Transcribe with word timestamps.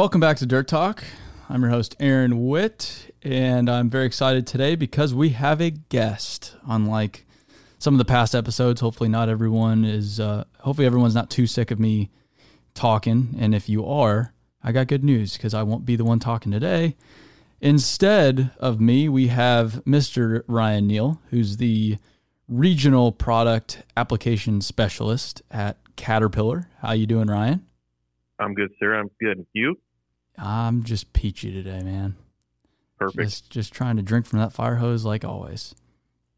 Welcome 0.00 0.22
back 0.22 0.38
to 0.38 0.46
Dirt 0.46 0.66
Talk. 0.66 1.04
I'm 1.50 1.60
your 1.60 1.70
host, 1.70 1.94
Aaron 2.00 2.46
Witt, 2.46 3.12
and 3.22 3.68
I'm 3.68 3.90
very 3.90 4.06
excited 4.06 4.46
today 4.46 4.74
because 4.74 5.12
we 5.12 5.28
have 5.28 5.60
a 5.60 5.68
guest. 5.68 6.56
Unlike 6.66 7.26
some 7.78 7.92
of 7.92 7.98
the 7.98 8.06
past 8.06 8.34
episodes, 8.34 8.80
hopefully, 8.80 9.10
not 9.10 9.28
everyone 9.28 9.84
is, 9.84 10.18
uh, 10.18 10.44
hopefully, 10.60 10.86
everyone's 10.86 11.14
not 11.14 11.28
too 11.28 11.46
sick 11.46 11.70
of 11.70 11.78
me 11.78 12.08
talking. 12.72 13.36
And 13.38 13.54
if 13.54 13.68
you 13.68 13.84
are, 13.84 14.32
I 14.64 14.72
got 14.72 14.86
good 14.86 15.04
news 15.04 15.34
because 15.34 15.52
I 15.52 15.64
won't 15.64 15.84
be 15.84 15.96
the 15.96 16.04
one 16.04 16.18
talking 16.18 16.50
today. 16.50 16.96
Instead 17.60 18.52
of 18.58 18.80
me, 18.80 19.06
we 19.06 19.26
have 19.26 19.82
Mr. 19.86 20.44
Ryan 20.46 20.86
Neal, 20.86 21.20
who's 21.28 21.58
the 21.58 21.98
regional 22.48 23.12
product 23.12 23.82
application 23.98 24.62
specialist 24.62 25.42
at 25.50 25.76
Caterpillar. 25.96 26.70
How 26.80 26.92
you 26.92 27.06
doing, 27.06 27.26
Ryan? 27.26 27.66
I'm 28.38 28.54
good, 28.54 28.70
sir. 28.80 28.98
I'm 28.98 29.10
good. 29.20 29.44
You? 29.52 29.76
I'm 30.40 30.82
just 30.84 31.12
peachy 31.12 31.52
today, 31.52 31.82
man. 31.82 32.16
Perfect. 32.98 33.28
Just, 33.28 33.50
just 33.50 33.72
trying 33.72 33.96
to 33.96 34.02
drink 34.02 34.26
from 34.26 34.38
that 34.38 34.52
fire 34.52 34.76
hose 34.76 35.04
like 35.04 35.24
always. 35.24 35.74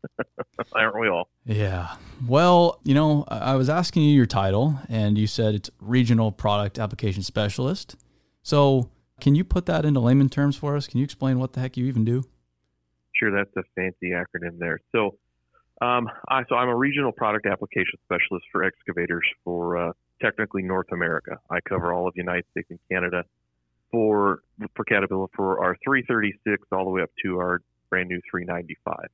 Aren't 0.74 0.98
we 0.98 1.08
all? 1.08 1.28
Yeah. 1.44 1.96
Well, 2.26 2.80
you 2.82 2.94
know, 2.94 3.24
I 3.28 3.54
was 3.54 3.68
asking 3.68 4.02
you 4.02 4.14
your 4.14 4.26
title, 4.26 4.78
and 4.88 5.16
you 5.16 5.26
said 5.26 5.54
it's 5.54 5.70
regional 5.80 6.32
product 6.32 6.78
application 6.78 7.22
specialist. 7.22 7.96
So, 8.42 8.90
can 9.20 9.34
you 9.34 9.44
put 9.44 9.66
that 9.66 9.84
into 9.84 10.00
layman 10.00 10.28
terms 10.28 10.56
for 10.56 10.76
us? 10.76 10.86
Can 10.86 10.98
you 10.98 11.04
explain 11.04 11.38
what 11.38 11.52
the 11.52 11.60
heck 11.60 11.76
you 11.76 11.86
even 11.86 12.04
do? 12.04 12.24
Sure, 13.14 13.30
that's 13.30 13.56
a 13.56 13.62
fancy 13.76 14.10
acronym 14.10 14.58
there. 14.58 14.80
So, 14.90 15.18
um, 15.80 16.08
I, 16.28 16.42
so 16.48 16.56
I'm 16.56 16.68
a 16.68 16.76
regional 16.76 17.12
product 17.12 17.46
application 17.46 17.98
specialist 18.04 18.46
for 18.50 18.64
excavators 18.64 19.24
for 19.44 19.76
uh, 19.76 19.92
technically 20.20 20.62
North 20.62 20.90
America. 20.92 21.38
I 21.50 21.60
cover 21.60 21.92
all 21.92 22.08
of 22.08 22.14
the 22.14 22.20
United 22.20 22.44
States 22.50 22.68
and 22.70 22.78
Canada 22.90 23.24
for 23.92 24.42
for 24.74 24.84
Caterpillar 24.84 25.28
for 25.36 25.62
our 25.62 25.76
336 25.84 26.66
all 26.72 26.84
the 26.84 26.90
way 26.90 27.02
up 27.02 27.10
to 27.24 27.38
our 27.38 27.60
brand 27.90 28.08
new 28.08 28.20
395. 28.30 29.06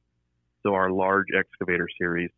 So 0.62 0.75
our 0.75 0.91
large 0.91 1.27
excavator 1.37 1.89
series. 2.01 2.31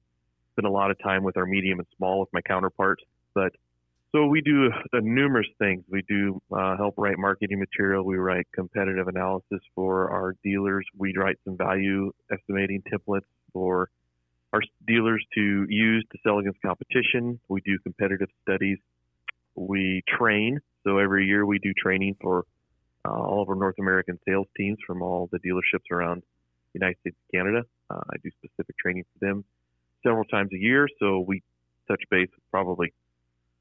Spend 0.54 0.66
a 0.66 0.70
lot 0.70 0.90
of 0.90 0.98
time 0.98 1.22
with 1.22 1.36
our 1.36 1.46
medium 1.46 1.78
and 1.78 1.86
small 1.96 2.18
with 2.18 2.28
my 2.32 2.40
counterparts, 2.40 3.04
but 3.34 3.52
so 4.12 4.26
we 4.26 4.40
do 4.40 4.70
uh, 4.92 4.98
numerous 5.00 5.46
things. 5.58 5.84
We 5.88 6.02
do 6.08 6.42
uh, 6.52 6.76
help 6.76 6.94
write 6.96 7.16
marketing 7.18 7.60
material. 7.60 8.04
We 8.04 8.16
write 8.16 8.46
competitive 8.52 9.06
analysis 9.06 9.60
for 9.76 10.10
our 10.10 10.34
dealers. 10.42 10.84
We 10.98 11.14
write 11.16 11.36
some 11.44 11.56
value 11.56 12.10
estimating 12.32 12.82
templates 12.92 13.28
for 13.52 13.88
our 14.52 14.60
dealers 14.86 15.24
to 15.34 15.66
use 15.68 16.04
to 16.10 16.18
sell 16.24 16.38
against 16.38 16.60
competition. 16.60 17.38
We 17.48 17.60
do 17.60 17.78
competitive 17.84 18.28
studies. 18.42 18.78
We 19.54 20.02
train. 20.08 20.60
So 20.84 20.98
every 20.98 21.26
year 21.26 21.44
we 21.44 21.58
do 21.58 21.72
training 21.74 22.16
for 22.20 22.44
uh, 23.04 23.12
all 23.12 23.42
of 23.42 23.48
our 23.48 23.54
North 23.54 23.76
American 23.78 24.18
sales 24.26 24.46
teams 24.56 24.78
from 24.86 25.02
all 25.02 25.28
the 25.32 25.38
dealerships 25.38 25.90
around 25.90 26.22
the 26.72 26.78
United 26.78 26.98
States 27.00 27.16
and 27.32 27.38
Canada. 27.40 27.66
Uh, 27.88 28.00
I 28.10 28.16
do 28.22 28.30
specific 28.42 28.76
training 28.78 29.04
for 29.12 29.26
them 29.26 29.44
several 30.02 30.24
times 30.24 30.50
a 30.52 30.58
year. 30.58 30.88
So 30.98 31.20
we 31.20 31.42
touch 31.88 32.02
base 32.10 32.28
with 32.34 32.50
probably 32.50 32.92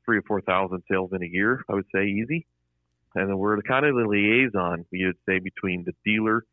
three 0.05 0.17
or 0.17 0.23
four 0.23 0.41
thousand 0.41 0.83
sales 0.89 1.11
in 1.13 1.23
a 1.23 1.27
year. 1.27 1.63
I 1.69 1.73
would 1.73 1.85
say 1.93 2.05
easy. 2.05 2.45
And 3.15 3.29
then 3.29 3.37
we're 3.37 3.59
kind 3.61 3.85
of 3.85 3.95
the 3.95 4.07
liaison, 4.07 4.85
we 4.91 5.05
would 5.05 5.17
say, 5.27 5.39
between 5.39 5.83
the 5.83 5.93
dealer 6.05 6.45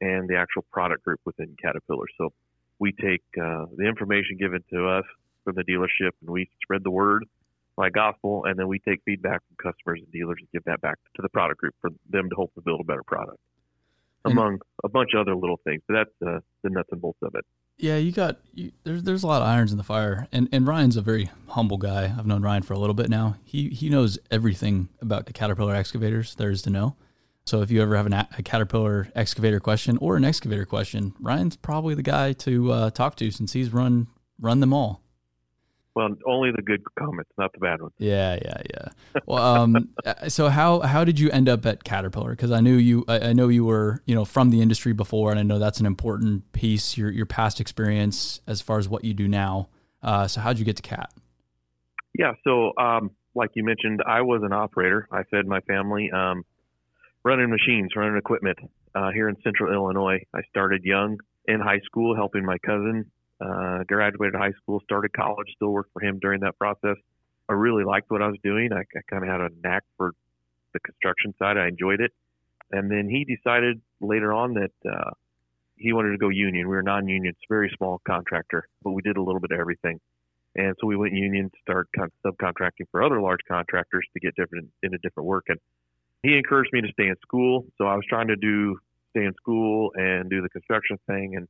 and 0.00 0.28
the 0.28 0.36
actual 0.36 0.64
product 0.72 1.04
group 1.04 1.20
within 1.24 1.54
Caterpillar. 1.60 2.06
So 2.16 2.32
we 2.78 2.92
take 2.92 3.22
uh, 3.40 3.66
the 3.76 3.86
information 3.86 4.36
given 4.38 4.64
to 4.72 4.88
us 4.88 5.04
from 5.44 5.56
the 5.56 5.64
dealership 5.64 6.12
and 6.20 6.30
we 6.30 6.48
spread 6.62 6.82
the 6.84 6.90
word 6.90 7.24
by 7.78 7.88
gospel, 7.90 8.44
and 8.44 8.58
then 8.58 8.66
we 8.66 8.80
take 8.80 9.00
feedback 9.04 9.40
from 9.46 9.72
customers 9.72 10.00
and 10.02 10.12
dealers 10.12 10.36
and 10.40 10.48
give 10.52 10.64
that 10.64 10.80
back 10.80 10.96
to 11.14 11.22
the 11.22 11.28
product 11.28 11.60
group 11.60 11.74
for 11.80 11.90
them 12.10 12.28
to 12.28 12.34
hopefully 12.34 12.64
build 12.66 12.80
a 12.80 12.84
better 12.84 13.04
product, 13.06 13.38
among 14.24 14.58
a 14.84 14.88
bunch 14.88 15.10
of 15.14 15.20
other 15.20 15.36
little 15.36 15.60
things. 15.64 15.80
But 15.86 15.94
that's 15.94 16.10
uh, 16.26 16.40
the 16.64 16.70
nuts 16.70 16.88
and 16.90 17.00
bolts 17.00 17.20
of 17.22 17.34
it. 17.36 17.44
Yeah, 17.78 17.96
you 17.96 18.10
got 18.10 18.38
you, 18.52 18.72
there's 18.82 19.04
there's 19.04 19.22
a 19.22 19.28
lot 19.28 19.42
of 19.42 19.48
irons 19.48 19.70
in 19.70 19.78
the 19.78 19.84
fire, 19.84 20.26
and 20.32 20.48
and 20.50 20.66
Ryan's 20.66 20.96
a 20.96 21.02
very 21.02 21.30
humble 21.46 21.78
guy. 21.78 22.12
I've 22.18 22.26
known 22.26 22.42
Ryan 22.42 22.62
for 22.62 22.74
a 22.74 22.78
little 22.78 22.94
bit 22.94 23.08
now. 23.08 23.36
He 23.44 23.68
he 23.68 23.88
knows 23.88 24.18
everything 24.30 24.88
about 25.00 25.26
the 25.26 25.32
Caterpillar 25.32 25.76
excavators 25.76 26.34
there 26.34 26.50
is 26.50 26.62
to 26.62 26.70
know. 26.70 26.96
So 27.46 27.62
if 27.62 27.70
you 27.70 27.80
ever 27.80 27.96
have 27.96 28.06
an, 28.06 28.12
a 28.12 28.42
Caterpillar 28.44 29.08
excavator 29.14 29.60
question 29.60 29.96
or 30.02 30.16
an 30.16 30.24
excavator 30.24 30.66
question, 30.66 31.14
Ryan's 31.20 31.56
probably 31.56 31.94
the 31.94 32.02
guy 32.02 32.32
to 32.34 32.72
uh, 32.72 32.90
talk 32.90 33.14
to 33.16 33.30
since 33.30 33.52
he's 33.52 33.72
run 33.72 34.08
run 34.40 34.58
them 34.58 34.72
all. 34.72 35.00
Well, 35.98 36.14
only 36.26 36.52
the 36.52 36.62
good 36.62 36.84
comments, 36.96 37.28
not 37.36 37.52
the 37.52 37.58
bad 37.58 37.82
ones. 37.82 37.92
Yeah, 37.98 38.38
yeah, 38.40 38.62
yeah. 38.70 39.20
Well, 39.26 39.42
um, 39.42 39.88
so 40.28 40.48
how 40.48 40.78
how 40.78 41.02
did 41.02 41.18
you 41.18 41.28
end 41.30 41.48
up 41.48 41.66
at 41.66 41.82
Caterpillar? 41.82 42.30
Because 42.30 42.52
I 42.52 42.60
knew 42.60 42.76
you, 42.76 43.04
I, 43.08 43.30
I, 43.30 43.32
know 43.32 43.48
you 43.48 43.64
were, 43.64 44.00
you 44.06 44.14
know, 44.14 44.24
from 44.24 44.50
the 44.50 44.62
industry 44.62 44.92
before, 44.92 45.32
and 45.32 45.40
I 45.40 45.42
know 45.42 45.58
that's 45.58 45.80
an 45.80 45.86
important 45.86 46.52
piece 46.52 46.96
your 46.96 47.10
your 47.10 47.26
past 47.26 47.60
experience 47.60 48.40
as 48.46 48.60
far 48.60 48.78
as 48.78 48.88
what 48.88 49.02
you 49.02 49.12
do 49.12 49.26
now. 49.26 49.70
Uh, 50.00 50.28
so 50.28 50.40
how'd 50.40 50.60
you 50.60 50.64
get 50.64 50.76
to 50.76 50.82
Cat? 50.82 51.12
Yeah, 52.16 52.34
so 52.44 52.74
um, 52.78 53.10
like 53.34 53.50
you 53.54 53.64
mentioned, 53.64 54.00
I 54.06 54.20
was 54.20 54.42
an 54.44 54.52
operator. 54.52 55.08
I 55.10 55.24
fed 55.24 55.48
my 55.48 55.58
family, 55.62 56.12
um, 56.12 56.44
running 57.24 57.50
machines, 57.50 57.90
running 57.96 58.16
equipment 58.16 58.60
uh, 58.94 59.10
here 59.10 59.28
in 59.28 59.34
Central 59.42 59.74
Illinois. 59.74 60.24
I 60.32 60.42
started 60.48 60.84
young 60.84 61.18
in 61.46 61.58
high 61.58 61.80
school, 61.80 62.14
helping 62.14 62.44
my 62.44 62.58
cousin 62.58 63.10
uh, 63.40 63.84
graduated 63.84 64.34
high 64.34 64.52
school, 64.62 64.80
started 64.84 65.12
college, 65.12 65.48
still 65.54 65.70
worked 65.70 65.92
for 65.92 66.02
him 66.02 66.18
during 66.20 66.40
that 66.40 66.58
process. 66.58 66.96
I 67.48 67.54
really 67.54 67.84
liked 67.84 68.10
what 68.10 68.22
I 68.22 68.28
was 68.28 68.38
doing. 68.42 68.70
I, 68.72 68.80
I 68.80 69.00
kind 69.08 69.22
of 69.22 69.28
had 69.28 69.40
a 69.40 69.48
knack 69.62 69.84
for 69.96 70.12
the 70.74 70.80
construction 70.80 71.34
side. 71.38 71.56
I 71.56 71.68
enjoyed 71.68 72.00
it. 72.00 72.12
And 72.70 72.90
then 72.90 73.08
he 73.08 73.24
decided 73.24 73.80
later 74.00 74.32
on 74.32 74.54
that 74.54 74.72
uh, 74.90 75.10
he 75.76 75.92
wanted 75.92 76.10
to 76.10 76.18
go 76.18 76.28
union. 76.28 76.68
We 76.68 76.76
were 76.76 76.82
non-union, 76.82 77.30
it's 77.30 77.44
a 77.48 77.52
very 77.52 77.72
small 77.76 78.00
contractor, 78.06 78.68
but 78.82 78.90
we 78.90 79.02
did 79.02 79.16
a 79.16 79.22
little 79.22 79.40
bit 79.40 79.52
of 79.52 79.60
everything. 79.60 80.00
And 80.56 80.74
so 80.80 80.86
we 80.86 80.96
went 80.96 81.14
union 81.14 81.50
to 81.50 81.56
start 81.62 81.88
kind 81.96 82.10
of 82.24 82.34
subcontracting 82.34 82.86
for 82.90 83.02
other 83.02 83.20
large 83.20 83.40
contractors 83.48 84.06
to 84.12 84.20
get 84.20 84.34
different 84.34 84.68
into 84.82 84.98
different 84.98 85.26
work. 85.26 85.44
And 85.48 85.58
he 86.22 86.36
encouraged 86.36 86.70
me 86.72 86.80
to 86.80 86.88
stay 86.92 87.06
in 87.06 87.14
school. 87.22 87.64
So 87.78 87.84
I 87.86 87.94
was 87.94 88.04
trying 88.08 88.28
to 88.28 88.36
do 88.36 88.76
stay 89.10 89.24
in 89.24 89.32
school 89.34 89.92
and 89.94 90.28
do 90.28 90.42
the 90.42 90.48
construction 90.48 90.98
thing. 91.06 91.36
And 91.36 91.48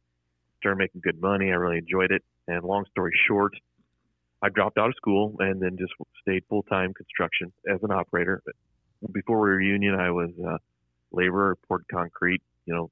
started 0.58 0.78
making 0.78 1.00
good 1.02 1.20
money. 1.20 1.46
I 1.50 1.54
really 1.54 1.78
enjoyed 1.78 2.10
it. 2.10 2.22
And 2.46 2.64
long 2.64 2.84
story 2.90 3.12
short, 3.26 3.52
I 4.42 4.48
dropped 4.48 4.78
out 4.78 4.88
of 4.88 4.94
school 4.96 5.36
and 5.38 5.60
then 5.60 5.76
just 5.78 5.92
stayed 6.22 6.44
full 6.48 6.62
time 6.64 6.94
construction 6.94 7.52
as 7.72 7.80
an 7.82 7.90
operator. 7.90 8.42
Before 9.12 9.40
we 9.40 9.48
were 9.48 9.60
union, 9.60 9.94
I 9.94 10.10
was 10.10 10.30
a 10.44 10.58
laborer, 11.12 11.56
poured 11.66 11.84
concrete. 11.90 12.42
You 12.66 12.74
know, 12.74 12.90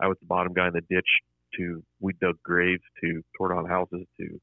I 0.00 0.08
was 0.08 0.16
the 0.20 0.26
bottom 0.26 0.52
guy 0.52 0.68
in 0.68 0.72
the 0.72 0.82
ditch. 0.82 1.08
To 1.56 1.82
we 1.98 2.12
dug 2.20 2.36
graves, 2.42 2.82
to 3.02 3.22
tore 3.36 3.54
down 3.54 3.64
houses, 3.64 4.06
to 4.18 4.40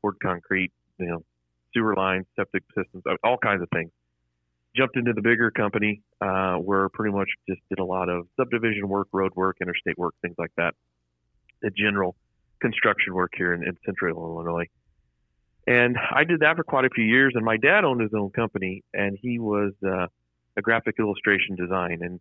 poured 0.00 0.16
concrete. 0.22 0.72
You 0.98 1.06
know, 1.06 1.24
sewer 1.74 1.94
lines, 1.94 2.26
septic 2.34 2.62
systems, 2.76 3.04
all 3.22 3.36
kinds 3.36 3.62
of 3.62 3.68
things. 3.70 3.90
Jumped 4.74 4.96
into 4.96 5.12
the 5.12 5.20
bigger 5.20 5.50
company 5.50 6.02
uh, 6.20 6.54
where 6.54 6.88
pretty 6.88 7.14
much 7.14 7.28
just 7.48 7.60
did 7.68 7.78
a 7.78 7.84
lot 7.84 8.08
of 8.08 8.26
subdivision 8.36 8.88
work, 8.88 9.08
road 9.12 9.32
work, 9.34 9.56
interstate 9.60 9.98
work, 9.98 10.14
things 10.22 10.36
like 10.38 10.52
that 10.56 10.74
the 11.62 11.70
general 11.70 12.16
construction 12.60 13.14
work 13.14 13.32
here 13.36 13.54
in, 13.54 13.62
in 13.62 13.76
central 13.84 14.16
Illinois. 14.16 14.66
And 15.66 15.96
I 16.14 16.24
did 16.24 16.40
that 16.40 16.56
for 16.56 16.64
quite 16.64 16.84
a 16.84 16.90
few 16.90 17.04
years. 17.04 17.34
And 17.36 17.44
my 17.44 17.56
dad 17.56 17.84
owned 17.84 18.00
his 18.00 18.12
own 18.14 18.30
company, 18.30 18.82
and 18.92 19.18
he 19.20 19.38
was 19.38 19.72
uh, 19.86 20.06
a 20.56 20.62
graphic 20.62 20.96
illustration 20.98 21.56
design. 21.56 21.98
And 22.02 22.20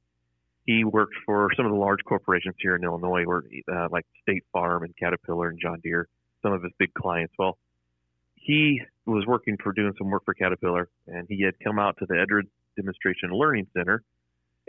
he 0.66 0.83
worked 0.83 1.16
for 1.25 1.50
some 1.55 1.66
of 1.66 1.72
the 1.72 1.77
large 1.77 2.03
corporations 2.05 2.55
here 2.59 2.75
in 2.75 2.83
Illinois, 2.83 3.23
where 3.25 3.44
uh, 3.72 3.88
like 3.91 4.05
State 4.22 4.44
Farm 4.53 4.83
and 4.83 4.95
Caterpillar 4.97 5.50
and 5.50 5.59
John 5.59 5.80
Deere, 5.81 6.07
some 6.44 6.53
of 6.53 6.62
his 6.63 6.71
big 6.77 6.94
clients. 6.94 7.33
Well, 7.39 7.57
he 8.35 8.81
was 9.06 9.25
working 9.25 9.57
for 9.62 9.74
doing 9.74 9.94
some 9.97 10.09
work 10.09 10.24
for 10.25 10.33
Caterpillar, 10.33 10.89
and 11.07 11.25
he 11.27 11.44
had 11.44 11.56
come 11.63 11.80
out 11.80 11.97
to 12.00 12.06
the 12.07 12.19
Edwards 12.19 12.50
Demonstration 12.75 13.31
Learning 13.31 13.68
Center 13.75 14.03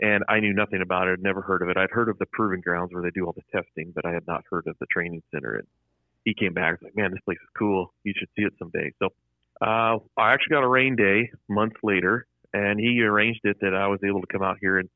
and 0.01 0.23
I 0.27 0.39
knew 0.39 0.53
nothing 0.53 0.81
about 0.81 1.07
it. 1.07 1.13
I'd 1.13 1.23
never 1.23 1.41
heard 1.41 1.61
of 1.61 1.69
it. 1.69 1.77
I'd 1.77 1.91
heard 1.91 2.09
of 2.09 2.17
the 2.17 2.25
proving 2.25 2.61
grounds 2.61 2.91
where 2.91 3.03
they 3.03 3.11
do 3.11 3.25
all 3.25 3.33
the 3.33 3.43
testing, 3.51 3.91
but 3.93 4.05
I 4.05 4.11
had 4.11 4.25
not 4.27 4.43
heard 4.49 4.67
of 4.67 4.75
the 4.79 4.87
training 4.87 5.21
center. 5.31 5.55
And 5.55 5.67
he 6.25 6.33
came 6.33 6.53
back 6.53 6.69
and 6.69 6.77
was 6.81 6.87
like, 6.87 6.95
"Man, 6.95 7.11
this 7.11 7.21
place 7.23 7.37
is 7.41 7.49
cool. 7.57 7.93
You 8.03 8.13
should 8.17 8.29
see 8.35 8.43
it 8.43 8.53
someday." 8.57 8.91
So 8.99 9.09
uh, 9.61 9.99
I 10.17 10.33
actually 10.33 10.55
got 10.55 10.63
a 10.63 10.67
rain 10.67 10.95
day 10.95 11.31
months 11.47 11.77
later, 11.83 12.25
and 12.53 12.79
he 12.79 13.01
arranged 13.01 13.41
it 13.43 13.57
that 13.61 13.75
I 13.75 13.87
was 13.87 13.99
able 14.03 14.21
to 14.21 14.27
come 14.27 14.41
out 14.41 14.57
here 14.59 14.79
and 14.79 14.89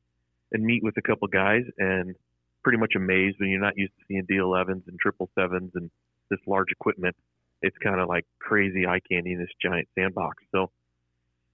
and 0.52 0.64
meet 0.64 0.84
with 0.84 0.98
a 0.98 1.02
couple 1.02 1.28
guys, 1.28 1.64
and 1.78 2.16
pretty 2.64 2.80
much 2.80 2.94
amazed 2.96 3.38
when 3.40 3.50
you're 3.50 3.62
not 3.62 3.78
used 3.78 3.94
to 4.00 4.06
seeing 4.08 4.26
D11s 4.26 4.88
and 4.88 5.00
triple 5.00 5.30
sevens 5.38 5.72
and 5.76 5.92
this 6.30 6.40
large 6.48 6.72
equipment. 6.72 7.16
It's 7.62 7.78
kind 7.78 8.00
of 8.00 8.10
like 8.10 8.26
crazy 8.40 8.86
eye 8.88 9.00
candy 9.10 9.34
in 9.34 9.40
this 9.40 9.50
giant 9.62 9.88
sandbox. 9.96 10.44
So 10.52 10.72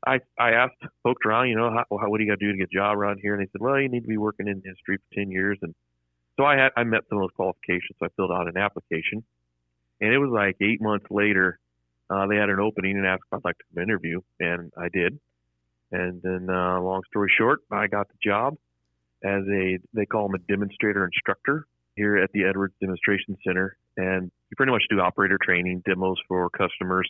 I 0.06 0.20
I 0.40 0.52
asked, 0.52 0.76
poked 1.04 1.26
around, 1.26 1.50
you 1.50 1.56
know, 1.56 1.70
how, 1.70 1.86
how, 1.98 2.10
what 2.10 2.18
do 2.18 2.24
you 2.24 2.32
got 2.32 2.40
to 2.40 2.46
do 2.46 2.52
to 2.52 2.58
get 2.58 2.70
a 2.74 2.76
job 2.76 2.98
around 2.98 3.20
here? 3.22 3.36
And 3.36 3.42
they 3.42 3.50
said, 3.52 3.62
well, 3.62 3.80
you 3.80 3.90
need 3.90 4.02
to 4.02 4.08
be 4.08 4.18
working 4.18 4.48
in 4.48 4.62
industry 4.66 4.98
for 4.98 5.16
ten 5.16 5.30
years. 5.32 5.58
And 5.62 5.76
so 6.38 6.46
I 6.46 6.56
had 6.56 6.70
I 6.76 6.84
met 6.84 7.02
some 7.10 7.20
of 7.20 7.24
those 7.24 7.36
qualifications. 7.36 7.98
So 8.00 8.06
I 8.06 8.10
filled 8.16 8.32
out 8.32 8.48
an 8.48 8.58
application, 8.58 9.24
and 10.00 10.14
it 10.14 10.18
was 10.18 10.32
like 10.32 10.56
eight 10.62 10.82
months 10.82 11.06
later, 11.10 11.60
uh, 12.10 12.26
they 12.28 12.36
had 12.36 12.50
an 12.50 12.60
opening 12.60 12.98
and 12.98 13.06
asked 13.06 13.24
if 13.32 13.38
I'd 13.38 13.46
like 13.46 13.58
to 13.58 13.64
come 13.74 13.84
interview, 13.84 14.22
and 14.40 14.72
I 14.78 14.90
did. 14.90 15.20
And 15.92 16.22
then, 16.22 16.48
uh, 16.50 16.80
long 16.80 17.02
story 17.10 17.32
short, 17.38 17.60
I 17.70 17.88
got 17.88 18.08
the 18.08 18.16
job 18.24 18.56
as 19.24 19.44
a 19.52 19.78
they 19.94 20.06
call 20.06 20.28
them 20.28 20.36
a 20.36 20.52
demonstrator 20.52 21.06
instructor 21.06 21.68
here 21.96 22.18
at 22.18 22.32
the 22.32 22.46
Edwards 22.46 22.74
Demonstration 22.80 23.38
Center, 23.46 23.78
and 23.98 24.32
you 24.50 24.56
pretty 24.56 24.72
much 24.72 24.84
do 24.90 25.00
operator 25.00 25.38
training, 25.44 25.84
demos 25.86 26.18
for 26.28 26.50
customers. 26.50 27.10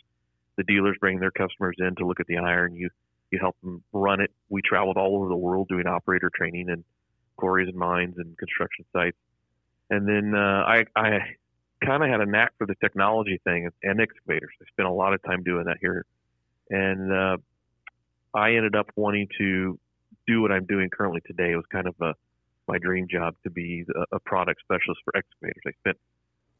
The 0.56 0.64
dealers 0.64 0.96
bring 1.00 1.18
their 1.18 1.30
customers 1.30 1.76
in 1.78 1.94
to 1.96 2.06
look 2.06 2.20
at 2.20 2.26
the 2.26 2.38
iron. 2.38 2.74
You 2.74 2.90
you 3.30 3.38
help 3.40 3.56
them 3.62 3.82
run 3.92 4.20
it. 4.20 4.30
We 4.50 4.60
traveled 4.62 4.98
all 4.98 5.16
over 5.16 5.28
the 5.28 5.36
world 5.36 5.68
doing 5.68 5.86
operator 5.86 6.30
training 6.34 6.68
in 6.68 6.84
quarries 7.36 7.68
and 7.68 7.76
mines 7.76 8.14
and 8.18 8.36
construction 8.36 8.84
sites. 8.92 9.16
And 9.90 10.06
then 10.06 10.34
uh, 10.34 10.64
I 10.66 10.84
I 10.94 11.18
kind 11.84 12.02
of 12.02 12.10
had 12.10 12.20
a 12.20 12.26
knack 12.26 12.52
for 12.58 12.66
the 12.66 12.74
technology 12.76 13.40
thing 13.44 13.68
and 13.82 14.00
excavators. 14.00 14.50
I 14.60 14.64
spent 14.70 14.88
a 14.88 14.92
lot 14.92 15.14
of 15.14 15.22
time 15.22 15.42
doing 15.42 15.64
that 15.64 15.78
here, 15.80 16.04
and 16.70 17.12
uh, 17.12 17.36
I 18.34 18.54
ended 18.54 18.76
up 18.76 18.90
wanting 18.96 19.28
to 19.38 19.78
do 20.26 20.42
what 20.42 20.52
I'm 20.52 20.66
doing 20.66 20.90
currently 20.90 21.20
today. 21.26 21.52
It 21.52 21.56
was 21.56 21.66
kind 21.70 21.86
of 21.86 21.94
a 22.00 22.14
my 22.68 22.78
dream 22.78 23.08
job 23.10 23.34
to 23.42 23.50
be 23.50 23.84
a, 23.94 24.16
a 24.16 24.20
product 24.20 24.60
specialist 24.60 25.00
for 25.04 25.16
excavators. 25.16 25.62
I 25.66 25.72
spent 25.80 25.98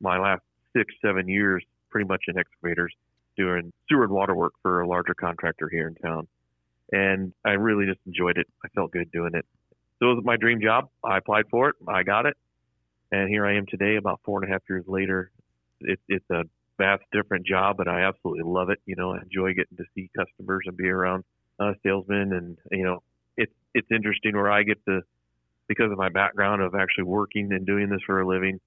my 0.00 0.18
last 0.18 0.42
six 0.76 0.92
seven 1.04 1.28
years 1.28 1.64
pretty 1.90 2.08
much 2.08 2.24
in 2.28 2.38
excavators 2.38 2.92
doing 3.36 3.72
sewer 3.88 4.04
and 4.04 4.12
water 4.12 4.34
work 4.34 4.52
for 4.62 4.80
a 4.80 4.86
larger 4.86 5.14
contractor 5.14 5.68
here 5.68 5.88
in 5.88 5.94
town, 5.94 6.28
and 6.90 7.32
I 7.44 7.50
really 7.52 7.86
just 7.86 8.00
enjoyed 8.06 8.38
it. 8.38 8.46
I 8.64 8.68
felt 8.68 8.92
good 8.92 9.10
doing 9.12 9.34
it. 9.34 9.46
So 9.98 10.10
it 10.10 10.14
was 10.14 10.24
my 10.24 10.36
dream 10.36 10.60
job. 10.60 10.88
I 11.04 11.18
applied 11.18 11.44
for 11.50 11.68
it. 11.68 11.76
I 11.86 12.02
got 12.02 12.26
it 12.26 12.36
and 13.12 13.28
here 13.28 13.46
I 13.46 13.56
am 13.56 13.66
today, 13.66 13.96
about 13.96 14.20
four 14.24 14.42
and 14.42 14.50
a 14.50 14.52
half 14.52 14.62
years 14.68 14.84
later. 14.88 15.30
It, 15.80 16.00
it's 16.08 16.28
a 16.30 16.44
vast 16.78 17.04
different 17.12 17.46
job, 17.46 17.76
but 17.76 17.86
I 17.86 18.02
absolutely 18.02 18.44
love 18.44 18.70
it. 18.70 18.80
You 18.86 18.96
know, 18.96 19.12
I 19.12 19.18
enjoy 19.22 19.50
getting 19.50 19.76
to 19.76 19.84
see 19.94 20.10
customers 20.16 20.64
and 20.66 20.76
be 20.76 20.88
around 20.88 21.24
uh, 21.60 21.74
salesmen, 21.82 22.32
and 22.32 22.58
you 22.70 22.84
know, 22.84 23.02
it's 23.36 23.52
it's 23.74 23.88
interesting 23.90 24.34
where 24.34 24.50
I 24.50 24.62
get 24.62 24.82
to 24.86 25.02
because 25.68 25.92
of 25.92 25.98
my 25.98 26.08
background 26.08 26.62
of 26.62 26.74
actually 26.74 27.04
working 27.04 27.52
and 27.52 27.66
doing 27.66 27.90
this 27.90 28.00
for 28.06 28.20
a 28.20 28.26
living. 28.26 28.58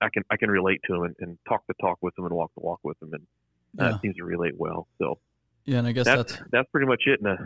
I 0.00 0.08
can 0.12 0.24
I 0.30 0.36
can 0.36 0.50
relate 0.50 0.80
to 0.86 0.94
them 0.94 1.02
and, 1.04 1.16
and 1.20 1.38
talk 1.48 1.62
the 1.68 1.74
talk 1.80 1.98
with 2.02 2.14
them 2.16 2.24
and 2.26 2.34
walk 2.34 2.50
the 2.56 2.62
walk 2.64 2.80
with 2.82 2.98
them, 2.98 3.10
and 3.12 3.24
that 3.74 3.92
yeah. 3.92 4.00
seems 4.00 4.16
to 4.16 4.24
relate 4.24 4.54
well. 4.56 4.88
So 4.98 5.18
yeah, 5.64 5.78
and 5.78 5.86
I 5.86 5.92
guess 5.92 6.06
that's 6.06 6.32
that's, 6.32 6.50
that's 6.50 6.70
pretty 6.70 6.86
much 6.86 7.02
it 7.06 7.20
in 7.20 7.26
a 7.26 7.36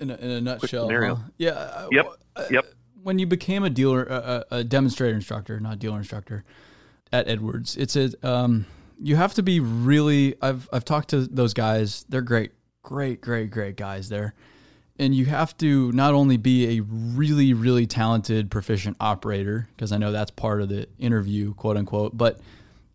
in 0.00 0.10
a, 0.10 0.14
in 0.16 0.30
a 0.30 0.40
nutshell. 0.40 0.88
Huh? 0.88 1.16
Yeah. 1.38 1.86
Yep. 1.90 2.06
Uh, 2.36 2.44
yep 2.50 2.66
when 3.02 3.18
you 3.18 3.26
became 3.26 3.64
a 3.64 3.70
dealer, 3.70 4.04
a, 4.04 4.44
a, 4.50 4.64
demonstrator 4.64 5.14
instructor, 5.14 5.58
not 5.60 5.78
dealer 5.78 5.98
instructor, 5.98 6.44
at 7.12 7.28
Edwards, 7.28 7.76
it's 7.76 7.94
a 7.96 8.10
um, 8.26 8.64
you 8.98 9.16
have 9.16 9.34
to 9.34 9.42
be 9.42 9.60
really. 9.60 10.34
I've 10.40 10.68
I've 10.72 10.84
talked 10.84 11.10
to 11.10 11.26
those 11.26 11.52
guys. 11.52 12.06
They're 12.08 12.22
great, 12.22 12.52
great, 12.82 13.20
great, 13.20 13.50
great 13.50 13.76
guys 13.76 14.08
there, 14.08 14.34
and 14.98 15.14
you 15.14 15.26
have 15.26 15.56
to 15.58 15.92
not 15.92 16.14
only 16.14 16.38
be 16.38 16.78
a 16.78 16.82
really, 16.82 17.52
really 17.52 17.86
talented, 17.86 18.50
proficient 18.50 18.96
operator, 18.98 19.68
because 19.76 19.92
I 19.92 19.98
know 19.98 20.10
that's 20.10 20.30
part 20.30 20.62
of 20.62 20.70
the 20.70 20.88
interview, 20.98 21.52
quote 21.54 21.76
unquote, 21.76 22.16
but 22.16 22.40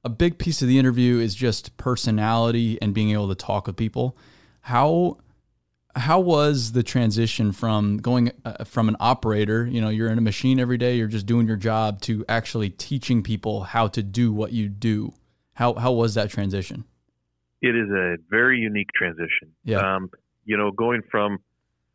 a 0.07 0.09
big 0.09 0.38
piece 0.38 0.62
of 0.62 0.69
the 0.69 0.80
interview 0.80 1.19
is 1.19 1.36
just 1.36 1.75
personality 1.75 2.81
and 2.81 2.94
being 2.94 3.12
able 3.12 3.27
to 3.27 3.36
talk 3.36 3.68
with 3.68 3.75
people. 3.75 4.15
How 4.62 5.18
how 5.98 6.21
was 6.21 6.71
the 6.71 6.81
transition 6.81 7.51
from 7.51 7.98
going 7.98 8.31
uh, 8.45 8.63
from 8.63 8.88
an 8.88 8.95
operator 9.00 9.65
you 9.65 9.81
know 9.81 9.89
you're 9.89 10.12
in 10.12 10.18
a 10.19 10.21
machine 10.21 10.59
every 10.59 10.77
day 10.77 10.95
you're 10.95 11.07
just 11.07 11.25
doing 11.25 11.48
your 11.48 11.57
job 11.57 12.00
to 12.01 12.24
actually 12.30 12.69
teaching 12.69 13.24
people 13.24 13.63
how 13.63 13.88
to 13.88 14.04
do 14.04 14.31
what 14.31 14.51
you 14.51 14.69
do 14.69 15.12
how 15.54 15.74
how 15.74 15.92
was 15.92 16.13
that 16.13 16.30
transition 16.30 16.83
it 17.63 17.75
is 17.75 17.89
a 17.89 18.18
very 18.30 18.59
unique 18.59 18.92
transition 18.94 19.51
yeah. 19.63 19.95
Um, 19.95 20.12
you 20.45 20.56
know 20.56 20.69
going 20.69 21.01
from 21.09 21.39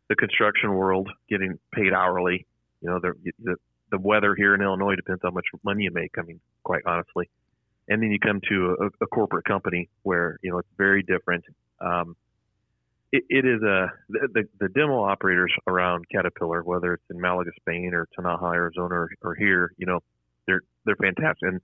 the 0.09 0.15
construction 0.15 0.73
world 0.73 1.09
getting 1.29 1.57
paid 1.73 1.93
hourly 1.93 2.45
you 2.81 2.89
know 2.89 2.99
the, 2.99 3.13
the 3.41 3.55
the 3.89 3.99
weather 3.99 4.35
here 4.35 4.53
in 4.53 4.61
Illinois 4.61 4.95
depends 4.95 5.21
on 5.23 5.31
how 5.31 5.35
much 5.35 5.45
money 5.63 5.83
you 5.83 5.91
make 5.93 6.11
I 6.19 6.23
mean 6.23 6.41
quite 6.63 6.81
honestly 6.85 7.29
and 7.87 8.01
then 8.01 8.11
you 8.11 8.19
come 8.19 8.39
to 8.49 8.75
a, 8.79 9.03
a 9.03 9.07
corporate 9.07 9.45
company 9.45 9.89
where 10.03 10.37
you 10.41 10.51
know 10.51 10.57
it's 10.57 10.69
very 10.77 11.03
different 11.03 11.43
um, 11.81 12.15
it, 13.13 13.23
it 13.29 13.45
is 13.45 13.61
a 13.61 13.87
the, 14.09 14.43
the 14.59 14.69
demo 14.69 15.03
operators 15.03 15.53
around 15.67 16.05
Caterpillar, 16.11 16.63
whether 16.63 16.95
it's 16.95 17.03
in 17.11 17.21
Malaga, 17.21 17.51
Spain, 17.61 17.91
or 17.93 18.07
Tinaja, 18.17 18.53
Arizona, 18.53 18.95
or, 18.95 19.09
or 19.21 19.35
here, 19.35 19.71
you 19.77 19.85
know, 19.85 19.99
they're 20.47 20.61
they're 20.83 20.95
fantastic, 20.95 21.43
and 21.43 21.61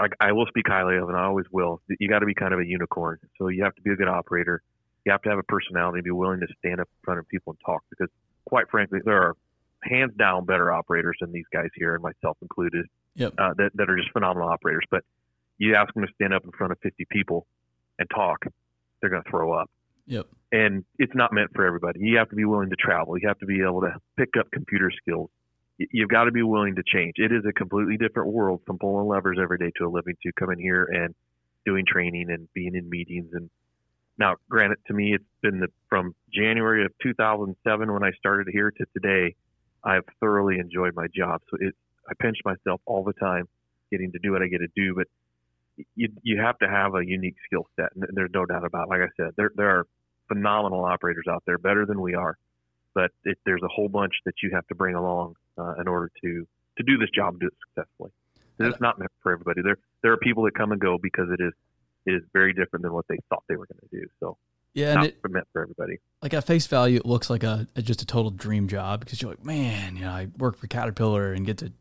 I, 0.00 0.28
I 0.28 0.32
will 0.32 0.46
speak 0.46 0.64
highly 0.66 0.96
of, 0.96 1.08
and 1.08 1.16
I 1.16 1.24
always 1.24 1.44
will. 1.52 1.82
You 2.00 2.08
got 2.08 2.20
to 2.20 2.26
be 2.26 2.34
kind 2.34 2.54
of 2.54 2.60
a 2.60 2.66
unicorn, 2.66 3.18
so 3.38 3.48
you 3.48 3.62
have 3.64 3.74
to 3.74 3.82
be 3.82 3.90
a 3.90 3.96
good 3.96 4.08
operator. 4.08 4.62
You 5.04 5.12
have 5.12 5.22
to 5.22 5.28
have 5.28 5.38
a 5.38 5.42
personality, 5.42 6.00
be 6.00 6.10
willing 6.10 6.40
to 6.40 6.46
stand 6.58 6.80
up 6.80 6.88
in 6.88 7.04
front 7.04 7.20
of 7.20 7.28
people 7.28 7.52
and 7.52 7.60
talk, 7.64 7.82
because 7.90 8.08
quite 8.46 8.70
frankly, 8.70 9.00
there 9.04 9.22
are 9.22 9.34
hands 9.84 10.12
down 10.18 10.46
better 10.46 10.72
operators 10.72 11.16
than 11.20 11.32
these 11.32 11.46
guys 11.52 11.68
here, 11.74 11.94
and 11.94 12.02
myself 12.02 12.38
included, 12.40 12.86
yep. 13.14 13.34
uh, 13.36 13.52
that 13.58 13.72
that 13.74 13.90
are 13.90 13.96
just 13.96 14.10
phenomenal 14.12 14.48
operators. 14.48 14.84
But 14.90 15.04
you 15.58 15.74
ask 15.74 15.92
them 15.94 16.06
to 16.06 16.12
stand 16.14 16.32
up 16.32 16.44
in 16.44 16.50
front 16.52 16.72
of 16.72 16.78
50 16.82 17.06
people 17.10 17.46
and 17.98 18.08
talk, 18.14 18.44
they're 19.00 19.10
going 19.10 19.22
to 19.22 19.30
throw 19.30 19.52
up. 19.52 19.70
Yep 20.06 20.26
and 20.52 20.84
it's 20.98 21.14
not 21.14 21.32
meant 21.32 21.50
for 21.54 21.66
everybody. 21.66 22.00
You 22.00 22.18
have 22.18 22.30
to 22.30 22.36
be 22.36 22.44
willing 22.44 22.70
to 22.70 22.76
travel. 22.76 23.18
You 23.18 23.28
have 23.28 23.38
to 23.40 23.46
be 23.46 23.60
able 23.62 23.82
to 23.82 23.94
pick 24.16 24.30
up 24.38 24.50
computer 24.50 24.90
skills. 24.90 25.30
You've 25.78 26.08
got 26.08 26.24
to 26.24 26.32
be 26.32 26.42
willing 26.42 26.74
to 26.76 26.82
change. 26.84 27.14
It 27.16 27.32
is 27.32 27.44
a 27.48 27.52
completely 27.52 27.96
different 27.96 28.32
world 28.32 28.62
from 28.66 28.78
pulling 28.78 29.06
levers 29.06 29.38
every 29.40 29.58
day 29.58 29.70
to 29.76 29.86
a 29.86 29.88
living 29.90 30.16
to 30.22 30.32
coming 30.32 30.58
here 30.58 30.84
and 30.84 31.14
doing 31.64 31.84
training 31.86 32.30
and 32.30 32.48
being 32.52 32.74
in 32.74 32.88
meetings. 32.88 33.28
And 33.32 33.48
now, 34.18 34.36
granted, 34.48 34.78
to 34.88 34.94
me, 34.94 35.14
it's 35.14 35.24
been 35.42 35.60
the, 35.60 35.68
from 35.88 36.14
January 36.32 36.84
of 36.84 36.92
2007 37.02 37.92
when 37.92 38.02
I 38.02 38.10
started 38.18 38.48
here 38.50 38.72
to 38.72 38.84
today. 38.92 39.36
I've 39.84 40.02
thoroughly 40.18 40.58
enjoyed 40.58 40.94
my 40.96 41.06
job. 41.14 41.42
So 41.50 41.58
it, 41.60 41.74
I 42.08 42.14
pinch 42.20 42.38
myself 42.44 42.80
all 42.84 43.04
the 43.04 43.12
time, 43.12 43.46
getting 43.92 44.10
to 44.12 44.18
do 44.18 44.32
what 44.32 44.42
I 44.42 44.48
get 44.48 44.58
to 44.58 44.68
do. 44.74 44.94
But 44.96 45.06
you 45.94 46.08
you 46.22 46.40
have 46.40 46.58
to 46.58 46.68
have 46.68 46.94
a 46.94 47.04
unique 47.04 47.36
skill 47.46 47.66
set, 47.76 47.90
and 47.94 48.06
there's 48.12 48.30
no 48.32 48.46
doubt 48.46 48.64
about. 48.64 48.86
It. 48.86 48.90
Like 48.90 49.00
I 49.00 49.08
said, 49.16 49.32
there 49.36 49.50
there 49.54 49.70
are 49.70 49.86
phenomenal 50.28 50.84
operators 50.84 51.26
out 51.28 51.42
there, 51.46 51.58
better 51.58 51.86
than 51.86 52.00
we 52.00 52.14
are. 52.14 52.36
But 52.94 53.10
it, 53.24 53.38
there's 53.44 53.62
a 53.62 53.68
whole 53.68 53.88
bunch 53.88 54.14
that 54.24 54.34
you 54.42 54.50
have 54.54 54.66
to 54.68 54.74
bring 54.74 54.94
along 54.94 55.34
uh, 55.56 55.74
in 55.80 55.88
order 55.88 56.10
to 56.22 56.46
to 56.78 56.82
do 56.82 56.96
this 56.98 57.10
job 57.14 57.34
and 57.34 57.40
do 57.40 57.46
it 57.46 57.54
successfully. 57.68 58.10
It's 58.60 58.80
not 58.80 58.98
meant 58.98 59.10
for 59.22 59.32
everybody. 59.32 59.62
There 59.62 59.78
there 60.02 60.12
are 60.12 60.16
people 60.16 60.44
that 60.44 60.54
come 60.54 60.72
and 60.72 60.80
go 60.80 60.98
because 61.00 61.28
it 61.30 61.40
is 61.40 61.52
it 62.06 62.12
is 62.12 62.22
very 62.32 62.52
different 62.52 62.82
than 62.82 62.92
what 62.92 63.06
they 63.08 63.18
thought 63.28 63.44
they 63.48 63.56
were 63.56 63.66
going 63.66 63.88
to 63.88 64.00
do. 64.00 64.06
So 64.20 64.36
yeah, 64.74 64.94
and 64.94 65.04
it, 65.04 65.16
meant 65.28 65.46
for 65.52 65.62
everybody. 65.62 65.98
Like 66.22 66.34
at 66.34 66.44
face 66.44 66.66
value, 66.66 66.96
it 66.96 67.06
looks 67.06 67.30
like 67.30 67.44
a, 67.44 67.66
a 67.76 67.82
just 67.82 68.02
a 68.02 68.06
total 68.06 68.30
dream 68.30 68.68
job 68.68 69.00
because 69.00 69.22
you're 69.22 69.30
like, 69.30 69.44
man, 69.44 69.96
you 69.96 70.02
know, 70.02 70.10
I 70.10 70.28
work 70.38 70.56
for 70.56 70.66
Caterpillar 70.66 71.32
and 71.32 71.46
get 71.46 71.58
to 71.58 71.72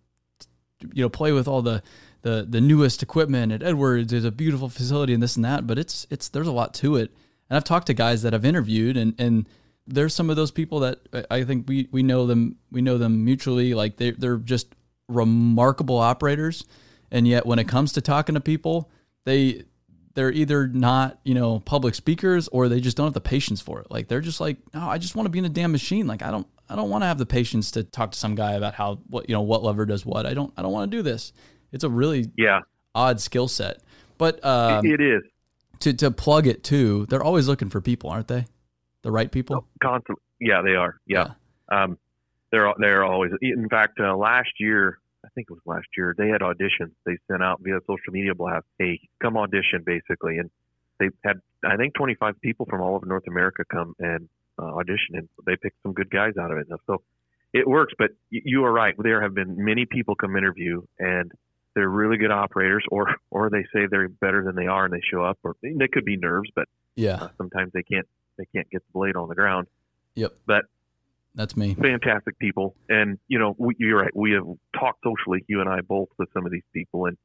you 0.94 1.04
know 1.04 1.10
play 1.10 1.32
with 1.32 1.48
all 1.48 1.62
the 1.62 1.82
the 2.28 2.46
the 2.48 2.60
newest 2.60 3.02
equipment 3.02 3.54
at 3.54 3.64
Edwards. 3.64 4.12
There's 4.12 4.26
a 4.26 4.32
beautiful 4.32 4.68
facility 4.68 5.14
and 5.14 5.24
this 5.24 5.38
and 5.38 5.46
that, 5.46 5.66
but 5.66 5.80
it's 5.80 6.06
it's 6.10 6.28
there's 6.28 6.48
a 6.48 6.52
lot 6.52 6.74
to 6.76 6.98
it. 6.98 7.14
And 7.50 7.56
I've 7.56 7.64
talked 7.64 7.88
to 7.88 7.94
guys 7.94 8.22
that 8.24 8.34
I've 8.34 8.44
interviewed, 8.44 8.98
and 8.98 9.16
and 9.18 9.48
there's 9.88 10.14
some 10.14 10.30
of 10.30 10.36
those 10.36 10.52
people 10.52 10.82
that 10.82 11.00
I 11.32 11.46
think 11.46 11.70
we 11.70 11.88
we 11.92 12.04
know 12.04 12.28
them 12.28 12.58
we 12.70 12.82
know 12.82 12.98
them 12.98 13.24
mutually. 13.24 13.74
Like 13.74 13.96
they 13.96 14.12
they're 14.12 14.38
just 14.38 14.76
remarkable 15.08 15.98
operators, 15.98 16.66
and 17.12 17.26
yet 17.26 17.46
when 17.46 17.60
it 17.60 17.68
comes 17.70 17.94
to 17.94 18.02
talking 18.02 18.36
to 18.36 18.42
people, 18.42 18.92
they 19.24 19.64
they're 20.14 20.32
either 20.32 20.68
not 20.68 21.20
you 21.24 21.34
know 21.34 21.62
public 21.62 21.96
speakers 21.96 22.50
or 22.50 22.68
they 22.68 22.82
just 22.82 22.98
don't 22.98 23.08
have 23.08 23.14
the 23.14 23.22
patience 23.22 23.62
for 23.62 23.80
it. 23.80 23.88
Like 23.90 24.10
they're 24.10 24.20
just 24.20 24.42
like, 24.42 24.58
no, 24.74 24.82
I 24.82 24.98
just 24.98 25.16
want 25.16 25.28
to 25.28 25.32
be 25.32 25.40
in 25.40 25.46
a 25.46 25.50
damn 25.50 25.72
machine. 25.72 26.08
Like 26.08 26.24
I 26.24 26.32
don't 26.32 26.48
I 26.70 26.76
don't 26.76 26.90
want 26.90 27.04
to 27.04 27.08
have 27.08 27.20
the 27.20 27.26
patience 27.26 27.72
to 27.72 27.86
talk 27.86 28.12
to 28.12 28.20
some 28.20 28.36
guy 28.36 28.54
about 28.54 28.74
how 28.74 28.96
what 29.08 29.30
you 29.30 29.34
know 29.34 29.44
what 29.44 29.64
lever 29.64 29.86
does 29.86 30.06
what. 30.06 30.26
I 30.26 30.34
don't 30.34 30.52
I 30.58 30.62
don't 30.62 30.74
want 30.74 30.92
to 30.92 30.98
do 30.98 31.02
this. 31.02 31.32
It's 31.72 31.84
a 31.84 31.90
really 31.90 32.32
yeah 32.38 32.62
odd 32.96 33.20
skill 33.22 33.48
set. 33.48 33.80
But 34.18 34.44
um, 34.44 34.86
it 34.86 35.02
is 35.02 35.24
to 35.80 35.94
to 35.94 36.12
plug 36.12 36.48
it 36.48 36.64
too. 36.64 37.06
They're 37.10 37.24
always 37.24 37.48
looking 37.48 37.70
for 37.70 37.82
people, 37.82 38.10
aren't 38.10 38.28
they? 38.28 38.46
The 39.04 39.12
right 39.12 39.32
people. 39.32 39.58
Oh, 39.58 39.66
constantly. 39.82 40.22
Yeah, 40.40 40.62
they 40.62 40.76
are. 40.76 41.00
Yeah. 41.06 41.34
yeah. 41.72 41.84
Um, 41.84 41.98
they're 42.52 42.74
they're 42.80 43.04
always. 43.04 43.32
In 43.42 43.70
fact, 43.70 44.00
uh, 44.00 44.16
last 44.16 44.50
year, 44.60 45.00
I 45.26 45.30
think 45.36 45.48
it 45.50 45.54
was 45.54 45.62
last 45.66 45.88
year, 45.96 46.16
they 46.18 46.30
had 46.30 46.42
auditions. 46.42 46.92
They 47.06 47.18
sent 47.30 47.44
out 47.44 47.62
via 47.62 47.80
social 47.82 48.12
media 48.12 48.34
blast, 48.34 48.66
"Hey, 48.80 49.02
come 49.22 49.38
audition," 49.38 49.84
basically, 49.86 50.38
and 50.38 50.50
they 51.00 51.10
had 51.24 51.42
I 51.64 51.76
think 51.76 51.94
25 51.96 52.40
people 52.42 52.66
from 52.70 52.82
all 52.82 52.96
over 52.96 53.06
North 53.06 53.28
America 53.28 53.64
come 53.72 53.96
and 54.00 54.30
uh, 54.60 54.66
audition, 54.66 55.16
and 55.16 55.30
they 55.46 55.56
picked 55.56 55.82
some 55.84 55.94
good 55.94 56.10
guys 56.10 56.34
out 56.40 56.52
of 56.52 56.58
it. 56.58 56.68
So 56.88 57.02
it 57.54 57.68
works. 57.68 57.94
But 57.98 58.12
you 58.30 58.66
are 58.66 58.72
right. 58.72 58.96
There 58.98 59.22
have 59.22 59.34
been 59.34 59.64
many 59.64 59.86
people 59.86 60.16
come 60.16 60.36
interview, 60.36 60.82
and 61.00 61.32
they're 61.78 61.88
really 61.88 62.18
good 62.18 62.32
operators, 62.32 62.84
or 62.90 63.16
or 63.30 63.52
they 63.52 63.62
say 63.72 63.86
they're 63.86 64.10
better 64.10 64.44
than 64.44 64.56
they 64.56 64.66
are 64.66 64.86
and 64.86 64.94
they 64.94 65.02
show 65.12 65.24
up, 65.24 65.38
or 65.44 65.56
they 65.62 65.88
could 65.88 66.06
be 66.06 66.18
nerves, 66.18 66.50
but 66.56 66.68
yeah, 66.96 67.18
uh, 67.18 67.30
sometimes 67.38 67.72
they 67.72 67.84
can't 67.84 68.08
they 68.38 68.46
can't 68.46 68.68
get 68.72 68.82
the 68.82 68.92
blade 68.94 69.16
on 69.16 69.30
the 69.30 69.36
ground. 69.36 69.68
Yep, 70.16 70.34
but 70.48 70.66
that's 71.36 71.56
me. 71.56 71.76
Fantastic 71.76 72.40
people, 72.40 72.76
and 72.90 73.20
you 73.28 73.38
know 73.38 73.56
we, 73.60 73.76
you're 73.78 74.00
right. 74.00 74.16
We 74.16 74.32
have 74.32 74.46
talked 74.78 75.04
socially, 75.04 75.46
you 75.48 75.62
and 75.62 75.70
I 75.70 75.82
both, 75.82 76.10
with 76.18 76.30
some 76.34 76.48
of 76.48 76.52
these 76.52 76.64
people, 76.74 77.06
and 77.06 77.16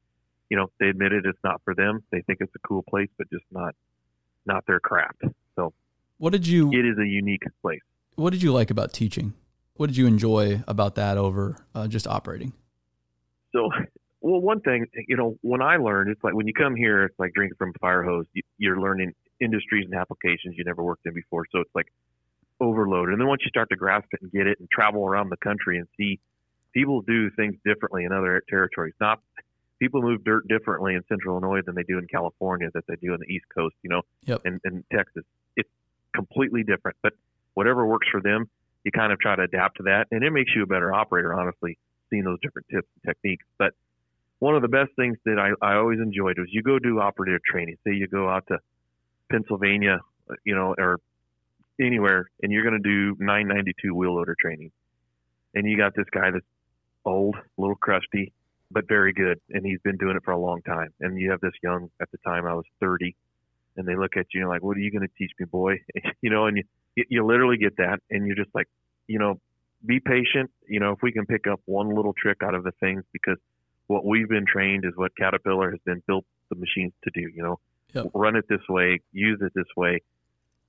you 0.50 0.58
know 0.58 0.66
they 0.78 0.88
admitted 0.88 1.24
it's 1.24 1.38
not 1.42 1.62
for 1.64 1.74
them. 1.74 2.02
They 2.12 2.20
think 2.20 2.40
it's 2.42 2.54
a 2.54 2.68
cool 2.68 2.82
place, 2.82 3.08
but 3.16 3.30
just 3.30 3.46
not 3.50 3.74
not 4.44 4.66
their 4.66 4.80
craft. 4.80 5.22
So, 5.56 5.72
what 6.18 6.34
did 6.34 6.46
you? 6.46 6.70
It 6.72 6.84
is 6.84 6.98
a 6.98 7.06
unique 7.06 7.44
place. 7.62 7.80
what 8.16 8.34
did 8.34 8.42
you 8.42 8.52
like 8.52 8.70
about 8.70 8.92
teaching? 8.92 9.32
What 9.76 9.86
did 9.86 9.96
you 9.96 10.06
enjoy 10.06 10.62
about 10.68 10.96
that 10.96 11.16
over 11.16 11.56
uh, 11.74 11.88
just 11.88 12.06
operating? 12.06 12.52
So, 13.52 13.70
well, 14.22 14.40
one 14.40 14.60
thing, 14.60 14.86
you 15.08 15.16
know, 15.16 15.36
when 15.42 15.60
I 15.60 15.76
learned, 15.76 16.10
it's 16.10 16.22
like 16.22 16.34
when 16.34 16.46
you 16.46 16.54
come 16.54 16.76
here, 16.76 17.04
it's 17.04 17.18
like 17.18 17.32
drinking 17.34 17.56
from 17.58 17.72
a 17.74 17.78
fire 17.80 18.02
hose. 18.02 18.26
You, 18.58 18.72
are 18.72 18.80
learning 18.80 19.12
industries 19.40 19.86
and 19.90 19.94
applications 19.98 20.54
you 20.56 20.64
never 20.64 20.82
worked 20.82 21.04
in 21.06 21.12
before. 21.12 21.44
So 21.50 21.58
it's 21.58 21.74
like 21.74 21.92
overloaded. 22.60 23.12
And 23.12 23.20
then 23.20 23.28
once 23.28 23.42
you 23.44 23.48
start 23.48 23.68
to 23.70 23.76
grasp 23.76 24.06
it 24.12 24.22
and 24.22 24.30
get 24.30 24.46
it 24.46 24.60
and 24.60 24.68
travel 24.70 25.04
around 25.04 25.30
the 25.30 25.36
country 25.38 25.78
and 25.78 25.88
see 25.96 26.20
people 26.72 27.02
do 27.02 27.30
things 27.32 27.56
differently 27.64 28.04
in 28.04 28.12
other 28.12 28.42
territories, 28.48 28.94
not 29.00 29.20
people 29.80 30.00
move 30.00 30.22
dirt 30.22 30.46
differently 30.46 30.94
in 30.94 31.02
central 31.08 31.36
Illinois 31.36 31.60
than 31.66 31.74
they 31.74 31.82
do 31.82 31.98
in 31.98 32.06
California, 32.06 32.68
that 32.72 32.84
they 32.86 32.94
do 33.02 33.14
in 33.14 33.20
the 33.20 33.26
East 33.26 33.46
Coast, 33.52 33.74
you 33.82 33.90
know, 33.90 34.02
yep. 34.24 34.40
and, 34.44 34.60
and 34.62 34.84
Texas. 34.92 35.24
It's 35.56 35.68
completely 36.14 36.62
different. 36.62 36.96
But 37.02 37.14
whatever 37.54 37.84
works 37.84 38.06
for 38.08 38.20
them, 38.20 38.48
you 38.84 38.92
kind 38.92 39.12
of 39.12 39.18
try 39.18 39.34
to 39.34 39.42
adapt 39.42 39.78
to 39.78 39.82
that. 39.84 40.06
And 40.12 40.22
it 40.22 40.30
makes 40.30 40.52
you 40.54 40.62
a 40.62 40.66
better 40.66 40.92
operator, 40.92 41.34
honestly, 41.34 41.76
seeing 42.08 42.22
those 42.22 42.38
different 42.40 42.68
tips 42.70 42.86
and 42.94 43.12
techniques. 43.12 43.44
But 43.58 43.74
one 44.42 44.56
of 44.56 44.62
the 44.62 44.66
best 44.66 44.90
things 44.96 45.16
that 45.24 45.38
I, 45.38 45.50
I 45.64 45.76
always 45.76 46.00
enjoyed 46.00 46.36
was 46.36 46.48
you 46.50 46.62
go 46.62 46.80
do 46.80 46.98
operator 46.98 47.38
training. 47.48 47.76
Say 47.86 47.94
you 47.94 48.08
go 48.08 48.28
out 48.28 48.44
to 48.48 48.58
Pennsylvania, 49.30 50.00
uh, 50.28 50.34
you 50.42 50.56
know, 50.56 50.74
or 50.76 50.98
anywhere, 51.80 52.28
and 52.42 52.50
you're 52.50 52.64
going 52.64 52.82
to 52.82 52.88
do 52.88 53.16
992 53.20 53.94
wheel 53.94 54.16
loader 54.16 54.34
training. 54.40 54.72
And 55.54 55.70
you 55.70 55.76
got 55.76 55.94
this 55.94 56.06
guy 56.10 56.32
that's 56.32 56.44
old, 57.04 57.36
a 57.36 57.60
little 57.60 57.76
crusty, 57.76 58.32
but 58.68 58.88
very 58.88 59.12
good, 59.12 59.40
and 59.50 59.64
he's 59.64 59.78
been 59.84 59.96
doing 59.96 60.16
it 60.16 60.24
for 60.24 60.32
a 60.32 60.40
long 60.40 60.60
time. 60.62 60.92
And 60.98 61.20
you 61.20 61.30
have 61.30 61.40
this 61.40 61.54
young 61.62 61.88
at 62.00 62.10
the 62.10 62.18
time 62.26 62.44
I 62.44 62.54
was 62.54 62.64
30, 62.80 63.14
and 63.76 63.86
they 63.86 63.94
look 63.94 64.16
at 64.16 64.26
you 64.34 64.40
and 64.40 64.50
like, 64.50 64.64
"What 64.64 64.76
are 64.76 64.80
you 64.80 64.90
going 64.90 65.06
to 65.06 65.14
teach 65.16 65.30
me, 65.38 65.46
boy?" 65.46 65.74
you 66.20 66.30
know, 66.30 66.46
and 66.46 66.56
you 66.56 66.64
you 67.08 67.24
literally 67.24 67.58
get 67.58 67.76
that, 67.76 68.00
and 68.10 68.26
you're 68.26 68.34
just 68.34 68.52
like, 68.56 68.66
you 69.06 69.20
know, 69.20 69.38
be 69.86 70.00
patient. 70.00 70.50
You 70.66 70.80
know, 70.80 70.90
if 70.90 70.98
we 71.00 71.12
can 71.12 71.26
pick 71.26 71.46
up 71.46 71.60
one 71.66 71.94
little 71.94 72.12
trick 72.20 72.38
out 72.42 72.56
of 72.56 72.64
the 72.64 72.72
things, 72.80 73.04
because 73.12 73.38
what 73.92 74.04
we've 74.04 74.28
been 74.28 74.46
trained 74.46 74.84
is 74.84 74.92
what 74.96 75.12
Caterpillar 75.16 75.70
has 75.70 75.80
been 75.84 76.02
built 76.06 76.24
the 76.48 76.56
machines 76.56 76.92
to 77.04 77.10
do. 77.14 77.28
You 77.34 77.42
know, 77.42 77.60
yep. 77.92 78.06
run 78.14 78.36
it 78.36 78.46
this 78.48 78.66
way, 78.68 79.00
use 79.12 79.40
it 79.42 79.52
this 79.54 79.66
way. 79.76 80.00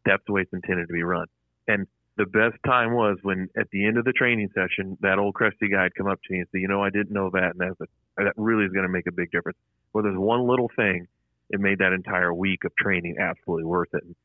That's 0.06 0.24
the 0.28 0.34
way 0.34 0.42
it's 0.42 0.54
intended 0.54 0.88
to 0.88 0.94
be 0.94 1.04
run. 1.04 1.28
And 1.68 1.88
the 2.18 2.26
best 2.26 2.58
time 2.66 2.94
was 2.94 3.18
when 3.24 3.50
at 3.58 3.70
the 3.72 3.86
end 3.86 3.98
of 3.98 4.06
the 4.06 4.12
training 4.12 4.50
session, 4.54 4.98
that 5.02 5.18
old 5.18 5.34
crusty 5.34 5.70
guy'd 5.70 5.96
come 5.96 6.08
up 6.08 6.20
to 6.22 6.34
me 6.34 6.40
and 6.40 6.48
say, 6.52 6.60
"You 6.60 6.68
know, 6.68 6.84
I 6.84 6.90
didn't 6.90 7.12
know 7.12 7.30
that, 7.32 7.56
and 7.56 7.60
that's 7.60 7.80
a, 7.82 8.24
that 8.24 8.34
really 8.38 8.66
is 8.66 8.72
going 8.72 8.86
to 8.86 8.92
make 8.92 9.08
a 9.08 9.12
big 9.12 9.32
difference." 9.32 9.58
Well, 9.94 10.04
there's 10.04 10.18
one 10.18 10.46
little 10.48 10.70
thing, 10.76 11.08
it 11.50 11.60
made 11.60 11.80
that 11.80 11.94
entire 11.94 12.34
week 12.34 12.64
of 12.66 12.76
training 12.76 13.18
absolutely 13.20 13.66
worth 13.66 13.94
it. 13.94 14.04
And, 14.04 14.16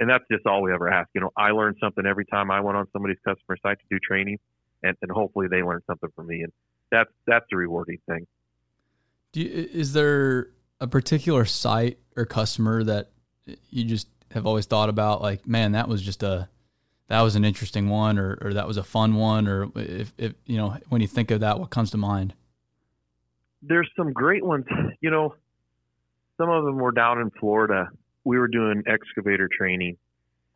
and 0.00 0.10
that's 0.10 0.24
just 0.30 0.46
all 0.46 0.62
we 0.62 0.72
ever 0.72 0.88
ask. 0.88 1.08
You 1.14 1.20
know, 1.20 1.30
I 1.36 1.50
learned 1.50 1.76
something 1.80 2.04
every 2.04 2.26
time 2.26 2.50
I 2.50 2.60
went 2.60 2.76
on 2.76 2.86
somebody's 2.92 3.18
customer 3.24 3.56
site 3.62 3.78
to 3.78 3.84
do 3.90 3.98
training, 3.98 4.38
and, 4.82 4.96
and 5.00 5.10
hopefully 5.10 5.46
they 5.48 5.62
learned 5.62 5.82
something 5.86 6.10
from 6.14 6.26
me. 6.26 6.42
And 6.42 6.52
that's 6.90 7.10
that's 7.26 7.46
the 7.50 7.56
rewarding 7.56 7.98
thing. 8.08 8.26
Do 9.32 9.40
you, 9.40 9.68
is 9.72 9.92
there 9.92 10.48
a 10.80 10.86
particular 10.86 11.44
site 11.44 11.98
or 12.16 12.24
customer 12.24 12.84
that 12.84 13.10
you 13.70 13.84
just 13.84 14.08
have 14.32 14.46
always 14.46 14.66
thought 14.66 14.88
about? 14.88 15.22
Like, 15.22 15.46
man, 15.46 15.72
that 15.72 15.88
was 15.88 16.02
just 16.02 16.22
a 16.22 16.48
that 17.08 17.20
was 17.22 17.36
an 17.36 17.44
interesting 17.44 17.88
one, 17.88 18.18
or 18.18 18.38
or 18.40 18.54
that 18.54 18.66
was 18.66 18.76
a 18.76 18.82
fun 18.82 19.14
one, 19.14 19.46
or 19.46 19.68
if 19.74 20.12
if 20.18 20.34
you 20.46 20.56
know 20.56 20.76
when 20.88 21.00
you 21.00 21.06
think 21.06 21.30
of 21.30 21.40
that, 21.40 21.58
what 21.58 21.70
comes 21.70 21.90
to 21.92 21.96
mind? 21.96 22.34
There's 23.62 23.90
some 23.96 24.12
great 24.12 24.44
ones. 24.44 24.64
You 25.00 25.10
know, 25.10 25.34
some 26.38 26.48
of 26.48 26.64
them 26.64 26.76
were 26.76 26.92
down 26.92 27.20
in 27.20 27.30
Florida. 27.30 27.88
We 28.24 28.38
were 28.38 28.48
doing 28.48 28.82
excavator 28.86 29.48
training, 29.48 29.98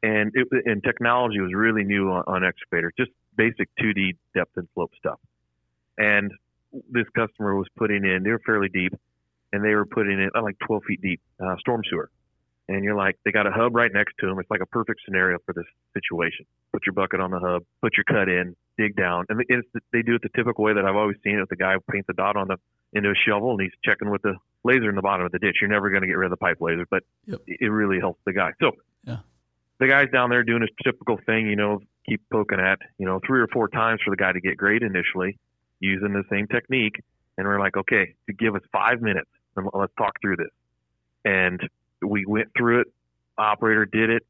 and 0.03 0.33
it 0.35 0.49
and 0.65 0.83
technology 0.83 1.41
was 1.41 1.53
really 1.55 1.85
new 1.85 2.11
on, 2.11 2.25
on 2.27 2.45
excavators, 2.45 2.93
just 2.99 3.11
basic 3.37 3.69
2D 3.81 4.17
depth 4.35 4.57
and 4.57 4.69
slope 4.75 4.91
stuff. 4.99 5.19
And 6.01 6.33
this 6.91 7.07
customer 7.15 7.55
was 7.57 7.67
putting 7.77 8.05
in, 8.05 8.23
they 8.23 8.31
were 8.31 8.41
fairly 8.47 8.69
deep, 8.69 8.93
and 9.53 9.63
they 9.63 9.75
were 9.75 9.85
putting 9.85 10.19
in 10.19 10.31
uh, 10.35 10.43
like 10.43 10.57
12 10.67 10.83
feet 10.89 11.03
deep 11.03 11.21
uh, 11.39 11.57
storm 11.59 11.83
sewer. 11.89 12.11
And 12.69 12.85
you're 12.85 12.95
like, 12.95 13.19
they 13.25 13.33
got 13.33 13.47
a 13.47 13.51
hub 13.51 13.75
right 13.75 13.91
next 13.93 14.15
to 14.21 14.27
them. 14.27 14.39
It's 14.39 14.51
like 14.51 14.63
a 14.63 14.67
perfect 14.67 15.01
scenario 15.05 15.39
for 15.45 15.53
this 15.53 15.67
situation. 15.93 16.47
Put 16.73 16.87
your 16.87 16.95
bucket 16.95 17.21
on 17.21 17.33
the 17.33 17.41
hub, 17.41 17.65
put 17.83 17.93
your 17.97 18.05
cut 18.05 18.29
in, 18.29 18.55
dig 18.79 18.97
down, 18.97 19.27
and 19.29 19.41
they 19.93 20.03
do 20.03 20.15
it 20.15 20.23
the 20.23 20.31
typical 20.35 20.65
way 20.65 20.73
that 20.73 20.85
I've 20.85 20.97
always 20.97 21.17
seen 21.23 21.39
it. 21.39 21.49
The 21.51 21.57
guy 21.57 21.75
paints 21.91 22.09
a 22.09 22.15
dot 22.15 22.37
on 22.37 22.49
the 22.49 22.57
into 22.93 23.11
a 23.11 23.15
shovel 23.15 23.53
and 23.53 23.61
he's 23.61 23.71
checking 23.85 24.11
with 24.11 24.23
the 24.23 24.35
laser 24.65 24.89
in 24.89 24.97
the 24.97 25.03
bottom 25.03 25.27
of 25.27 25.33
the 25.33 25.39
ditch. 25.39 25.57
You're 25.61 25.71
never 25.71 25.91
going 25.91 26.03
to 26.03 26.09
get 26.09 26.17
rid 26.17 26.27
of 26.27 26.31
the 26.31 26.37
pipe 26.37 26.57
laser, 26.61 26.87
but 26.91 27.03
yep. 27.27 27.41
it 27.47 27.71
really 27.71 28.01
helps 28.01 28.21
the 28.25 28.33
guy. 28.33 28.51
So 28.61 28.73
yeah. 29.05 29.19
the 29.79 29.87
guy's 29.87 30.11
down 30.11 30.31
there 30.31 30.43
doing 30.43 30.63
his 30.63 30.71
typical 30.83 31.19
thing, 31.25 31.47
you 31.47 31.57
know, 31.57 31.81
keep 32.09 32.21
poking 32.33 32.59
at, 32.59 32.79
you 32.99 33.07
know, 33.07 33.21
three 33.25 33.41
or 33.41 33.47
four 33.49 33.69
times 33.69 34.01
for 34.05 34.11
the 34.11 34.17
guy 34.17 34.33
to 34.33 34.41
get 34.41 34.57
great 34.57 34.83
initially 34.83 35.39
using 35.81 36.13
the 36.13 36.25
same 36.31 36.47
technique. 36.47 37.03
And 37.37 37.47
we're 37.47 37.59
like, 37.59 37.77
okay, 37.77 38.15
to 38.27 38.33
give 38.33 38.55
us 38.55 38.63
five 38.73 39.01
minutes 39.01 39.31
and 39.57 39.67
let's 39.73 39.93
talk 39.97 40.13
through 40.21 40.37
this. 40.37 40.51
And 41.25 41.61
we 42.03 42.25
went 42.27 42.49
through 42.57 42.83
it. 42.83 42.87
Operator 43.39 43.87
did 43.87 44.11
it. 44.11 44.27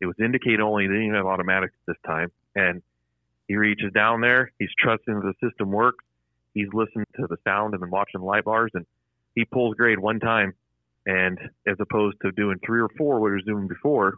It 0.00 0.06
was 0.06 0.16
indicate 0.18 0.60
only. 0.60 0.86
They 0.86 0.94
didn't 0.94 1.06
even 1.06 1.16
have 1.16 1.26
automatics 1.26 1.74
this 1.86 1.96
time. 2.06 2.30
And 2.54 2.82
he 3.48 3.56
reaches 3.56 3.92
down 3.92 4.20
there. 4.20 4.52
He's 4.58 4.70
trusting 4.78 5.20
the 5.20 5.34
system 5.42 5.70
works. 5.70 6.04
He's 6.54 6.68
listening 6.72 7.06
to 7.16 7.26
the 7.28 7.36
sound 7.44 7.74
and 7.74 7.82
then 7.82 7.90
watching 7.90 8.20
the 8.20 8.26
light 8.26 8.44
bars. 8.44 8.70
And 8.74 8.86
he 9.34 9.44
pulls 9.44 9.74
grade 9.76 9.98
one 9.98 10.20
time. 10.20 10.54
And 11.06 11.38
as 11.66 11.76
opposed 11.80 12.18
to 12.22 12.32
doing 12.32 12.58
three 12.64 12.80
or 12.80 12.88
four, 12.96 13.20
what 13.20 13.28
he 13.28 13.34
was 13.34 13.44
doing 13.44 13.68
before. 13.68 14.14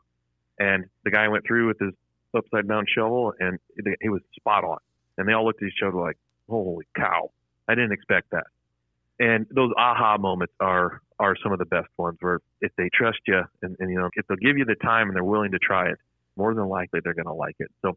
And 0.59 0.87
the 1.05 1.11
guy 1.11 1.29
went 1.29 1.45
through 1.47 1.69
with 1.69 1.79
his 1.79 1.95
upside 2.37 2.67
down 2.69 2.87
shovel 2.89 3.35
and 3.39 3.59
it, 3.77 3.99
it 4.01 4.09
was 4.09 4.23
spot 4.37 4.65
on. 4.65 4.79
And 5.19 5.29
they 5.29 5.33
all 5.33 5.45
looked 5.45 5.62
at 5.62 5.69
each 5.69 5.83
other 5.87 5.97
like, 5.97 6.17
holy 6.52 6.87
cow, 6.97 7.30
I 7.68 7.75
didn't 7.75 7.92
expect 7.92 8.30
that. 8.30 8.47
And 9.18 9.47
those 9.54 9.73
aha 9.78 10.18
moments 10.18 10.54
are 10.61 11.00
are 11.18 11.37
some 11.42 11.52
of 11.52 11.59
the 11.59 11.64
best 11.66 11.88
ones 11.99 12.18
where 12.21 12.40
if 12.61 12.73
they 12.76 12.88
trust 12.92 13.21
you 13.26 13.42
and, 13.62 13.76
and 13.78 13.90
you 13.90 13.99
know 13.99 14.11
if 14.14 14.26
they'll 14.26 14.37
give 14.37 14.59
you 14.59 14.64
the 14.64 14.75
time 14.76 15.09
and 15.09 15.16
they're 15.16 15.25
willing 15.25 15.52
to 15.52 15.59
try 15.59 15.88
it, 15.88 15.99
more 16.37 16.54
than 16.54 16.68
likely 16.68 17.00
they're 17.02 17.14
going 17.14 17.26
to 17.26 17.32
like 17.32 17.56
it. 17.59 17.71
So 17.82 17.97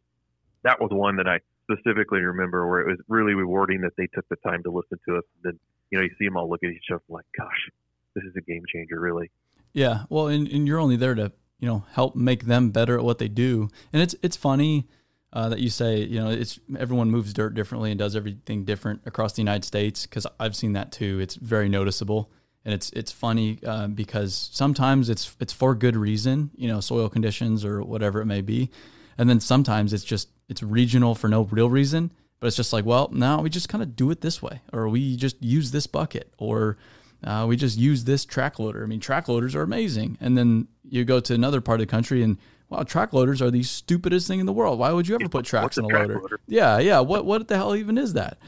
that 0.62 0.80
was 0.80 0.90
one 0.92 1.16
that 1.16 1.26
I 1.26 1.40
specifically 1.70 2.20
remember 2.20 2.68
where 2.68 2.80
it 2.80 2.86
was 2.86 2.98
really 3.08 3.34
rewarding 3.34 3.80
that 3.80 3.92
they 3.96 4.06
took 4.14 4.28
the 4.28 4.36
time 4.36 4.62
to 4.62 4.70
listen 4.70 4.98
to 5.08 5.16
us. 5.16 5.24
And 5.34 5.52
then 5.52 5.60
you 5.90 5.98
know 5.98 6.04
you 6.04 6.10
see 6.18 6.26
them 6.26 6.36
all 6.36 6.48
look 6.48 6.62
at 6.62 6.70
each 6.70 6.90
other 6.92 7.02
like, 7.08 7.24
gosh, 7.36 7.70
this 8.14 8.24
is 8.24 8.32
a 8.36 8.40
game 8.40 8.62
changer, 8.72 9.00
really. 9.00 9.30
Yeah, 9.72 10.04
well, 10.08 10.28
and, 10.28 10.48
and 10.48 10.66
you're 10.66 10.80
only 10.80 10.96
there 10.96 11.14
to 11.14 11.32
you 11.58 11.68
know 11.68 11.84
help 11.92 12.14
make 12.14 12.44
them 12.44 12.70
better 12.70 12.98
at 12.98 13.04
what 13.04 13.18
they 13.18 13.28
do, 13.28 13.68
and 13.92 14.02
it's 14.02 14.14
it's 14.22 14.36
funny 14.36 14.88
uh, 15.36 15.50
that 15.50 15.58
you 15.58 15.68
say, 15.68 15.98
you 15.98 16.18
know, 16.18 16.30
it's 16.30 16.58
everyone 16.78 17.10
moves 17.10 17.34
dirt 17.34 17.52
differently 17.52 17.90
and 17.90 17.98
does 17.98 18.16
everything 18.16 18.64
different 18.64 19.02
across 19.04 19.34
the 19.34 19.42
United 19.42 19.66
States 19.66 20.06
because 20.06 20.26
I've 20.40 20.56
seen 20.56 20.72
that 20.72 20.92
too. 20.92 21.20
It's 21.20 21.34
very 21.34 21.68
noticeable, 21.68 22.30
and 22.64 22.72
it's 22.72 22.88
it's 22.92 23.12
funny 23.12 23.58
uh, 23.66 23.88
because 23.88 24.48
sometimes 24.50 25.10
it's 25.10 25.36
it's 25.38 25.52
for 25.52 25.74
good 25.74 25.94
reason, 25.94 26.52
you 26.56 26.68
know, 26.68 26.80
soil 26.80 27.10
conditions 27.10 27.66
or 27.66 27.82
whatever 27.82 28.22
it 28.22 28.24
may 28.24 28.40
be, 28.40 28.70
and 29.18 29.28
then 29.28 29.38
sometimes 29.38 29.92
it's 29.92 30.04
just 30.04 30.30
it's 30.48 30.62
regional 30.62 31.14
for 31.14 31.28
no 31.28 31.42
real 31.42 31.68
reason. 31.68 32.12
But 32.40 32.46
it's 32.46 32.56
just 32.56 32.72
like, 32.72 32.86
well, 32.86 33.10
now 33.12 33.42
we 33.42 33.50
just 33.50 33.68
kind 33.68 33.82
of 33.82 33.94
do 33.94 34.10
it 34.10 34.22
this 34.22 34.40
way, 34.40 34.62
or 34.72 34.88
we 34.88 35.16
just 35.16 35.42
use 35.42 35.70
this 35.70 35.86
bucket, 35.86 36.32
or 36.38 36.78
uh, 37.22 37.44
we 37.46 37.56
just 37.56 37.76
use 37.76 38.04
this 38.04 38.24
track 38.24 38.58
loader. 38.58 38.82
I 38.82 38.86
mean, 38.86 39.00
track 39.00 39.28
loaders 39.28 39.54
are 39.54 39.62
amazing, 39.62 40.16
and 40.18 40.38
then 40.38 40.68
you 40.82 41.04
go 41.04 41.20
to 41.20 41.34
another 41.34 41.60
part 41.60 41.78
of 41.78 41.86
the 41.86 41.90
country 41.90 42.22
and 42.22 42.38
wow, 42.68 42.82
track 42.82 43.12
loaders 43.12 43.40
are 43.42 43.50
the 43.50 43.62
stupidest 43.62 44.26
thing 44.26 44.40
in 44.40 44.46
the 44.46 44.52
world. 44.52 44.78
Why 44.78 44.92
would 44.92 45.08
you 45.08 45.14
ever 45.14 45.28
put 45.28 45.44
tracks 45.44 45.78
in 45.78 45.84
a 45.84 45.88
loader? 45.88 46.20
Loader? 46.20 46.40
Yeah, 46.46 46.78
yeah. 46.78 47.00
What 47.00 47.24
what 47.24 47.48
the 47.48 47.56
hell 47.56 47.74
even 47.74 47.98
is 47.98 48.14
that? 48.14 48.38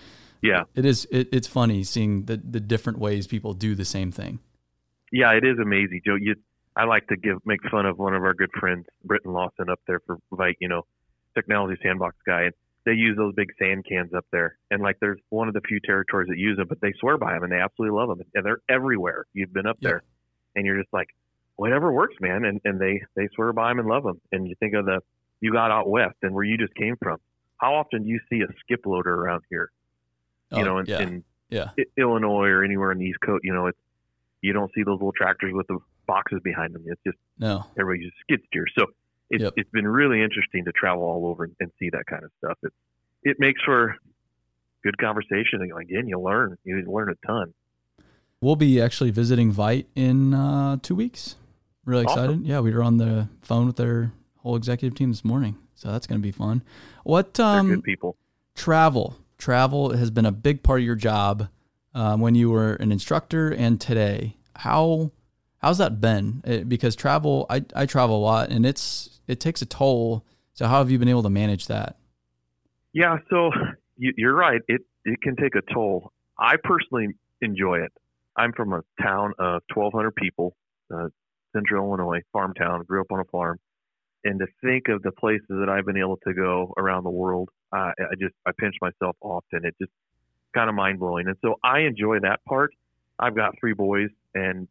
Yeah, 0.42 0.64
it 0.74 0.84
is. 0.84 1.06
It, 1.10 1.28
it's 1.32 1.48
funny 1.48 1.82
seeing 1.84 2.24
the 2.24 2.36
the 2.36 2.60
different 2.60 2.98
ways 2.98 3.26
people 3.26 3.54
do 3.54 3.74
the 3.74 3.84
same 3.84 4.12
thing. 4.12 4.40
Yeah, 5.10 5.32
it 5.32 5.44
is 5.44 5.58
amazing, 5.58 6.02
Joe. 6.04 6.16
You, 6.16 6.36
I 6.76 6.84
like 6.84 7.06
to 7.08 7.16
give 7.16 7.38
make 7.44 7.60
fun 7.70 7.86
of 7.86 7.98
one 7.98 8.14
of 8.14 8.22
our 8.22 8.34
good 8.34 8.50
friends, 8.58 8.86
Britton 9.04 9.32
Lawson, 9.32 9.68
up 9.68 9.80
there 9.86 10.00
for 10.06 10.18
like 10.30 10.56
you 10.60 10.68
know, 10.68 10.82
technology 11.34 11.80
sandbox 11.82 12.16
guy, 12.26 12.42
and 12.42 12.52
they 12.84 12.92
use 12.92 13.16
those 13.16 13.34
big 13.34 13.48
sand 13.58 13.84
cans 13.88 14.12
up 14.14 14.26
there, 14.30 14.56
and 14.70 14.82
like 14.82 14.96
there's 15.00 15.18
one 15.30 15.48
of 15.48 15.54
the 15.54 15.60
few 15.66 15.80
territories 15.80 16.28
that 16.28 16.38
use 16.38 16.56
them, 16.56 16.68
but 16.68 16.80
they 16.80 16.92
swear 17.00 17.18
by 17.18 17.34
them 17.34 17.42
and 17.42 17.52
they 17.52 17.58
absolutely 17.58 17.96
love 17.98 18.08
them, 18.08 18.20
and 18.34 18.44
they're 18.44 18.60
everywhere. 18.68 19.26
You've 19.32 19.52
been 19.52 19.66
up 19.66 19.78
yep. 19.80 19.90
there, 19.90 20.02
and 20.54 20.64
you're 20.64 20.78
just 20.78 20.92
like, 20.92 21.08
whatever 21.58 21.92
works, 21.92 22.14
man. 22.20 22.44
And 22.44 22.60
and 22.64 22.80
they 22.80 23.02
they 23.14 23.28
swear 23.34 23.52
by 23.52 23.68
them 23.68 23.80
and 23.80 23.88
love 23.88 24.04
them. 24.04 24.20
And 24.32 24.48
you 24.48 24.54
think 24.58 24.74
of 24.74 24.86
the 24.86 25.00
you 25.40 25.52
got 25.52 25.70
out 25.70 25.88
west 25.88 26.16
and 26.22 26.34
where 26.34 26.44
you 26.44 26.56
just 26.56 26.74
came 26.74 26.96
from. 26.96 27.18
How 27.58 27.74
often 27.74 28.04
do 28.04 28.08
you 28.08 28.20
see 28.30 28.40
a 28.40 28.46
skip 28.60 28.86
loader 28.86 29.12
around 29.12 29.42
here? 29.50 29.70
You 30.52 30.62
oh, 30.62 30.64
know, 30.64 30.78
in, 30.78 30.86
yeah. 30.86 31.00
in 31.00 31.24
yeah. 31.50 31.70
Illinois 31.96 32.48
or 32.48 32.64
anywhere 32.64 32.92
on 32.92 32.98
the 32.98 33.04
East 33.04 33.18
Coast, 33.20 33.42
you 33.44 33.52
know, 33.52 33.66
it's 33.66 33.78
you 34.40 34.52
don't 34.52 34.70
see 34.74 34.84
those 34.84 34.94
little 34.94 35.12
tractors 35.12 35.52
with 35.52 35.66
the 35.66 35.78
boxes 36.06 36.40
behind 36.42 36.74
them. 36.74 36.84
It's 36.86 37.00
just 37.04 37.18
no 37.38 37.66
everybody 37.78 38.06
just 38.06 38.18
skid 38.20 38.40
steer. 38.46 38.64
So 38.78 38.86
it's 39.28 39.42
yep. 39.42 39.52
it's 39.56 39.70
been 39.70 39.86
really 39.86 40.22
interesting 40.22 40.64
to 40.64 40.72
travel 40.72 41.02
all 41.02 41.26
over 41.26 41.44
and, 41.44 41.70
see 41.78 41.90
that 41.90 42.06
kind 42.06 42.24
of 42.24 42.30
stuff. 42.38 42.58
It 42.62 42.72
it 43.24 43.36
makes 43.40 43.60
for 43.62 43.96
good 44.84 44.96
conversation. 44.98 45.60
And 45.60 45.72
again, 45.80 46.06
you 46.06 46.20
learn 46.20 46.56
you 46.64 46.82
learn 46.86 47.10
a 47.10 47.26
ton. 47.26 47.52
We'll 48.40 48.56
be 48.56 48.80
actually 48.80 49.10
visiting 49.10 49.52
Veit 49.52 49.86
in 49.96 50.32
uh, 50.32 50.76
two 50.80 50.94
weeks. 50.94 51.34
Really 51.88 52.02
excited. 52.02 52.30
Awesome. 52.30 52.44
Yeah, 52.44 52.60
we 52.60 52.70
were 52.74 52.82
on 52.82 52.98
the 52.98 53.28
phone 53.40 53.66
with 53.66 53.76
their 53.76 54.12
whole 54.40 54.56
executive 54.56 54.94
team 54.94 55.08
this 55.10 55.24
morning. 55.24 55.56
So 55.74 55.90
that's 55.90 56.06
going 56.06 56.20
to 56.20 56.22
be 56.22 56.32
fun. 56.32 56.62
What 57.02 57.32
They're 57.34 57.46
um 57.46 57.68
good 57.76 57.82
people. 57.82 58.16
travel? 58.54 59.16
Travel 59.38 59.96
has 59.96 60.10
been 60.10 60.26
a 60.26 60.32
big 60.32 60.62
part 60.62 60.80
of 60.80 60.84
your 60.84 60.96
job 60.96 61.48
um, 61.94 62.20
when 62.20 62.34
you 62.34 62.50
were 62.50 62.74
an 62.74 62.92
instructor 62.92 63.50
and 63.50 63.80
today. 63.80 64.36
How 64.54 65.12
how's 65.62 65.78
that 65.78 65.98
been? 65.98 66.42
It- 66.44 66.68
because 66.68 66.94
travel, 66.94 67.46
I 67.48 67.64
I 67.74 67.86
travel 67.86 68.16
a 68.18 68.20
lot 68.20 68.50
and 68.50 68.66
it's 68.66 69.20
it 69.26 69.40
takes 69.40 69.62
a 69.62 69.66
toll. 69.66 70.26
So 70.52 70.66
how 70.66 70.78
have 70.80 70.90
you 70.90 70.98
been 70.98 71.08
able 71.08 71.22
to 71.22 71.30
manage 71.30 71.68
that? 71.68 71.96
Yeah, 72.92 73.16
so 73.30 73.50
you, 73.96 74.12
you're 74.18 74.34
right. 74.36 74.60
It 74.68 74.82
it 75.06 75.22
can 75.22 75.36
take 75.36 75.54
a 75.54 75.62
toll. 75.72 76.12
I 76.38 76.56
personally 76.62 77.14
enjoy 77.40 77.78
it. 77.78 77.92
I'm 78.36 78.52
from 78.52 78.74
a 78.74 78.82
town 79.02 79.32
of 79.38 79.62
1,200 79.74 80.14
people, 80.14 80.54
uh, 80.94 81.08
Central 81.58 81.86
Illinois, 81.86 82.20
farm 82.32 82.54
town. 82.54 82.84
Grew 82.84 83.00
up 83.00 83.10
on 83.10 83.20
a 83.20 83.24
farm, 83.24 83.58
and 84.24 84.38
to 84.40 84.46
think 84.62 84.88
of 84.88 85.02
the 85.02 85.12
places 85.12 85.46
that 85.48 85.68
I've 85.68 85.86
been 85.86 85.98
able 85.98 86.18
to 86.26 86.34
go 86.34 86.72
around 86.76 87.04
the 87.04 87.10
world, 87.10 87.48
uh, 87.72 87.92
I 87.98 88.14
just 88.18 88.34
I 88.46 88.52
pinch 88.58 88.76
myself 88.80 89.16
often. 89.20 89.64
It 89.64 89.74
just 89.80 89.92
kind 90.54 90.68
of 90.68 90.74
mind 90.74 90.98
blowing, 90.98 91.26
and 91.26 91.36
so 91.42 91.56
I 91.62 91.80
enjoy 91.80 92.20
that 92.20 92.44
part. 92.44 92.72
I've 93.18 93.34
got 93.34 93.54
three 93.58 93.74
boys, 93.74 94.10
and 94.34 94.68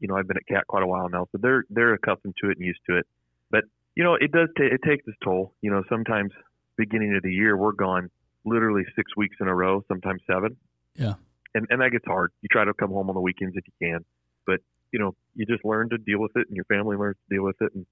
you 0.00 0.08
know 0.08 0.16
I've 0.16 0.26
been 0.26 0.36
at 0.36 0.46
CAT 0.46 0.66
quite 0.66 0.82
a 0.82 0.86
while 0.86 1.08
now, 1.08 1.26
so 1.32 1.38
they're 1.40 1.64
they're 1.70 1.94
accustomed 1.94 2.34
to 2.42 2.50
it 2.50 2.58
and 2.58 2.66
used 2.66 2.80
to 2.88 2.98
it. 2.98 3.06
But 3.50 3.64
you 3.94 4.04
know 4.04 4.14
it 4.14 4.32
does 4.32 4.48
ta 4.56 4.64
it 4.64 4.80
takes 4.86 5.06
its 5.06 5.16
toll. 5.22 5.52
You 5.62 5.70
know 5.70 5.82
sometimes 5.88 6.32
beginning 6.76 7.14
of 7.14 7.22
the 7.22 7.32
year 7.32 7.56
we're 7.56 7.72
gone 7.72 8.10
literally 8.44 8.84
six 8.96 9.16
weeks 9.16 9.36
in 9.40 9.48
a 9.48 9.54
row, 9.54 9.84
sometimes 9.88 10.20
seven. 10.26 10.56
Yeah. 10.96 11.14
And 11.54 11.66
and 11.70 11.80
that 11.80 11.90
gets 11.90 12.04
hard. 12.04 12.32
You 12.42 12.48
try 12.50 12.64
to 12.64 12.74
come 12.74 12.90
home 12.90 13.08
on 13.08 13.14
the 13.14 13.20
weekends 13.20 13.56
if 13.56 13.64
you 13.66 13.88
can, 13.88 14.04
but 14.46 14.60
you 14.94 15.00
know 15.00 15.12
you 15.34 15.44
just 15.44 15.64
learn 15.64 15.88
to 15.90 15.98
deal 15.98 16.20
with 16.20 16.30
it, 16.36 16.46
and 16.46 16.54
your 16.54 16.66
family 16.66 16.96
learns 16.96 17.16
to 17.28 17.34
deal 17.34 17.42
with 17.42 17.56
it, 17.60 17.74
and 17.74 17.84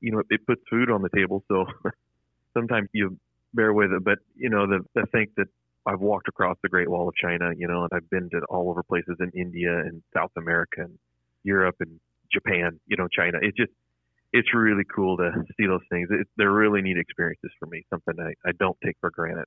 you 0.00 0.10
know 0.10 0.22
it 0.28 0.44
puts 0.44 0.60
food 0.68 0.90
on 0.90 1.02
the 1.02 1.08
table. 1.14 1.44
So 1.46 1.66
sometimes 2.52 2.88
you 2.92 3.16
bear 3.54 3.72
with 3.72 3.92
it, 3.92 4.02
but 4.02 4.18
you 4.34 4.50
know 4.50 4.66
the 4.66 4.80
the 4.96 5.06
think 5.12 5.30
that 5.36 5.46
I've 5.86 6.00
walked 6.00 6.26
across 6.26 6.56
the 6.60 6.68
Great 6.68 6.90
Wall 6.90 7.08
of 7.08 7.14
China, 7.14 7.52
you 7.56 7.68
know, 7.68 7.84
and 7.84 7.90
I've 7.94 8.10
been 8.10 8.28
to 8.30 8.40
all 8.50 8.70
over 8.70 8.82
places 8.82 9.18
in 9.20 9.30
India 9.40 9.70
and 9.78 10.02
South 10.12 10.32
America 10.36 10.80
and 10.80 10.98
Europe 11.44 11.76
and 11.78 12.00
Japan, 12.32 12.80
you 12.88 12.96
know, 12.96 13.06
China. 13.06 13.38
It's 13.40 13.56
just 13.56 13.72
it's 14.32 14.52
really 14.52 14.84
cool 14.84 15.16
to 15.18 15.30
see 15.56 15.66
those 15.66 15.86
things. 15.88 16.08
It, 16.10 16.26
they're 16.36 16.50
really 16.50 16.82
neat 16.82 16.98
experiences 16.98 17.52
for 17.60 17.66
me. 17.66 17.84
Something 17.88 18.16
I, 18.18 18.32
I 18.48 18.50
don't 18.58 18.76
take 18.84 18.96
for 19.00 19.10
granted. 19.10 19.46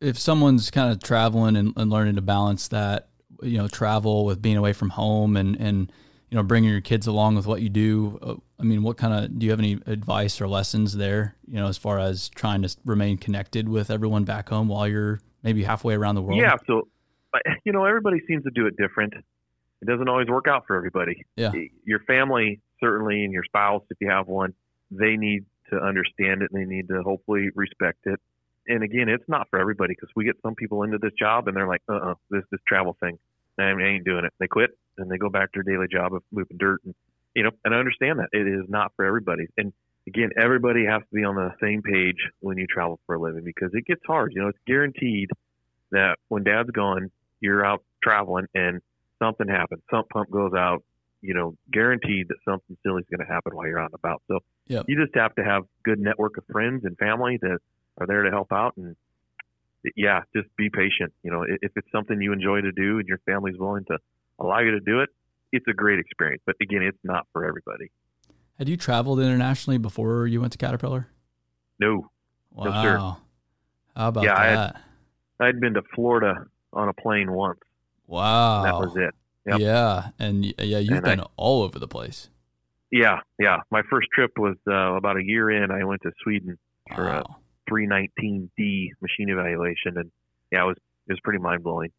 if 0.00 0.18
someone's 0.18 0.72
kind 0.72 0.90
of 0.90 1.00
traveling 1.00 1.54
and, 1.56 1.72
and 1.76 1.90
learning 1.92 2.16
to 2.16 2.22
balance 2.22 2.66
that, 2.68 3.08
you 3.40 3.56
know, 3.56 3.68
travel 3.68 4.24
with 4.24 4.42
being 4.42 4.56
away 4.56 4.72
from 4.72 4.90
home 4.90 5.36
and, 5.36 5.54
and, 5.60 5.92
you 6.30 6.36
know, 6.36 6.42
bringing 6.42 6.70
your 6.70 6.80
kids 6.80 7.06
along 7.06 7.36
with 7.36 7.46
what 7.46 7.62
you 7.62 7.68
do, 7.68 8.18
uh, 8.22 8.34
I 8.58 8.62
mean, 8.62 8.82
what 8.82 8.96
kind 8.96 9.12
of, 9.12 9.38
do 9.38 9.46
you 9.46 9.50
have 9.50 9.60
any 9.60 9.78
advice 9.86 10.40
or 10.40 10.48
lessons 10.48 10.96
there, 10.96 11.36
you 11.46 11.56
know, 11.56 11.68
as 11.68 11.78
far 11.78 11.98
as 11.98 12.28
trying 12.30 12.62
to 12.62 12.76
remain 12.84 13.18
connected 13.18 13.68
with 13.68 13.90
everyone 13.90 14.24
back 14.24 14.48
home 14.48 14.68
while 14.68 14.88
you're 14.88 15.20
maybe 15.42 15.64
halfway 15.64 15.94
around 15.94 16.14
the 16.14 16.22
world? 16.22 16.40
Yeah, 16.40 16.56
so 16.66 16.88
you 17.64 17.72
know, 17.72 17.84
everybody 17.84 18.20
seems 18.26 18.44
to 18.44 18.50
do 18.50 18.66
it 18.66 18.76
different. 18.76 19.14
It 19.14 19.86
doesn't 19.86 20.08
always 20.08 20.28
work 20.28 20.46
out 20.48 20.64
for 20.66 20.76
everybody. 20.76 21.24
Yeah. 21.36 21.52
Your 21.84 22.00
family 22.00 22.60
certainly, 22.84 23.24
and 23.24 23.32
your 23.32 23.44
spouse, 23.44 23.82
if 23.90 23.96
you 24.00 24.10
have 24.10 24.26
one, 24.26 24.54
they 24.90 25.16
need 25.16 25.44
to 25.70 25.76
understand 25.76 26.42
it. 26.42 26.50
and 26.52 26.60
They 26.60 26.66
need 26.66 26.88
to 26.88 27.02
hopefully 27.02 27.48
respect 27.54 28.00
it. 28.04 28.20
And 28.66 28.82
again, 28.82 29.08
it's 29.08 29.28
not 29.28 29.48
for 29.50 29.58
everybody 29.58 29.94
because 29.94 30.10
we 30.16 30.24
get 30.24 30.36
some 30.42 30.54
people 30.54 30.82
into 30.82 30.98
this 30.98 31.12
job 31.18 31.48
and 31.48 31.56
they're 31.56 31.68
like, 31.68 31.82
uh, 31.88 31.96
uh 31.96 32.14
this 32.30 32.44
this 32.50 32.60
travel 32.66 32.96
thing, 32.98 33.18
I 33.58 33.70
ain't 33.70 34.04
doing 34.04 34.24
it. 34.24 34.32
They 34.38 34.46
quit 34.48 34.70
and 34.98 35.10
they 35.10 35.18
go 35.18 35.28
back 35.28 35.52
to 35.52 35.62
their 35.64 35.74
daily 35.74 35.88
job 35.90 36.14
of 36.14 36.22
moving 36.32 36.56
dirt, 36.58 36.80
and 36.84 36.94
you 37.34 37.42
know, 37.42 37.50
and 37.64 37.74
I 37.74 37.78
understand 37.78 38.20
that 38.20 38.28
it 38.32 38.46
is 38.46 38.64
not 38.68 38.92
for 38.96 39.04
everybody. 39.04 39.46
And 39.56 39.72
again, 40.06 40.30
everybody 40.36 40.84
has 40.86 41.00
to 41.00 41.14
be 41.14 41.24
on 41.24 41.34
the 41.34 41.50
same 41.60 41.82
page 41.82 42.18
when 42.40 42.58
you 42.58 42.66
travel 42.66 43.00
for 43.06 43.16
a 43.16 43.20
living 43.20 43.44
because 43.44 43.70
it 43.74 43.84
gets 43.86 44.02
hard. 44.06 44.32
You 44.34 44.42
know, 44.42 44.48
it's 44.48 44.58
guaranteed 44.66 45.30
that 45.90 46.18
when 46.28 46.44
dad's 46.44 46.70
gone, 46.70 47.10
you're 47.40 47.64
out 47.64 47.82
traveling 48.02 48.46
and 48.54 48.80
something 49.20 49.48
happens. 49.48 49.82
Sump 49.90 50.08
pump 50.10 50.30
goes 50.30 50.52
out. 50.56 50.84
You 51.22 51.32
know, 51.34 51.54
guaranteed 51.72 52.28
that 52.28 52.36
something 52.44 52.76
silly 52.84 53.00
is 53.00 53.06
going 53.10 53.26
to 53.26 53.32
happen 53.32 53.56
while 53.56 53.66
you're 53.66 53.78
out 53.80 53.90
and 53.92 53.98
about. 53.98 54.22
So 54.28 54.40
Yep. 54.66 54.84
you 54.88 55.02
just 55.02 55.14
have 55.14 55.34
to 55.34 55.44
have 55.44 55.64
good 55.82 55.98
network 55.98 56.38
of 56.38 56.44
friends 56.50 56.84
and 56.84 56.96
family 56.96 57.38
that 57.42 57.58
are 57.98 58.06
there 58.06 58.22
to 58.22 58.30
help 58.30 58.52
out. 58.52 58.76
And 58.76 58.96
yeah, 59.96 60.20
just 60.34 60.48
be 60.56 60.70
patient. 60.70 61.12
You 61.22 61.30
know, 61.30 61.42
if 61.48 61.72
it's 61.76 61.90
something 61.92 62.20
you 62.20 62.32
enjoy 62.32 62.60
to 62.62 62.72
do 62.72 62.98
and 62.98 63.08
your 63.08 63.18
family's 63.26 63.58
willing 63.58 63.84
to 63.86 63.98
allow 64.38 64.60
you 64.60 64.72
to 64.72 64.80
do 64.80 65.00
it, 65.00 65.10
it's 65.52 65.66
a 65.68 65.72
great 65.72 65.98
experience. 65.98 66.42
But 66.46 66.56
again, 66.60 66.82
it's 66.82 66.98
not 67.04 67.26
for 67.32 67.44
everybody. 67.46 67.90
Had 68.58 68.68
you 68.68 68.76
traveled 68.76 69.20
internationally 69.20 69.78
before 69.78 70.26
you 70.26 70.40
went 70.40 70.52
to 70.52 70.58
Caterpillar? 70.58 71.08
No, 71.80 72.10
Wow. 72.52 72.64
No, 72.64 72.82
sir. 72.82 72.98
How 73.96 74.08
about 74.08 74.24
Yeah, 74.24 74.36
I 74.38 74.46
had- 74.46 74.76
I'd 75.40 75.60
been 75.60 75.74
to 75.74 75.82
Florida 75.94 76.46
on 76.72 76.88
a 76.88 76.92
plane 76.92 77.32
once. 77.32 77.58
wow. 78.06 78.62
That 78.62 78.74
was 78.74 78.96
it. 78.96 79.14
Yep. 79.46 79.58
Yeah. 79.60 80.08
And 80.20 80.44
yeah, 80.44 80.78
you've 80.78 80.98
And 80.98 81.06
I- 81.06 81.16
been 81.16 81.24
all 81.36 81.62
over 81.62 81.78
the 81.78 81.88
place. 81.88 82.30
Yeah, 82.90 83.20
yeah. 83.40 83.58
My 83.72 83.82
first 83.90 84.08
trip 84.12 84.38
was 84.38 84.56
uh, 84.68 84.94
about 84.94 85.16
a 85.16 85.24
year 85.24 85.50
in. 85.50 85.70
I 85.72 85.82
went 85.84 86.02
to 86.02 86.12
Sweden 86.22 86.56
for 86.94 87.08
a 87.08 87.12
Wow. 87.22 87.36
319D 87.70 88.88
machine 89.00 89.28
evaluation, 89.30 89.96
and 89.98 90.10
yeah, 90.52 90.62
it 90.64 90.66
was 90.66 90.76
it 91.08 91.12
was 91.12 91.20
pretty 91.22 91.38
mind 91.38 91.62
blowing. 91.62 91.90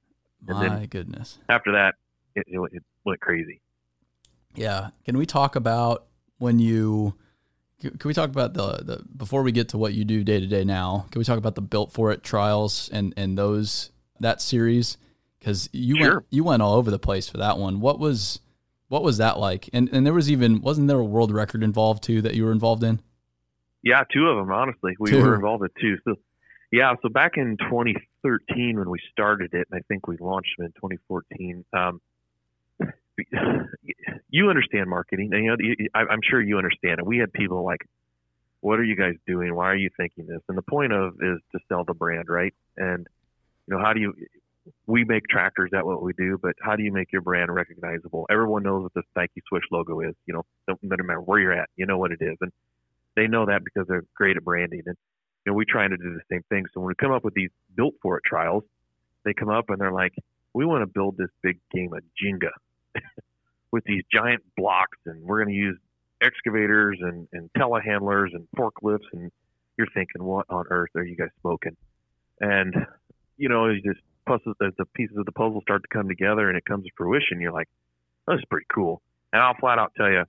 and 0.47 0.57
My 0.57 0.67
then- 0.69 0.85
goodness. 0.87 1.39
After 1.49 1.71
that, 1.73 1.95
it, 2.35 2.45
it, 2.47 2.59
it 2.71 2.83
went 3.05 3.19
crazy. 3.21 3.61
Yeah. 4.55 4.89
Can 5.05 5.17
we 5.17 5.25
talk 5.25 5.55
about 5.55 6.05
when 6.37 6.59
you 6.59 7.15
can 7.81 7.99
we 8.05 8.13
talk 8.13 8.29
about 8.29 8.53
the, 8.53 8.77
the 8.83 9.03
before 9.15 9.43
we 9.43 9.51
get 9.51 9.69
to 9.69 9.77
what 9.77 9.93
you 9.93 10.05
do 10.05 10.23
day 10.23 10.39
to 10.39 10.47
day 10.47 10.63
now? 10.63 11.05
Can 11.11 11.19
we 11.19 11.25
talk 11.25 11.37
about 11.37 11.55
the 11.55 11.61
built 11.61 11.91
for 11.91 12.11
it 12.11 12.23
trials 12.23 12.89
and 12.93 13.13
and 13.17 13.37
those 13.37 13.91
that 14.21 14.41
series 14.41 14.97
cuz 15.41 15.69
you 15.73 15.97
Sure. 15.97 16.13
went 16.15 16.25
you 16.29 16.43
went 16.43 16.61
all 16.61 16.73
over 16.75 16.89
the 16.89 16.99
place 16.99 17.27
for 17.29 17.37
that 17.37 17.57
one. 17.57 17.81
What 17.81 17.99
was 17.99 18.39
what 18.87 19.03
was 19.03 19.17
that 19.17 19.37
like? 19.39 19.69
And 19.73 19.89
and 19.91 20.05
there 20.05 20.13
was 20.13 20.31
even 20.31 20.61
wasn't 20.61 20.87
there 20.87 20.99
a 20.99 21.03
world 21.05 21.31
record 21.31 21.61
involved 21.63 22.01
too 22.03 22.21
that 22.21 22.33
you 22.35 22.45
were 22.45 22.51
involved 22.53 22.83
in? 22.83 23.01
Yeah, 23.85 24.03
two 24.11 24.27
of 24.27 24.35
them. 24.37 24.51
Honestly, 24.51 24.95
we 24.99 25.11
Two. 25.11 25.21
were 25.21 25.35
involved 25.35 25.63
in 25.63 25.69
two. 25.79 25.97
So, 26.03 26.15
yeah, 26.71 26.95
so 27.03 27.07
back 27.07 27.33
in 27.37 27.55
2013 27.57 28.79
when 28.79 28.89
we 28.89 28.99
started 29.11 29.53
it, 29.53 29.67
and 29.71 29.79
I 29.79 29.83
think 29.87 30.07
we 30.07 30.17
launched 30.17 30.57
them 30.57 30.65
in 30.65 30.71
2014. 30.73 31.63
Um, 31.71 32.01
you 34.29 34.49
understand 34.49 34.89
marketing, 34.89 35.29
and 35.33 35.43
you 35.43 35.49
know, 35.51 35.57
you- 35.59 35.89
I- 35.93 36.07
I'm 36.07 36.21
sure 36.23 36.41
you 36.41 36.57
understand 36.57 36.99
it. 36.99 37.05
We 37.05 37.19
had 37.19 37.31
people 37.31 37.63
like, 37.63 37.85
"What 38.61 38.79
are 38.79 38.83
you 38.83 38.95
guys 38.95 39.15
doing? 39.27 39.53
Why 39.55 39.71
are 39.71 39.75
you 39.75 39.89
thinking 39.95 40.25
this?" 40.25 40.41
And 40.49 40.57
the 40.57 40.63
point 40.63 40.91
of 40.91 41.21
is 41.21 41.39
to 41.51 41.59
sell 41.69 41.83
the 41.85 41.93
brand, 41.93 42.27
right? 42.27 42.53
And 42.75 43.07
you 43.67 43.75
know, 43.75 43.81
how 43.81 43.93
do 43.93 43.99
you? 44.01 44.13
We 44.87 45.03
make 45.03 45.27
tractors. 45.27 45.69
That's 45.71 45.85
what 45.85 46.01
we 46.01 46.13
do. 46.13 46.39
But 46.41 46.55
how 46.59 46.75
do 46.75 46.81
you 46.81 46.91
make 46.91 47.11
your 47.11 47.21
brand 47.21 47.53
recognizable? 47.53 48.25
Everyone 48.31 48.63
knows 48.63 48.81
what 48.83 48.93
the 48.95 49.03
Nike 49.15 49.43
Swoosh 49.47 49.65
logo 49.71 49.99
is. 50.01 50.15
You 50.25 50.33
know, 50.33 50.43
no 50.67 50.77
no 50.81 51.03
matter 51.03 51.21
where 51.21 51.39
you're 51.39 51.53
at, 51.53 51.69
you 51.75 51.85
know 51.85 51.99
what 51.99 52.11
it 52.11 52.21
is, 52.21 52.35
and 52.41 52.51
they 53.15 53.27
know 53.27 53.45
that 53.45 53.63
because 53.63 53.87
they're 53.87 54.03
great 54.15 54.37
at 54.37 54.43
branding. 54.43 54.83
And 54.85 54.95
you 55.45 55.51
know, 55.51 55.55
we 55.55 55.65
trying 55.65 55.91
to 55.91 55.97
do 55.97 56.13
the 56.13 56.21
same 56.31 56.43
thing. 56.49 56.65
So 56.73 56.81
when 56.81 56.87
we 56.87 56.95
come 56.95 57.11
up 57.11 57.23
with 57.23 57.33
these 57.33 57.51
built 57.75 57.93
for 58.01 58.17
it 58.17 58.23
trials, 58.25 58.63
they 59.23 59.33
come 59.33 59.49
up 59.49 59.69
and 59.69 59.79
they're 59.79 59.91
like, 59.91 60.13
we 60.53 60.65
want 60.65 60.81
to 60.81 60.87
build 60.87 61.17
this 61.17 61.29
big 61.43 61.59
game 61.73 61.93
of 61.93 62.01
Jenga 62.21 62.51
with 63.71 63.83
these 63.83 64.03
giant 64.11 64.43
blocks, 64.55 64.97
and 65.05 65.21
we're 65.23 65.43
going 65.43 65.53
to 65.53 65.59
use 65.59 65.77
excavators 66.21 66.97
and, 67.01 67.27
and 67.33 67.49
telehandlers 67.57 68.29
and 68.33 68.47
forklifts. 68.57 69.07
And 69.11 69.31
you're 69.77 69.87
thinking, 69.93 70.23
what 70.23 70.45
on 70.49 70.65
earth 70.69 70.91
are 70.95 71.03
you 71.03 71.15
guys 71.15 71.29
smoking? 71.41 71.75
And 72.39 72.73
you 73.37 73.49
know, 73.49 73.69
as 73.69 73.81
just 73.83 73.99
puzzles, 74.25 74.55
as 74.65 74.73
the 74.77 74.85
pieces 74.85 75.17
of 75.17 75.25
the 75.25 75.31
puzzle 75.31 75.61
start 75.61 75.81
to 75.83 75.87
come 75.89 76.07
together 76.07 76.47
and 76.47 76.57
it 76.57 76.65
comes 76.65 76.85
to 76.85 76.91
fruition, 76.95 77.41
you're 77.41 77.51
like, 77.51 77.67
this 78.27 78.37
is 78.37 78.45
pretty 78.49 78.67
cool. 78.73 79.01
And 79.33 79.41
I'll 79.41 79.55
flat 79.59 79.77
out 79.77 79.91
tell 79.97 80.09
you 80.09 80.23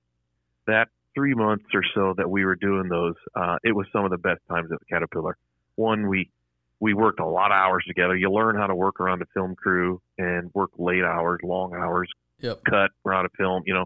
that 0.66 0.88
three 1.16 1.35
months 1.35 1.64
or 1.74 1.83
so 1.94 2.14
that 2.16 2.31
we 2.31 2.44
were 2.44 2.55
doing 2.55 2.88
those, 2.88 3.14
uh, 3.35 3.57
it 3.64 3.74
was 3.74 3.87
some 3.92 4.05
of 4.05 4.11
the 4.11 4.18
best 4.18 4.40
times 4.48 4.70
at 4.70 4.79
Caterpillar. 4.88 5.37
One, 5.74 6.09
we 6.09 6.31
we 6.79 6.92
worked 6.92 7.20
a 7.20 7.26
lot 7.26 7.50
of 7.50 7.57
hours 7.57 7.85
together. 7.88 8.14
You 8.14 8.31
learn 8.31 8.55
how 8.55 8.66
to 8.66 8.74
work 8.74 9.00
around 9.00 9.22
a 9.22 9.26
film 9.33 9.57
crew 9.57 10.00
and 10.18 10.50
work 10.55 10.70
late 10.79 11.02
hours, 11.02 11.40
long 11.42 11.74
hours, 11.74 12.09
Yep. 12.40 12.64
cut 12.64 12.90
around 13.07 13.24
a 13.24 13.31
film. 13.31 13.62
You 13.64 13.72
know, 13.74 13.85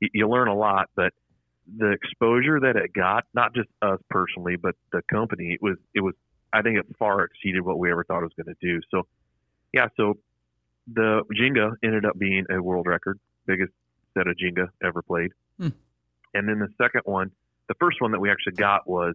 you, 0.00 0.10
you 0.12 0.28
learn 0.28 0.48
a 0.48 0.54
lot, 0.54 0.90
but 0.94 1.14
the 1.78 1.92
exposure 1.92 2.60
that 2.60 2.76
it 2.76 2.92
got, 2.92 3.24
not 3.32 3.54
just 3.54 3.68
us 3.80 3.98
personally, 4.10 4.56
but 4.56 4.76
the 4.92 5.00
company, 5.10 5.54
it 5.54 5.62
was 5.62 5.78
it 5.94 6.00
was. 6.00 6.14
I 6.52 6.62
think 6.62 6.78
it 6.78 6.86
far 6.98 7.24
exceeded 7.24 7.62
what 7.62 7.78
we 7.78 7.90
ever 7.90 8.04
thought 8.04 8.20
it 8.20 8.30
was 8.30 8.44
going 8.44 8.54
to 8.54 8.66
do. 8.66 8.80
So, 8.90 9.06
yeah. 9.72 9.88
So 9.96 10.18
the 10.92 11.22
Jenga 11.38 11.72
ended 11.82 12.04
up 12.04 12.18
being 12.18 12.44
a 12.50 12.62
world 12.62 12.86
record, 12.86 13.18
biggest 13.46 13.72
set 14.14 14.26
of 14.26 14.36
Jenga 14.36 14.68
ever 14.82 15.02
played. 15.02 15.32
Hmm. 15.58 15.68
And 16.36 16.48
then 16.48 16.58
the 16.58 16.68
second 16.80 17.02
one, 17.04 17.30
the 17.68 17.74
first 17.80 18.00
one 18.00 18.12
that 18.12 18.20
we 18.20 18.30
actually 18.30 18.54
got 18.54 18.88
was 18.88 19.14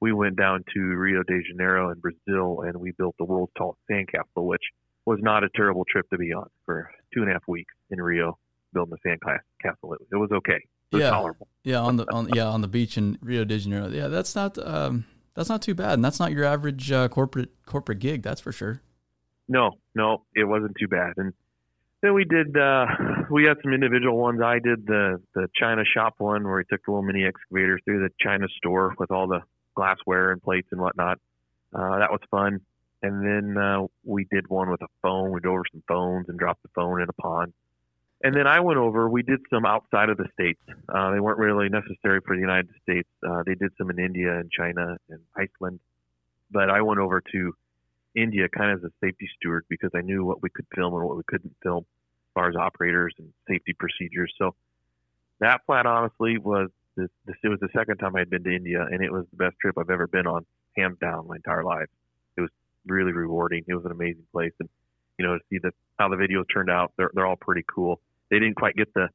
we 0.00 0.12
went 0.12 0.36
down 0.36 0.64
to 0.74 0.80
Rio 0.80 1.22
de 1.22 1.42
Janeiro 1.42 1.90
in 1.90 1.98
Brazil 2.00 2.62
and 2.66 2.76
we 2.78 2.92
built 2.92 3.14
the 3.18 3.24
world's 3.24 3.52
tallest 3.56 3.80
sandcastle, 3.90 4.44
which 4.46 4.62
was 5.04 5.18
not 5.22 5.44
a 5.44 5.48
terrible 5.54 5.84
trip 5.90 6.08
to 6.10 6.18
be 6.18 6.32
on 6.32 6.48
for 6.64 6.90
two 7.14 7.20
and 7.22 7.30
a 7.30 7.34
half 7.34 7.42
weeks 7.46 7.72
in 7.90 8.00
Rio 8.00 8.38
building 8.72 8.96
the 9.02 9.08
sandcastle. 9.10 9.94
It, 9.94 10.00
it 10.12 10.16
was 10.16 10.30
okay. 10.32 10.60
It 10.92 10.96
was 10.96 11.00
Yeah. 11.02 11.10
tolerable. 11.10 11.48
Yeah, 11.64 11.80
on 11.80 11.96
the 11.96 12.04
on 12.12 12.28
yeah 12.34 12.46
on 12.46 12.60
the 12.60 12.68
beach 12.68 12.96
in 12.98 13.18
Rio 13.22 13.44
de 13.44 13.58
Janeiro. 13.58 13.88
Yeah, 13.88 14.08
that's 14.08 14.34
not 14.34 14.58
um 14.58 15.04
That's 15.34 15.48
not 15.48 15.60
too 15.62 15.74
bad, 15.74 15.92
and 15.94 16.04
that's 16.04 16.18
not 16.18 16.32
your 16.32 16.44
average 16.44 16.90
uh, 16.90 17.08
corporate 17.08 17.50
corporate 17.66 17.98
gig. 17.98 18.22
That's 18.22 18.40
for 18.40 18.52
sure. 18.52 18.80
No, 19.48 19.70
no, 19.94 20.24
it 20.34 20.44
wasn't 20.44 20.74
too 20.80 20.88
bad. 20.88 21.12
And 21.18 21.32
then 22.06 22.14
we 22.14 22.24
did. 22.24 22.56
Uh, 22.56 22.86
we 23.30 23.44
had 23.44 23.56
some 23.62 23.72
individual 23.72 24.16
ones. 24.16 24.40
I 24.40 24.58
did 24.60 24.86
the 24.86 25.20
the 25.34 25.48
China 25.54 25.82
shop 25.84 26.14
one 26.18 26.44
where 26.44 26.56
we 26.56 26.64
took 26.64 26.84
the 26.84 26.92
little 26.92 27.02
mini 27.02 27.24
excavator 27.26 27.80
through 27.84 28.00
the 28.00 28.10
China 28.20 28.46
store 28.56 28.94
with 28.98 29.10
all 29.10 29.26
the 29.26 29.42
glassware 29.74 30.32
and 30.32 30.42
plates 30.42 30.68
and 30.70 30.80
whatnot. 30.80 31.18
Uh, 31.74 31.98
that 31.98 32.10
was 32.10 32.20
fun. 32.30 32.60
And 33.02 33.24
then 33.26 33.62
uh, 33.62 33.86
we 34.04 34.26
did 34.30 34.48
one 34.48 34.70
with 34.70 34.80
a 34.82 34.88
phone. 35.02 35.32
We 35.32 35.40
drove 35.40 35.56
over 35.56 35.64
some 35.70 35.82
phones 35.86 36.28
and 36.28 36.38
dropped 36.38 36.62
the 36.62 36.70
phone 36.74 37.02
in 37.02 37.08
a 37.08 37.12
pond. 37.12 37.52
And 38.22 38.34
then 38.34 38.46
I 38.46 38.60
went 38.60 38.78
over. 38.78 39.08
We 39.08 39.22
did 39.22 39.40
some 39.50 39.66
outside 39.66 40.08
of 40.08 40.16
the 40.16 40.26
states. 40.32 40.60
Uh, 40.88 41.10
they 41.10 41.20
weren't 41.20 41.38
really 41.38 41.68
necessary 41.68 42.20
for 42.24 42.34
the 42.34 42.40
United 42.40 42.70
States. 42.82 43.08
Uh, 43.28 43.42
they 43.44 43.54
did 43.54 43.72
some 43.76 43.90
in 43.90 43.98
India 43.98 44.38
and 44.38 44.50
China 44.50 44.96
and 45.10 45.20
Iceland. 45.36 45.80
But 46.50 46.70
I 46.70 46.80
went 46.80 47.00
over 47.00 47.20
to 47.32 47.52
India 48.14 48.48
kind 48.48 48.70
of 48.70 48.78
as 48.78 48.90
a 48.90 49.06
safety 49.06 49.28
steward 49.36 49.66
because 49.68 49.90
I 49.94 50.00
knew 50.00 50.24
what 50.24 50.42
we 50.42 50.48
could 50.48 50.66
film 50.74 50.94
and 50.94 51.04
what 51.04 51.18
we 51.18 51.22
couldn't 51.26 51.54
film 51.62 51.84
far 52.36 52.50
as 52.50 52.54
operators 52.54 53.14
and 53.18 53.32
safety 53.48 53.72
procedures. 53.72 54.32
So 54.38 54.54
that 55.40 55.64
plant 55.64 55.86
honestly 55.86 56.36
was 56.36 56.68
this, 56.96 57.08
this 57.24 57.36
it 57.42 57.48
was 57.48 57.60
the 57.60 57.70
second 57.74 57.96
time 57.96 58.14
I'd 58.14 58.30
been 58.30 58.44
to 58.44 58.54
India 58.54 58.86
and 58.88 59.02
it 59.02 59.10
was 59.10 59.24
the 59.30 59.38
best 59.38 59.56
trip 59.60 59.76
I've 59.78 59.90
ever 59.90 60.06
been 60.06 60.26
on, 60.26 60.44
hands 60.76 60.98
down, 61.00 61.26
my 61.26 61.36
entire 61.36 61.64
life. 61.64 61.88
It 62.36 62.42
was 62.42 62.50
really 62.86 63.12
rewarding. 63.12 63.64
It 63.66 63.74
was 63.74 63.86
an 63.86 63.90
amazing 63.90 64.26
place 64.32 64.52
and 64.60 64.68
you 65.18 65.26
know, 65.26 65.38
to 65.38 65.44
see 65.48 65.58
the 65.58 65.72
how 65.98 66.10
the 66.10 66.16
videos 66.16 66.44
turned 66.52 66.70
out, 66.70 66.92
they're 66.98 67.10
they're 67.14 67.26
all 67.26 67.36
pretty 67.36 67.64
cool. 67.66 68.00
They 68.30 68.38
didn't 68.38 68.56
quite 68.56 68.76
get 68.76 68.92
the 68.92 69.08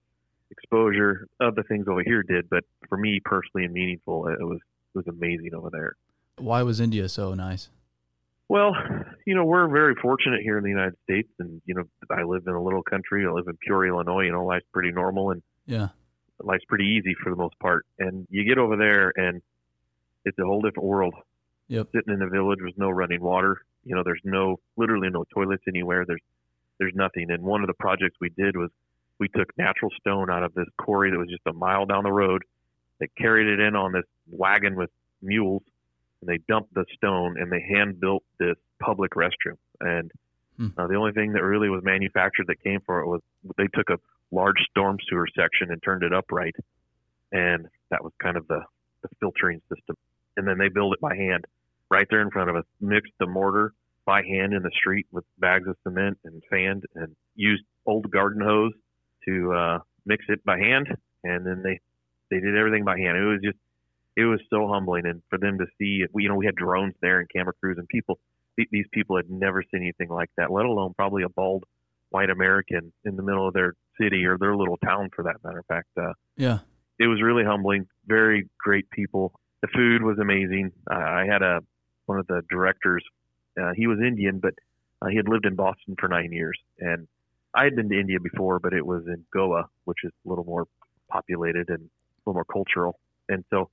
exposure 0.49 1.27
of 1.39 1.53
the 1.55 1.63
things 1.63 1.88
over 1.88 2.03
here 2.03 2.23
did, 2.23 2.49
but 2.49 2.63
for 2.89 2.97
me 2.97 3.21
personally 3.23 3.65
and 3.65 3.73
meaningful, 3.73 4.27
it 4.27 4.41
was 4.41 4.60
it 4.95 4.97
was 4.97 5.07
amazing 5.07 5.53
over 5.53 5.69
there. 5.69 5.95
Why 6.38 6.63
was 6.63 6.79
India 6.79 7.07
so 7.07 7.36
nice? 7.36 7.69
Well, 8.51 8.75
you 9.25 9.33
know, 9.33 9.45
we're 9.45 9.69
very 9.69 9.95
fortunate 10.01 10.41
here 10.41 10.57
in 10.57 10.65
the 10.65 10.69
United 10.69 10.97
States, 11.05 11.29
and 11.39 11.61
you 11.65 11.73
know, 11.73 11.83
I 12.09 12.23
live 12.23 12.43
in 12.47 12.53
a 12.53 12.61
little 12.61 12.83
country. 12.83 13.25
I 13.25 13.31
live 13.31 13.47
in 13.47 13.55
Peoria, 13.65 13.93
Illinois. 13.93 14.23
You 14.23 14.33
know, 14.33 14.43
life's 14.43 14.65
pretty 14.73 14.91
normal, 14.91 15.31
and 15.31 15.41
yeah, 15.67 15.87
life's 16.37 16.65
pretty 16.67 16.83
easy 16.83 17.15
for 17.23 17.29
the 17.29 17.37
most 17.37 17.57
part. 17.59 17.85
And 17.97 18.27
you 18.29 18.43
get 18.43 18.57
over 18.57 18.75
there, 18.75 19.13
and 19.15 19.41
it's 20.25 20.37
a 20.37 20.43
whole 20.43 20.61
different 20.61 20.83
world. 20.83 21.15
Yep. 21.69 21.87
Sitting 21.95 22.13
in 22.13 22.21
a 22.21 22.27
village 22.27 22.59
with 22.61 22.77
no 22.77 22.89
running 22.89 23.21
water. 23.21 23.61
You 23.85 23.95
know, 23.95 24.03
there's 24.03 24.19
no, 24.25 24.59
literally 24.75 25.09
no 25.09 25.23
toilets 25.33 25.63
anywhere. 25.65 26.03
There's, 26.05 26.19
there's 26.77 26.93
nothing. 26.93 27.31
And 27.31 27.43
one 27.43 27.61
of 27.61 27.67
the 27.67 27.73
projects 27.75 28.17
we 28.19 28.31
did 28.31 28.57
was 28.57 28.69
we 29.17 29.29
took 29.29 29.57
natural 29.57 29.91
stone 29.97 30.29
out 30.29 30.43
of 30.43 30.53
this 30.55 30.67
quarry 30.77 31.09
that 31.11 31.17
was 31.17 31.29
just 31.29 31.47
a 31.47 31.53
mile 31.53 31.85
down 31.85 32.03
the 32.03 32.11
road. 32.11 32.41
They 32.99 33.07
carried 33.17 33.47
it 33.47 33.61
in 33.61 33.77
on 33.77 33.93
this 33.93 34.03
wagon 34.29 34.75
with 34.75 34.89
mules 35.21 35.63
and 36.21 36.29
they 36.29 36.39
dumped 36.47 36.73
the 36.73 36.86
stone 36.95 37.36
and 37.39 37.51
they 37.51 37.62
hand 37.62 37.99
built 37.99 38.23
this 38.39 38.55
public 38.79 39.12
restroom. 39.13 39.57
And 39.79 40.12
Hmm. 40.57 40.67
uh, 40.77 40.88
the 40.88 40.95
only 40.95 41.12
thing 41.13 41.34
that 41.34 41.43
really 41.43 41.69
was 41.69 41.84
manufactured 41.84 42.47
that 42.47 42.62
came 42.62 42.81
for 42.86 42.99
it 42.99 43.07
was 43.07 43.21
they 43.57 43.67
took 43.73 43.89
a 43.89 43.97
large 44.31 44.60
storm 44.69 44.97
sewer 45.10 45.27
section 45.36 45.71
and 45.71 45.81
turned 45.81 46.03
it 46.03 46.13
upright, 46.13 46.55
and 47.31 47.67
that 47.89 48.03
was 48.03 48.13
kind 48.21 48.38
of 48.38 48.47
the, 48.47 48.62
the 49.01 49.10
filtering 49.19 49.62
system. 49.73 49.95
And 50.38 50.47
then 50.47 50.57
they 50.57 50.69
built 50.69 50.93
it 50.93 51.01
by 51.01 51.15
hand, 51.15 51.45
right 51.89 52.05
there 52.10 52.21
in 52.21 52.31
front 52.31 52.49
of 52.49 52.55
us. 52.55 52.65
Mixed 52.79 53.13
the 53.19 53.27
mortar 53.27 53.73
by 54.05 54.23
hand 54.23 54.53
in 54.53 54.62
the 54.62 54.71
street 54.73 55.07
with 55.12 55.23
bags 55.39 55.67
of 55.67 55.77
cement 55.84 56.19
and 56.25 56.43
sand, 56.49 56.84
and 56.95 57.15
used 57.36 57.63
old 57.86 58.12
garden 58.12 58.41
hose 58.41 58.73
to 59.25 59.53
uh, 59.53 59.79
mix 60.05 60.25
it 60.27 60.43
by 60.43 60.57
hand. 60.60 60.88
And 61.23 61.45
then 61.45 61.63
they 61.63 61.79
they 62.29 62.39
did 62.39 62.55
everything 62.55 62.84
by 62.84 62.97
hand. 62.99 63.17
It 63.17 63.25
was 63.25 63.41
just 63.43 63.57
it 64.21 64.25
was 64.25 64.41
so 64.49 64.67
humbling, 64.67 65.05
and 65.05 65.21
for 65.29 65.38
them 65.38 65.57
to 65.57 65.65
see, 65.77 66.05
we, 66.13 66.23
you 66.23 66.29
know, 66.29 66.36
we 66.36 66.45
had 66.45 66.55
drones 66.55 66.93
there 67.01 67.19
and 67.19 67.29
camera 67.29 67.53
crews, 67.60 67.77
and 67.77 67.88
people, 67.88 68.19
these 68.57 68.86
people 68.91 69.15
had 69.15 69.29
never 69.29 69.63
seen 69.63 69.81
anything 69.81 70.10
like 70.10 70.29
that, 70.38 70.51
let 70.51 70.65
alone 70.65 70.93
probably 70.95 71.23
a 71.23 71.29
bald 71.29 71.63
white 72.10 72.29
American 72.29 72.91
in 73.05 73.15
the 73.15 73.23
middle 73.23 73.47
of 73.47 73.53
their 73.53 73.73
city 73.99 74.25
or 74.25 74.38
their 74.38 74.55
little 74.55 74.77
town, 74.77 75.10
for 75.15 75.23
that 75.23 75.38
matter 75.43 75.60
of 75.60 75.65
fact. 75.65 75.88
Uh, 75.97 76.13
Yeah. 76.38 76.60
it 76.99 77.07
was 77.07 77.21
really 77.21 77.43
humbling. 77.43 77.88
Very 78.05 78.47
great 78.60 78.89
people. 78.91 79.34
The 79.62 79.67
food 79.69 80.03
was 80.03 80.19
amazing. 80.19 80.71
Uh, 80.89 80.95
I 80.95 81.25
had 81.25 81.41
a 81.41 81.62
one 82.07 82.19
of 82.19 82.27
the 82.27 82.41
directors. 82.49 83.03
Uh, 83.62 83.71
he 83.75 83.88
was 83.88 83.99
Indian, 83.99 84.39
but 84.39 84.53
uh, 85.01 85.07
he 85.07 85.15
had 85.15 85.27
lived 85.29 85.45
in 85.45 85.55
Boston 85.55 85.95
for 85.99 86.07
nine 86.07 86.31
years, 86.31 86.57
and 86.79 87.07
I 87.53 87.63
had 87.63 87.75
been 87.75 87.89
to 87.89 87.99
India 87.99 88.19
before, 88.19 88.60
but 88.60 88.73
it 88.73 88.86
was 88.86 89.03
in 89.07 89.25
Goa, 89.34 89.67
which 89.86 89.99
is 90.03 90.12
a 90.25 90.29
little 90.29 90.43
more 90.45 90.67
populated 91.10 91.69
and 91.69 91.79
a 91.79 92.21
little 92.25 92.34
more 92.34 92.45
cultural. 92.45 92.99
And 93.29 93.43
so 93.49 93.69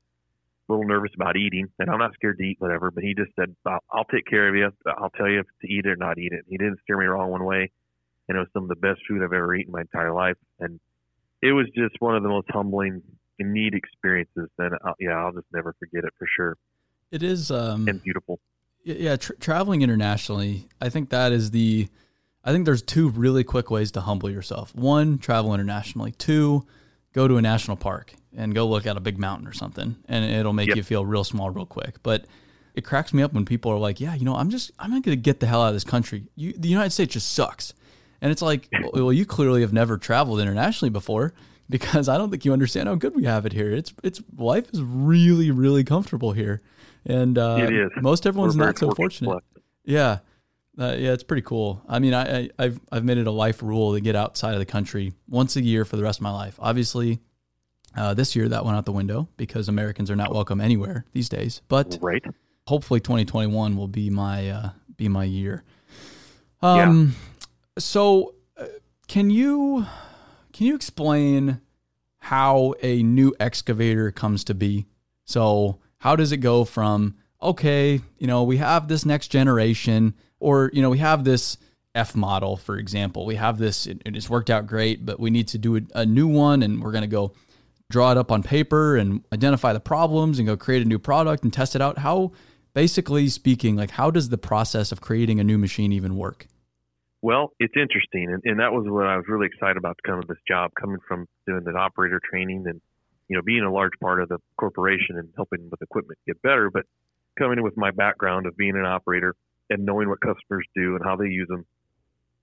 a 0.68 0.72
little 0.72 0.86
nervous 0.86 1.10
about 1.14 1.36
eating, 1.36 1.68
and 1.78 1.88
I'm 1.90 1.98
not 1.98 2.14
scared 2.14 2.38
to 2.38 2.44
eat 2.44 2.56
whatever. 2.58 2.90
But 2.90 3.04
he 3.04 3.14
just 3.14 3.30
said, 3.36 3.54
"I'll, 3.66 3.80
I'll 3.92 4.04
take 4.04 4.26
care 4.26 4.48
of 4.48 4.54
you. 4.54 4.70
I'll 4.86 5.10
tell 5.10 5.28
you 5.28 5.40
if 5.40 5.46
to 5.62 5.68
eat 5.72 5.86
it 5.86 5.90
or 5.90 5.96
not 5.96 6.18
eat 6.18 6.32
it." 6.32 6.44
He 6.48 6.58
didn't 6.58 6.78
steer 6.82 6.98
me 6.98 7.06
wrong 7.06 7.30
one 7.30 7.44
way, 7.44 7.70
and 8.28 8.36
it 8.36 8.40
was 8.40 8.48
some 8.52 8.64
of 8.64 8.68
the 8.68 8.76
best 8.76 9.00
food 9.08 9.22
I've 9.22 9.32
ever 9.32 9.54
eaten 9.54 9.70
in 9.70 9.72
my 9.72 9.80
entire 9.82 10.12
life. 10.12 10.36
And 10.60 10.80
it 11.42 11.52
was 11.52 11.66
just 11.74 11.96
one 12.00 12.16
of 12.16 12.22
the 12.22 12.28
most 12.28 12.48
humbling 12.50 13.02
and 13.38 13.52
neat 13.52 13.74
experiences. 13.74 14.48
And 14.58 14.74
uh, 14.74 14.92
yeah, 14.98 15.12
I'll 15.12 15.32
just 15.32 15.46
never 15.52 15.74
forget 15.78 16.04
it 16.04 16.12
for 16.18 16.26
sure. 16.36 16.56
It 17.10 17.22
is. 17.22 17.50
Um, 17.50 17.88
And 17.88 18.02
beautiful. 18.02 18.40
Yeah 18.84 19.16
tra- 19.16 19.36
traveling 19.36 19.82
internationally 19.82 20.68
i 20.80 20.88
think 20.88 21.10
that 21.10 21.30
is 21.30 21.50
the 21.50 21.88
i 22.44 22.52
think 22.52 22.64
there's 22.64 22.80
two 22.80 23.10
really 23.10 23.44
quick 23.44 23.70
ways 23.70 23.90
to 23.92 24.00
humble 24.00 24.30
yourself 24.30 24.74
one 24.74 25.18
travel 25.18 25.52
internationally 25.52 26.12
two 26.12 26.64
go 27.18 27.26
to 27.28 27.36
a 27.36 27.42
national 27.42 27.76
park 27.76 28.06
and 28.36 28.54
go 28.54 28.62
look 28.72 28.86
at 28.86 28.96
a 28.96 29.00
big 29.08 29.18
mountain 29.18 29.46
or 29.50 29.52
something 29.62 29.96
and 30.12 30.20
it'll 30.38 30.52
make 30.60 30.68
Yep. 30.68 30.76
you 30.76 30.82
feel 30.92 31.04
real 31.14 31.24
small 31.24 31.48
real 31.50 31.66
quick. 31.66 31.94
But 32.02 32.20
it 32.74 32.84
cracks 32.84 33.12
me 33.12 33.22
up 33.24 33.32
when 33.32 33.44
people 33.44 33.72
are 33.72 33.78
like 33.88 33.98
yeah 34.04 34.14
you 34.14 34.24
know 34.24 34.36
i'm 34.36 34.50
just 34.50 34.70
i'm 34.78 34.90
not 34.94 35.02
going 35.02 35.16
to 35.18 35.20
get 35.30 35.40
the 35.40 35.46
hell 35.46 35.62
out 35.62 35.68
of 35.68 35.74
this 35.74 35.84
country. 35.94 36.18
You, 36.36 36.52
the 36.64 36.68
united 36.68 36.90
states 36.90 37.12
just 37.14 37.32
sucks. 37.34 37.74
And 38.20 38.30
it's 38.32 38.42
like 38.42 38.68
well 38.94 39.12
you 39.12 39.24
clearly 39.26 39.60
have 39.62 39.72
never 39.72 39.96
traveled 39.98 40.38
internationally 40.40 40.90
before 40.90 41.32
because 41.76 42.08
i 42.08 42.16
don't 42.18 42.30
think 42.30 42.44
you 42.44 42.52
understand 42.52 42.88
how 42.88 42.94
good 43.04 43.14
we 43.16 43.24
have 43.24 43.46
it 43.46 43.52
here. 43.52 43.70
It's 43.80 43.92
it's 44.08 44.20
life 44.36 44.66
is 44.72 44.80
really 44.82 45.50
really 45.50 45.84
comfortable 45.84 46.32
here. 46.32 46.60
And 47.06 47.36
uh, 47.38 47.58
It 47.66 47.72
is. 47.82 47.90
most 48.00 48.26
everyone's 48.26 48.56
We're 48.56 48.66
not 48.66 48.78
so 48.78 48.90
fortunate. 48.92 49.42
Yeah, 49.84 50.18
uh, 50.78 50.94
yeah, 50.98 51.12
it's 51.12 51.24
pretty 51.24 51.42
cool. 51.42 51.82
I 51.88 51.98
mean, 51.98 52.14
I, 52.14 52.38
I 52.38 52.50
I've 52.58 52.80
I've 52.92 53.04
made 53.04 53.18
it 53.18 53.26
a 53.26 53.30
life 53.32 53.62
rule 53.62 53.94
to 53.94 54.00
get 54.00 54.14
outside 54.16 54.52
of 54.52 54.58
the 54.60 54.66
country 54.66 55.12
once 55.28 55.56
a 55.56 55.62
year 55.62 55.84
for 55.84 55.96
the 55.96 56.02
rest 56.02 56.18
of 56.18 56.22
my 56.22 56.30
life. 56.30 56.56
Obviously, 56.60 57.20
uh, 57.96 58.14
this 58.14 58.36
year 58.36 58.48
that 58.48 58.64
went 58.64 58.76
out 58.76 58.84
the 58.84 58.92
window 58.92 59.28
because 59.36 59.68
Americans 59.68 60.10
are 60.10 60.16
not 60.16 60.32
welcome 60.32 60.60
anywhere 60.60 61.04
these 61.12 61.28
days. 61.28 61.62
But 61.68 61.98
Right. 62.00 62.24
hopefully, 62.66 63.00
2021 63.00 63.76
will 63.76 63.88
be 63.88 64.08
my 64.10 64.50
uh, 64.50 64.70
be 64.96 65.08
my 65.08 65.24
year. 65.24 65.64
Um, 66.62 67.14
so 67.78 68.34
uh, 68.56 68.66
can 69.06 69.30
you 69.30 69.86
can 70.52 70.66
you 70.66 70.74
explain 70.74 71.60
how 72.18 72.74
a 72.82 73.02
new 73.02 73.34
excavator 73.40 74.10
comes 74.10 74.44
to 74.44 74.54
be? 74.54 74.86
So 75.24 75.78
how 75.98 76.16
does 76.16 76.32
it 76.32 76.38
go 76.38 76.64
from 76.64 77.16
okay, 77.42 78.00
you 78.18 78.26
know, 78.26 78.42
we 78.42 78.56
have 78.58 78.88
this 78.88 79.04
next 79.04 79.28
generation, 79.28 80.14
or 80.40 80.70
you 80.72 80.82
know, 80.82 80.90
we 80.90 80.98
have 80.98 81.24
this 81.24 81.56
F 81.94 82.14
model, 82.14 82.56
for 82.56 82.76
example, 82.76 83.26
we 83.26 83.34
have 83.36 83.58
this, 83.58 83.86
it, 83.86 84.02
it's 84.04 84.30
worked 84.30 84.50
out 84.50 84.66
great, 84.66 85.04
but 85.04 85.18
we 85.18 85.30
need 85.30 85.48
to 85.48 85.58
do 85.58 85.76
a, 85.76 85.80
a 85.94 86.06
new 86.06 86.28
one, 86.28 86.62
and 86.62 86.82
we're 86.82 86.92
going 86.92 87.02
to 87.02 87.08
go 87.08 87.32
draw 87.90 88.12
it 88.12 88.18
up 88.18 88.30
on 88.30 88.42
paper 88.42 88.96
and 88.96 89.24
identify 89.32 89.72
the 89.72 89.80
problems 89.80 90.38
and 90.38 90.46
go 90.46 90.56
create 90.56 90.82
a 90.82 90.84
new 90.84 90.98
product 90.98 91.42
and 91.42 91.52
test 91.52 91.74
it 91.74 91.80
out. 91.80 91.98
How, 91.98 92.32
basically 92.74 93.28
speaking, 93.28 93.76
like 93.76 93.90
how 93.90 94.10
does 94.10 94.28
the 94.28 94.38
process 94.38 94.92
of 94.92 95.00
creating 95.00 95.40
a 95.40 95.44
new 95.44 95.58
machine 95.58 95.92
even 95.92 96.16
work? 96.16 96.46
Well, 97.20 97.52
it's 97.58 97.74
interesting, 97.74 98.28
and, 98.30 98.42
and 98.44 98.60
that 98.60 98.72
was 98.72 98.84
what 98.86 99.06
I 99.06 99.16
was 99.16 99.24
really 99.26 99.46
excited 99.46 99.76
about 99.76 99.96
to 100.02 100.08
come 100.08 100.20
to 100.20 100.26
this 100.28 100.38
job, 100.46 100.70
coming 100.80 100.98
from 101.08 101.26
doing 101.46 101.64
the 101.64 101.72
operator 101.72 102.20
training 102.30 102.64
and 102.66 102.80
you 103.28 103.36
know 103.36 103.42
being 103.42 103.64
a 103.64 103.72
large 103.72 103.94
part 104.00 104.22
of 104.22 104.28
the 104.28 104.38
corporation 104.56 105.16
and 105.18 105.28
helping 105.34 105.68
with 105.68 105.82
equipment 105.82 106.18
get 106.28 106.40
better, 106.42 106.70
but 106.70 106.84
coming 107.38 107.58
in 107.58 107.64
with 107.64 107.76
my 107.76 107.90
background 107.90 108.46
of 108.46 108.56
being 108.56 108.76
an 108.76 108.84
operator 108.84 109.34
and 109.70 109.84
knowing 109.84 110.08
what 110.08 110.20
customers 110.20 110.66
do 110.74 110.96
and 110.96 111.04
how 111.04 111.16
they 111.16 111.26
use 111.26 111.48
them, 111.48 111.64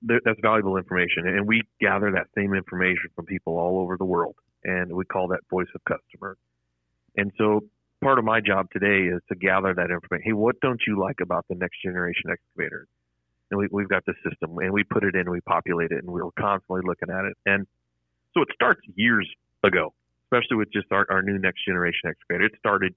that's 0.02 0.40
valuable 0.42 0.78
information, 0.78 1.28
and 1.28 1.48
we 1.48 1.64
gather 1.82 2.12
that 2.12 2.28
same 2.38 2.54
information 2.54 3.10
from 3.16 3.26
people 3.26 3.58
all 3.58 3.80
over 3.80 3.98
the 3.98 4.06
world, 4.06 4.36
and 4.64 4.94
we 4.94 5.04
call 5.04 5.30
that 5.30 5.40
voice 5.50 5.68
of 5.74 5.82
customer. 5.86 6.38
And 7.18 7.32
so 7.38 7.62
part 8.04 8.20
of 8.20 8.26
my 8.26 8.40
job 8.40 8.68
today 8.72 9.08
is 9.08 9.22
to 9.30 9.36
gather 9.36 9.74
that 9.74 9.90
information. 9.90 10.24
Hey, 10.24 10.34
what 10.34 10.60
don't 10.60 10.82
you 10.86 11.00
like 11.00 11.16
about 11.22 11.46
the 11.50 11.56
next 11.56 11.82
generation 11.82 12.30
excavator? 12.30 12.88
and 13.52 13.60
we, 13.60 13.68
we've 13.72 13.90
got 13.90 14.04
the 14.06 14.14
system 14.28 14.58
and 14.58 14.72
we 14.72 14.84
put 14.84 15.04
it 15.04 15.16
in, 15.16 15.30
we 15.30 15.42
populate 15.42 15.92
it, 15.92 16.04
and 16.04 16.12
we 16.12 16.22
we're 16.22 16.32
constantly 16.40 16.82
looking 16.86 17.10
at 17.10 17.26
it. 17.26 17.38
And 17.46 17.68
so 18.34 18.42
it 18.42 18.50
starts 18.54 18.82
years 18.96 19.30
ago, 19.64 19.94
especially 20.26 20.58
with 20.58 20.72
just 20.72 20.88
our, 20.92 21.06
our 21.10 21.22
new 21.22 21.38
next 21.38 21.66
generation 21.66 22.10
excavator. 22.10 22.46
It 22.46 22.54
started 22.58 22.96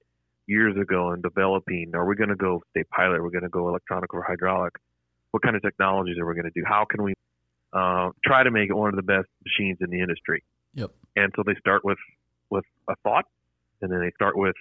years 0.49 0.77
ago 0.77 1.13
in 1.13 1.21
developing. 1.21 1.93
Are 1.95 2.07
we 2.07 2.17
going 2.17 2.31
to 2.31 2.37
go 2.37 2.63
state 2.71 2.89
pilot? 2.91 3.21
we're 3.21 3.27
we 3.27 3.31
going 3.31 3.45
to 3.45 3.49
go 3.49 3.69
electronic 3.69 4.13
or 4.13 4.23
hydraulic? 4.23 4.73
What 5.31 5.43
kind 5.43 5.55
of 5.55 5.63
technologies 5.63 6.19
are 6.19 6.27
we 6.27 6.35
going 6.35 6.51
to 6.53 6.61
do? 6.61 6.65
How 6.67 6.87
can 6.89 7.03
we 7.03 7.15
uh, 7.73 8.11
try 8.25 8.43
to 8.43 8.51
make 8.51 8.71
it 8.71 8.75
one 8.75 8.89
of 8.89 8.97
the 8.97 9.03
best 9.03 9.29
machines 9.45 9.79
in 9.81 9.91
the 9.91 10.01
industry? 10.01 10.43
Yep. 10.75 10.91
And 11.17 11.33
so 11.37 11.43
they 11.47 11.55
start 11.61 11.85
with 11.85 11.99
with 12.51 12.65
a 12.89 12.95
thought, 13.05 13.27
and 13.83 13.93
then 13.93 14.01
they 14.01 14.11
start 14.17 14.37
with 14.37 14.55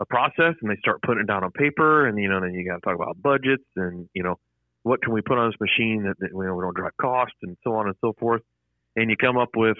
a 0.00 0.06
process 0.06 0.54
and 0.60 0.70
they 0.70 0.76
start 0.76 1.02
putting 1.02 1.22
it 1.22 1.26
down 1.26 1.44
on 1.44 1.50
paper 1.52 2.06
and 2.06 2.18
you 2.18 2.28
know 2.28 2.40
then 2.40 2.54
you 2.54 2.66
got 2.66 2.76
to 2.76 2.80
talk 2.80 2.94
about 2.94 3.20
budgets 3.22 3.64
and 3.76 4.08
you 4.14 4.22
know 4.22 4.36
what 4.82 5.02
can 5.02 5.12
we 5.12 5.20
put 5.20 5.36
on 5.36 5.50
this 5.50 5.60
machine 5.60 6.04
that, 6.04 6.18
that 6.18 6.30
you 6.32 6.42
know 6.42 6.54
we 6.54 6.62
don't 6.62 6.74
drive 6.74 6.96
cost 6.98 7.34
and 7.42 7.56
so 7.62 7.74
on 7.74 7.86
and 7.86 7.94
so 8.00 8.14
forth 8.18 8.40
and 8.96 9.10
you 9.10 9.16
come 9.16 9.36
up 9.36 9.50
with 9.54 9.76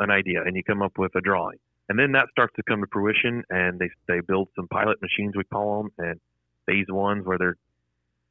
an 0.00 0.10
idea 0.10 0.42
and 0.44 0.56
you 0.56 0.64
come 0.64 0.82
up 0.82 0.98
with 0.98 1.14
a 1.14 1.20
drawing 1.20 1.58
and 1.88 1.98
then 1.98 2.12
that 2.12 2.26
starts 2.30 2.54
to 2.56 2.62
come 2.62 2.80
to 2.80 2.86
fruition 2.92 3.42
and 3.50 3.78
they 3.78 3.90
they 4.08 4.20
build 4.20 4.48
some 4.56 4.68
pilot 4.68 4.98
machines 5.02 5.34
we 5.36 5.44
call 5.44 5.82
them 5.82 5.92
and 5.98 6.20
phase 6.66 6.86
ones 6.88 7.26
where 7.26 7.38
they're 7.38 7.56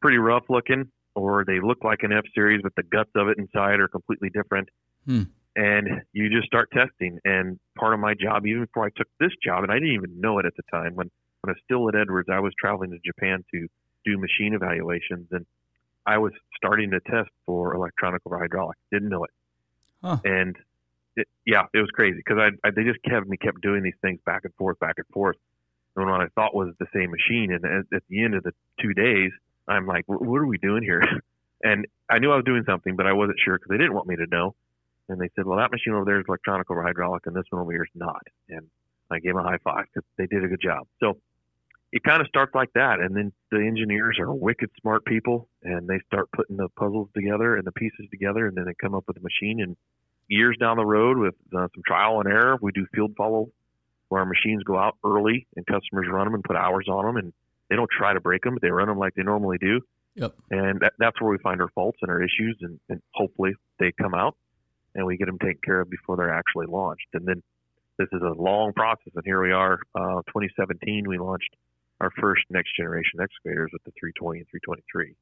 pretty 0.02 0.18
rough 0.18 0.44
looking 0.50 0.90
or 1.16 1.44
they 1.46 1.60
look 1.60 1.84
like 1.84 2.00
an 2.04 2.12
F 2.12 2.24
series 2.34 2.62
but 2.64 2.74
the 2.76 2.84
guts 2.84 3.12
of 3.16 3.28
it 3.28 3.38
inside 3.38 3.80
are 3.80 3.88
completely 3.88 4.30
different 4.30 4.70
Hmm. 5.06 5.24
and 5.58 5.88
you 6.14 6.30
just 6.30 6.48
start 6.48 6.70
testing 6.72 7.20
and 7.26 7.60
part 7.78 7.94
of 7.94 8.00
my 8.00 8.14
job 8.14 8.46
even 8.48 8.62
before 8.62 8.86
I 8.86 8.90
took 8.96 9.08
this 9.20 9.32
job 9.46 9.64
and 9.64 9.72
I 9.72 9.76
didn't 9.76 9.96
even 9.96 10.22
know 10.22 10.40
it 10.40 10.46
at 10.46 10.54
the 10.56 10.64
time 10.72 10.96
when 10.96 11.10
when 11.42 11.50
I 11.50 11.52
was 11.52 11.62
still 11.66 11.90
at 11.90 11.96
Edwards 11.96 12.30
I 12.32 12.40
was 12.40 12.54
traveling 12.58 12.92
to 12.92 13.00
Japan 13.06 13.44
to 13.54 13.68
do 14.06 14.18
machine 14.18 14.54
evaluations 14.54 15.28
and 15.32 15.46
I 16.06 16.18
was 16.18 16.32
starting 16.56 16.92
to 16.92 17.00
test 17.02 17.30
for 17.46 17.74
electronic 17.76 18.22
over 18.26 18.40
hydraulic 18.40 18.78
didn't 18.92 19.10
know 19.10 19.26
it 19.26 19.32
Huh. 20.02 20.18
and 20.26 20.56
it, 21.16 21.28
yeah 21.46 21.64
it 21.74 21.80
was 21.80 21.90
crazy 21.92 22.18
because 22.18 22.38
I, 22.38 22.68
I 22.68 22.72
they 22.72 22.84
just 22.84 23.02
kept 23.04 23.28
me 23.28 23.38
kept 23.38 23.62
doing 23.62 23.84
these 23.84 23.98
things 24.02 24.20
back 24.26 24.42
and 24.44 24.54
forth 24.56 24.80
back 24.80 24.96
and 24.98 25.08
forth 25.08 25.38
and 25.96 26.10
what 26.10 26.22
I 26.22 26.28
thought 26.36 26.56
was 26.56 26.74
the 26.80 26.88
same 26.94 27.12
machine 27.12 27.52
and 27.52 27.66
at, 27.66 27.96
at 27.96 28.04
the 28.10 28.24
end 28.24 28.36
of 28.36 28.44
the 28.44 28.54
two 28.82 28.94
days 28.94 29.32
I'm 29.68 29.88
like 29.88 30.06
what 30.08 30.38
are 30.38 30.46
we 30.46 30.58
doing 30.58 30.84
here 30.84 31.04
and 31.64 31.88
I 32.10 32.20
knew 32.20 32.32
I 32.32 32.36
was 32.36 32.46
doing 32.46 32.64
something 32.66 32.96
but 32.96 33.08
I 33.08 33.14
wasn't 33.14 33.40
sure 33.44 33.58
because 33.58 33.70
they 33.70 33.78
didn't 33.78 33.94
want 33.94 34.08
me 34.08 34.16
to 34.18 34.28
know 34.28 34.56
and 35.10 35.20
they 35.20 35.30
said, 35.36 35.46
well, 35.46 35.58
that 35.58 35.72
machine 35.72 35.94
over 35.94 36.06
there 36.06 36.20
is 36.20 36.26
electronic 36.28 36.70
over 36.72 36.82
hydraulic, 36.82 37.26
and 37.26 37.36
this 37.36 37.44
one 37.50 37.62
over 37.62 37.72
here 37.72 37.84
is 37.84 37.90
not. 37.96 38.22
And 38.50 38.68
I 39.12 39.20
gave 39.20 39.34
them 39.36 39.46
a 39.46 39.48
high 39.48 39.58
five 39.64 39.86
because 39.94 40.08
they 40.18 40.28
did 40.28 40.44
a 40.44 40.48
good 40.48 40.62
job. 40.62 40.88
So 41.00 41.18
it 41.92 42.04
kind 42.04 42.22
of 42.22 42.28
starts 42.28 42.56
like 42.56 42.72
that. 42.74 43.00
And 43.00 43.16
then 43.16 43.34
the 43.52 43.58
engineers 43.58 44.18
are 44.20 44.34
wicked 44.34 44.70
smart 44.82 45.06
people, 45.06 45.48
and 45.62 45.88
they 45.88 46.00
start 46.08 46.32
putting 46.32 46.58
the 46.58 46.70
puzzles 46.70 47.10
together 47.14 47.58
and 47.58 47.68
the 47.68 47.72
pieces 47.74 48.08
together, 48.10 48.48
and 48.48 48.56
then 48.56 48.66
they 48.66 48.74
come 48.74 48.96
up 48.96 49.04
with 49.08 49.18
a 49.18 49.22
machine. 49.22 49.62
And 49.62 49.76
years 50.28 50.58
down 50.60 50.78
the 50.78 50.86
road, 50.86 51.18
with 51.18 51.36
uh, 51.56 51.68
some 51.74 51.84
trial 51.86 52.20
and 52.20 52.28
error, 52.28 52.58
we 52.62 52.72
do 52.72 52.86
field 52.94 53.14
follow 53.18 53.50
where 54.10 54.22
our 54.22 54.28
machines 54.28 54.64
go 54.64 54.78
out 54.78 54.98
early 55.04 55.48
and 55.56 55.66
customers 55.66 56.08
run 56.10 56.26
them 56.26 56.36
and 56.36 56.44
put 56.44 56.56
hours 56.56 56.88
on 56.88 57.06
them, 57.06 57.18
and 57.18 57.34
they 57.70 57.76
don't 57.76 57.90
try 57.90 58.14
to 58.14 58.20
break 58.20 58.44
them, 58.44 58.54
but 58.54 58.62
they 58.62 58.70
run 58.70 58.88
them 58.88 58.98
like 58.98 59.14
they 59.16 59.24
normally 59.24 59.58
do 59.58 59.82
Yep. 60.16 60.36
and 60.52 60.80
that, 60.82 60.94
that's 61.00 61.20
where 61.20 61.32
we 61.32 61.38
find 61.40 61.62
our 61.62 61.70
faults 61.74 61.98
and 62.02 62.12
our 62.12 62.22
issues, 62.22 62.58
and, 62.62 62.80
and 62.90 63.02
hopefully 63.14 63.54
they 63.80 63.92
come 64.00 64.14
out 64.14 64.36
and 64.94 65.06
we 65.06 65.18
get 65.18 65.26
them 65.26 65.40
taken 65.40 65.60
care 65.64 65.82
of 65.82 65.90
before 65.90 66.18
they're 66.18 66.34
actually 66.34 66.68
launched. 66.68 67.08
And 67.14 67.28
then 67.28 67.42
this 67.98 68.08
is 68.12 68.22
a 68.22 68.40
long 68.40 68.74
process, 68.74 69.14
and 69.16 69.24
here 69.26 69.42
we 69.42 69.52
are. 69.52 69.80
Uh, 69.96 70.22
2017, 70.28 71.06
we 71.08 71.18
launched 71.18 71.56
our 72.00 72.12
first 72.20 72.44
next 72.50 72.76
generation 72.76 73.20
excavators 73.22 73.72
with 73.74 73.84
the 73.84 73.92
320 74.00 74.40
and 74.40 74.48
323. 74.50 75.16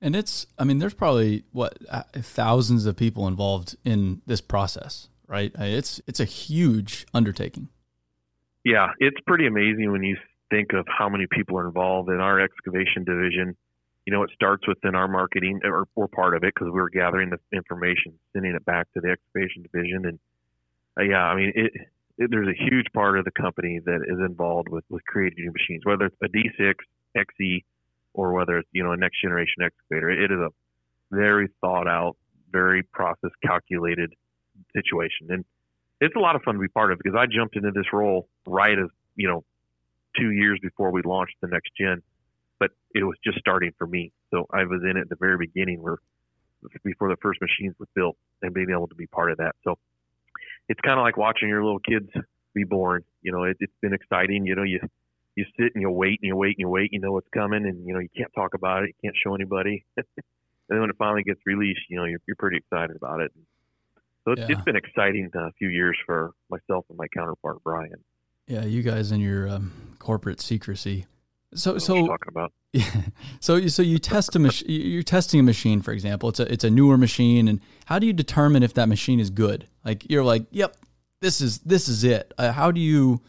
And 0.00 0.14
it's, 0.14 0.46
I 0.58 0.64
mean, 0.64 0.78
there's 0.78 0.94
probably 0.94 1.44
what 1.52 1.78
uh, 1.90 2.02
thousands 2.12 2.86
of 2.86 2.96
people 2.96 3.26
involved 3.26 3.76
in 3.84 4.20
this 4.26 4.40
process, 4.40 5.08
right? 5.26 5.52
It's 5.58 6.00
it's 6.06 6.20
a 6.20 6.24
huge 6.24 7.06
undertaking. 7.14 7.68
Yeah, 8.64 8.88
it's 8.98 9.16
pretty 9.26 9.46
amazing 9.46 9.92
when 9.92 10.02
you 10.02 10.16
think 10.50 10.72
of 10.72 10.86
how 10.86 11.08
many 11.08 11.26
people 11.30 11.58
are 11.58 11.66
involved 11.66 12.10
in 12.10 12.20
our 12.20 12.40
excavation 12.40 13.04
division. 13.04 13.56
You 14.04 14.12
know, 14.12 14.22
it 14.22 14.30
starts 14.34 14.66
within 14.68 14.94
our 14.94 15.08
marketing, 15.08 15.60
or 15.64 15.86
we're 15.94 16.08
part 16.08 16.36
of 16.36 16.44
it 16.44 16.54
because 16.54 16.66
we 16.66 16.80
were 16.80 16.90
gathering 16.90 17.30
the 17.30 17.38
information, 17.56 18.18
sending 18.32 18.54
it 18.54 18.64
back 18.64 18.92
to 18.92 19.00
the 19.00 19.10
excavation 19.10 19.62
division, 19.62 20.06
and 20.06 20.18
uh, 20.98 21.02
yeah, 21.02 21.22
I 21.22 21.36
mean, 21.36 21.52
it, 21.54 21.72
it. 22.18 22.30
There's 22.30 22.48
a 22.48 22.64
huge 22.64 22.86
part 22.94 23.18
of 23.18 23.24
the 23.24 23.30
company 23.30 23.80
that 23.84 24.00
is 24.06 24.18
involved 24.18 24.68
with 24.68 24.84
with 24.88 25.04
creating 25.06 25.44
new 25.44 25.52
machines, 25.52 25.84
whether 25.84 26.06
it's 26.06 26.16
a 26.22 26.28
D6, 26.28 26.74
XE, 27.16 27.64
or 28.16 28.32
whether 28.32 28.58
it's 28.58 28.68
you 28.72 28.82
know 28.82 28.92
a 28.92 28.96
next 28.96 29.20
generation 29.20 29.62
excavator. 29.62 30.10
It 30.10 30.32
is 30.32 30.38
a 30.38 30.48
very 31.12 31.48
thought 31.60 31.86
out, 31.86 32.16
very 32.50 32.82
process 32.82 33.30
calculated 33.44 34.12
situation, 34.74 35.28
and 35.28 35.44
it's 36.00 36.16
a 36.16 36.18
lot 36.18 36.34
of 36.34 36.42
fun 36.42 36.54
to 36.54 36.60
be 36.60 36.68
part 36.68 36.90
of 36.90 36.98
because 36.98 37.16
I 37.16 37.26
jumped 37.26 37.56
into 37.56 37.70
this 37.70 37.92
role 37.92 38.28
right 38.46 38.76
as 38.78 38.88
you 39.14 39.28
know 39.28 39.44
two 40.18 40.30
years 40.30 40.58
before 40.62 40.90
we 40.90 41.02
launched 41.02 41.34
the 41.42 41.48
next 41.48 41.70
gen, 41.78 42.02
but 42.58 42.70
it 42.94 43.04
was 43.04 43.16
just 43.22 43.38
starting 43.38 43.72
for 43.76 43.86
me. 43.86 44.12
So 44.30 44.46
I 44.50 44.64
was 44.64 44.80
in 44.82 44.96
it 44.96 45.02
at 45.02 45.08
the 45.10 45.16
very 45.16 45.36
beginning 45.36 45.82
where 45.82 45.98
before 46.82 47.10
the 47.10 47.16
first 47.22 47.38
machines 47.40 47.74
were 47.78 47.86
built 47.94 48.16
and 48.42 48.52
being 48.54 48.70
able 48.70 48.88
to 48.88 48.94
be 48.94 49.06
part 49.06 49.30
of 49.30 49.38
that. 49.38 49.54
So 49.62 49.76
it's 50.68 50.80
kind 50.80 50.98
of 50.98 51.04
like 51.04 51.18
watching 51.18 51.48
your 51.48 51.62
little 51.62 51.78
kids 51.80 52.08
be 52.54 52.64
born. 52.64 53.04
You 53.20 53.32
know, 53.32 53.44
it, 53.44 53.58
it's 53.60 53.72
been 53.82 53.92
exciting. 53.92 54.46
You 54.46 54.56
know, 54.56 54.62
you 54.62 54.80
you 55.36 55.44
sit 55.58 55.72
and 55.74 55.82
you 55.82 55.90
wait 55.90 56.18
and 56.22 56.28
you 56.28 56.36
wait 56.36 56.50
and 56.56 56.60
you 56.60 56.68
wait. 56.68 56.90
You 56.92 57.00
know 57.00 57.12
what's 57.12 57.28
coming, 57.32 57.66
and 57.66 57.86
you 57.86 57.92
know 57.94 58.00
you 58.00 58.08
can't 58.16 58.32
talk 58.34 58.54
about 58.54 58.82
it. 58.84 58.88
You 58.88 58.94
can't 59.10 59.16
show 59.22 59.34
anybody. 59.34 59.84
and 59.96 60.06
then 60.68 60.80
when 60.80 60.90
it 60.90 60.96
finally 60.98 61.22
gets 61.22 61.40
released, 61.46 61.80
you 61.88 61.96
know 61.98 62.04
you're, 62.04 62.20
you're 62.26 62.36
pretty 62.36 62.56
excited 62.56 62.96
about 62.96 63.20
it. 63.20 63.32
So 64.24 64.32
it's, 64.32 64.40
Yeah. 64.40 64.46
it's 64.56 64.62
been 64.62 64.76
exciting 64.76 65.30
a 65.34 65.52
few 65.52 65.68
years 65.68 65.96
for 66.04 66.32
myself 66.50 66.84
and 66.88 66.98
my 66.98 67.06
counterpart 67.08 67.62
Brian. 67.62 68.02
Yeah, 68.48 68.64
you 68.64 68.82
guys 68.82 69.10
and 69.12 69.20
your 69.22 69.48
um, 69.48 69.72
corporate 69.98 70.40
secrecy. 70.40 71.06
So 71.54 71.74
That's 71.74 71.88
what 71.88 71.94
we're 71.96 72.02
so 72.02 72.06
talking 72.08 72.28
about. 72.28 72.52
Yeah. 72.72 72.90
So 73.40 73.56
you- 73.56 73.68
so 73.70 73.82
you 73.82 73.98
test 73.98 74.36
a 74.36 74.38
machine. 74.38 74.66
You're 74.68 75.02
testing 75.02 75.40
a 75.40 75.42
machine, 75.42 75.80
for 75.80 75.92
example. 75.92 76.28
It's 76.28 76.40
a 76.40 76.52
it's 76.52 76.64
a 76.64 76.70
newer 76.70 76.98
machine, 76.98 77.48
and 77.48 77.60
how 77.86 77.98
do 77.98 78.06
you 78.06 78.12
determine 78.12 78.62
if 78.62 78.74
that 78.74 78.88
machine 78.88 79.18
is 79.20 79.30
good? 79.30 79.66
Like 79.84 80.10
you're 80.10 80.24
like, 80.24 80.44
yep, 80.50 80.76
this 81.20 81.40
is 81.40 81.60
this 81.60 81.88
is 81.88 82.04
it. 82.04 82.34
Uh, 82.36 82.52
how 82.52 82.70
do 82.70 82.80
you 82.80 83.22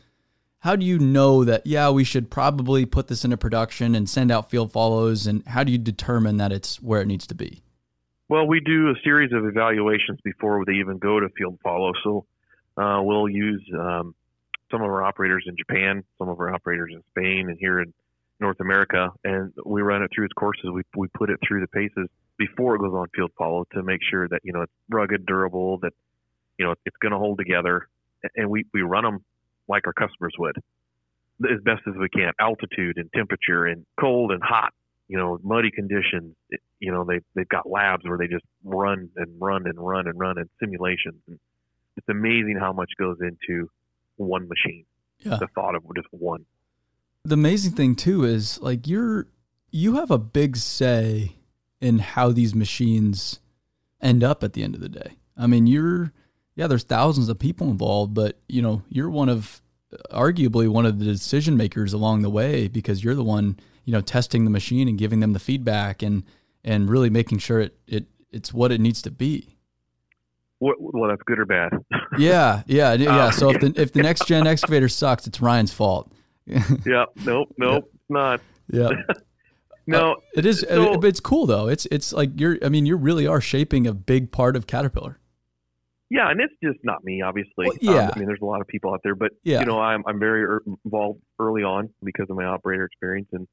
how 0.60 0.76
do 0.76 0.86
you 0.86 1.00
know 1.00 1.43
that? 1.43 1.65
Yeah, 1.65 1.89
we 1.89 2.04
should 2.04 2.30
probably 2.30 2.86
put 2.86 3.08
this 3.08 3.24
into 3.24 3.38
production 3.38 3.96
and 3.96 4.10
send 4.10 4.32
out 4.32 4.50
field 4.50 4.72
follows. 4.72 5.28
And 5.28 5.46
how 5.48 5.63
do 5.63 5.72
you 5.72 5.78
determine 5.78 6.38
that 6.38 6.52
it's 6.52 6.82
where 6.82 7.02
it 7.02 7.06
needs 7.06 7.28
to 7.28 7.36
be? 7.36 7.62
Well, 8.30 8.48
we 8.48 8.60
do 8.60 8.89
a 8.89 8.93
series 9.04 9.32
of 9.32 9.46
evaluations 9.46 10.20
before 10.24 10.63
they 10.65 10.74
even 10.74 10.98
go 10.98 11.20
to 11.20 11.30
field 11.38 11.60
follow. 11.63 11.93
So 12.04 12.26
uh, 12.76 13.02
we'll 13.02 13.30
use 13.30 13.63
um, 13.74 14.15
some 14.70 14.82
of 14.82 14.88
our 14.88 15.04
operators 15.04 15.46
in 15.48 15.56
Japan, 15.58 16.04
some 16.17 16.28
of 16.30 16.39
our 16.39 16.54
operators 16.54 16.91
in 16.93 17.04
Spain, 17.12 17.48
and 17.50 17.58
here 17.60 17.80
in 17.80 17.93
North 18.39 18.60
America, 18.60 19.12
and 19.24 19.52
we 19.65 19.82
run 19.82 20.04
it 20.04 20.12
through 20.13 20.26
its 20.26 20.34
courses. 20.34 20.70
We 20.72 20.84
we 20.96 21.08
put 21.08 21.30
it 21.30 21.39
through 21.48 21.62
the 21.62 21.67
paces 21.67 22.08
before 22.38 22.76
it 22.76 22.80
goes 22.80 22.93
on 22.93 23.08
field 23.15 23.32
follow 23.38 23.65
to 23.74 23.82
make 23.82 24.02
sure 24.08 24.28
that 24.28 24.41
you 24.43 24.54
know 24.54 24.62
it's 24.62 24.74
rugged, 24.89 25.26
durable, 25.26 25.80
that 25.80 25.93
you 26.60 26.65
know 26.65 26.76
it's 26.86 26.98
going 26.98 27.13
to 27.13 27.17
hold 27.17 27.39
together, 27.39 27.88
and 28.36 28.50
we 28.50 28.65
we 28.74 28.82
run 28.82 29.04
them 29.04 29.24
like 29.67 29.88
our 29.88 29.93
customers 29.93 30.34
would, 30.39 30.58
as 31.43 31.62
best 31.63 31.82
as 31.88 31.95
we 31.99 32.10
can. 32.10 32.32
Altitude 32.39 32.97
and 32.97 33.10
temperature 33.13 33.65
and 33.65 33.86
cold 33.99 34.32
and 34.32 34.41
hot 34.43 34.73
you 35.08 35.17
know, 35.17 35.39
muddy 35.43 35.71
conditions. 35.71 36.36
It, 36.49 36.62
you 36.80 36.91
know, 36.91 37.03
they 37.03 37.19
they've 37.36 37.47
got 37.47 37.69
labs 37.69 38.03
where 38.06 38.17
they 38.17 38.27
just 38.27 38.45
run 38.63 39.10
and 39.15 39.30
run 39.39 39.65
and 39.65 39.77
run 39.80 40.08
and 40.08 40.19
run 40.19 40.38
and 40.38 40.49
simulations. 40.60 41.21
And 41.27 41.39
it's 41.95 42.08
amazing 42.10 42.58
how 42.60 42.73
much 42.73 42.91
goes 42.99 43.17
into 43.21 43.69
one 44.17 44.47
machine. 44.47 44.86
Yeah. 45.19 45.38
The 45.39 45.47
thought 45.56 45.75
of 45.75 45.84
just 45.95 46.08
one. 46.12 46.45
the 47.23 47.34
amazing 47.34 47.71
thing 47.71 47.95
too 47.95 48.23
is 48.23 48.60
like 48.62 48.88
you're 48.88 49.27
you 49.71 49.95
have 49.95 50.12
a 50.12 50.19
big 50.19 50.58
say 50.58 51.34
in 51.82 51.99
how 51.99 52.32
these 52.32 52.53
machines 52.53 53.39
end 54.01 54.23
up 54.23 54.43
at 54.43 54.53
the 54.53 54.63
end 54.63 54.75
of 54.75 54.82
the 54.82 54.89
day. 54.89 55.17
I 55.36 55.47
mean, 55.47 55.67
you're 55.67 56.12
yeah, 56.58 56.67
there's 56.67 56.84
thousands 56.84 57.30
of 57.30 57.39
people 57.39 57.70
involved, 57.70 58.13
but 58.13 58.38
you 58.50 58.62
know, 58.62 58.82
you're 58.89 59.10
one 59.10 59.30
of 59.30 59.62
arguably 60.12 60.67
one 60.67 60.86
of 60.86 61.00
the 61.00 61.06
decision 61.06 61.56
makers 61.56 61.93
along 61.93 62.22
the 62.24 62.30
way 62.30 62.67
because 62.67 63.02
you're 63.04 63.15
the 63.15 63.24
one, 63.24 63.58
you 63.86 63.93
know, 63.93 64.02
testing 64.02 64.43
the 64.43 64.50
machine 64.52 64.89
and 64.89 64.98
giving 64.98 65.22
them 65.22 65.32
the 65.34 65.39
feedback 65.39 66.02
and 66.02 66.24
and 66.65 66.89
really 66.89 67.10
making 67.10 67.38
sure 67.38 67.62
it 67.62 67.78
it 67.88 68.06
it's 68.32 68.54
what 68.54 68.72
it 68.74 68.82
needs 68.82 69.02
to 69.04 69.12
be. 69.12 69.56
Well, 70.60 71.08
that's 71.08 71.22
good 71.24 71.39
or 71.39 71.46
bad. 71.46 71.72
Yeah, 72.17 72.63
yeah, 72.65 72.93
yeah. 72.93 73.15
Uh, 73.15 73.32
So 73.32 73.52
if 73.52 73.62
the 73.62 73.74
if 73.82 73.93
the 73.93 74.02
next 74.02 74.26
gen 74.28 74.48
excavator 74.48 74.89
sucks, 74.89 75.28
it's 75.28 75.39
Ryan's 75.39 75.72
fault. 75.72 76.12
yeah. 76.48 77.06
Nope. 77.24 77.54
Nope. 77.58 77.91
Not. 78.10 78.41
Yeah. 78.72 78.89
No. 79.89 80.17
It 80.36 80.46
is, 80.46 80.62
So- 80.67 80.96
uh, 80.96 80.98
but 80.98 81.08
it's 81.08 81.22
cool 81.22 81.46
though. 81.46 81.70
It's 81.70 81.86
it's 81.91 82.12
like 82.12 82.32
you're. 82.38 82.58
I 82.62 82.67
mean, 82.67 82.86
you 82.86 82.98
really 82.98 83.26
are 83.26 83.39
shaping 83.39 83.88
a 83.88 83.93
big 83.93 84.32
part 84.34 84.58
of 84.58 84.67
Caterpillar. 84.67 85.17
Yeah, 86.10 86.30
and 86.30 86.39
it's 86.39 86.54
just 86.63 86.80
not 86.84 87.04
me, 87.04 87.22
obviously. 87.22 87.67
Well, 87.67 87.78
yeah. 87.82 88.06
Um, 88.06 88.12
I 88.15 88.20
mean, 88.20 88.28
there's 88.28 88.41
a 88.41 88.46
lot 88.46 88.62
of 88.62 88.67
people 88.67 88.93
out 88.93 89.02
there, 89.04 89.15
but 89.15 89.32
Yeah. 89.43 89.60
you 89.60 89.65
know, 89.65 89.80
I'm 89.80 90.04
I'm 90.08 90.20
very 90.20 90.43
er- 90.43 90.63
involved 90.86 91.22
early 91.39 91.63
on 91.63 91.89
because 92.04 92.30
of 92.30 92.36
my 92.36 92.46
operator 92.46 92.86
experience, 92.86 93.28
and 93.34 93.48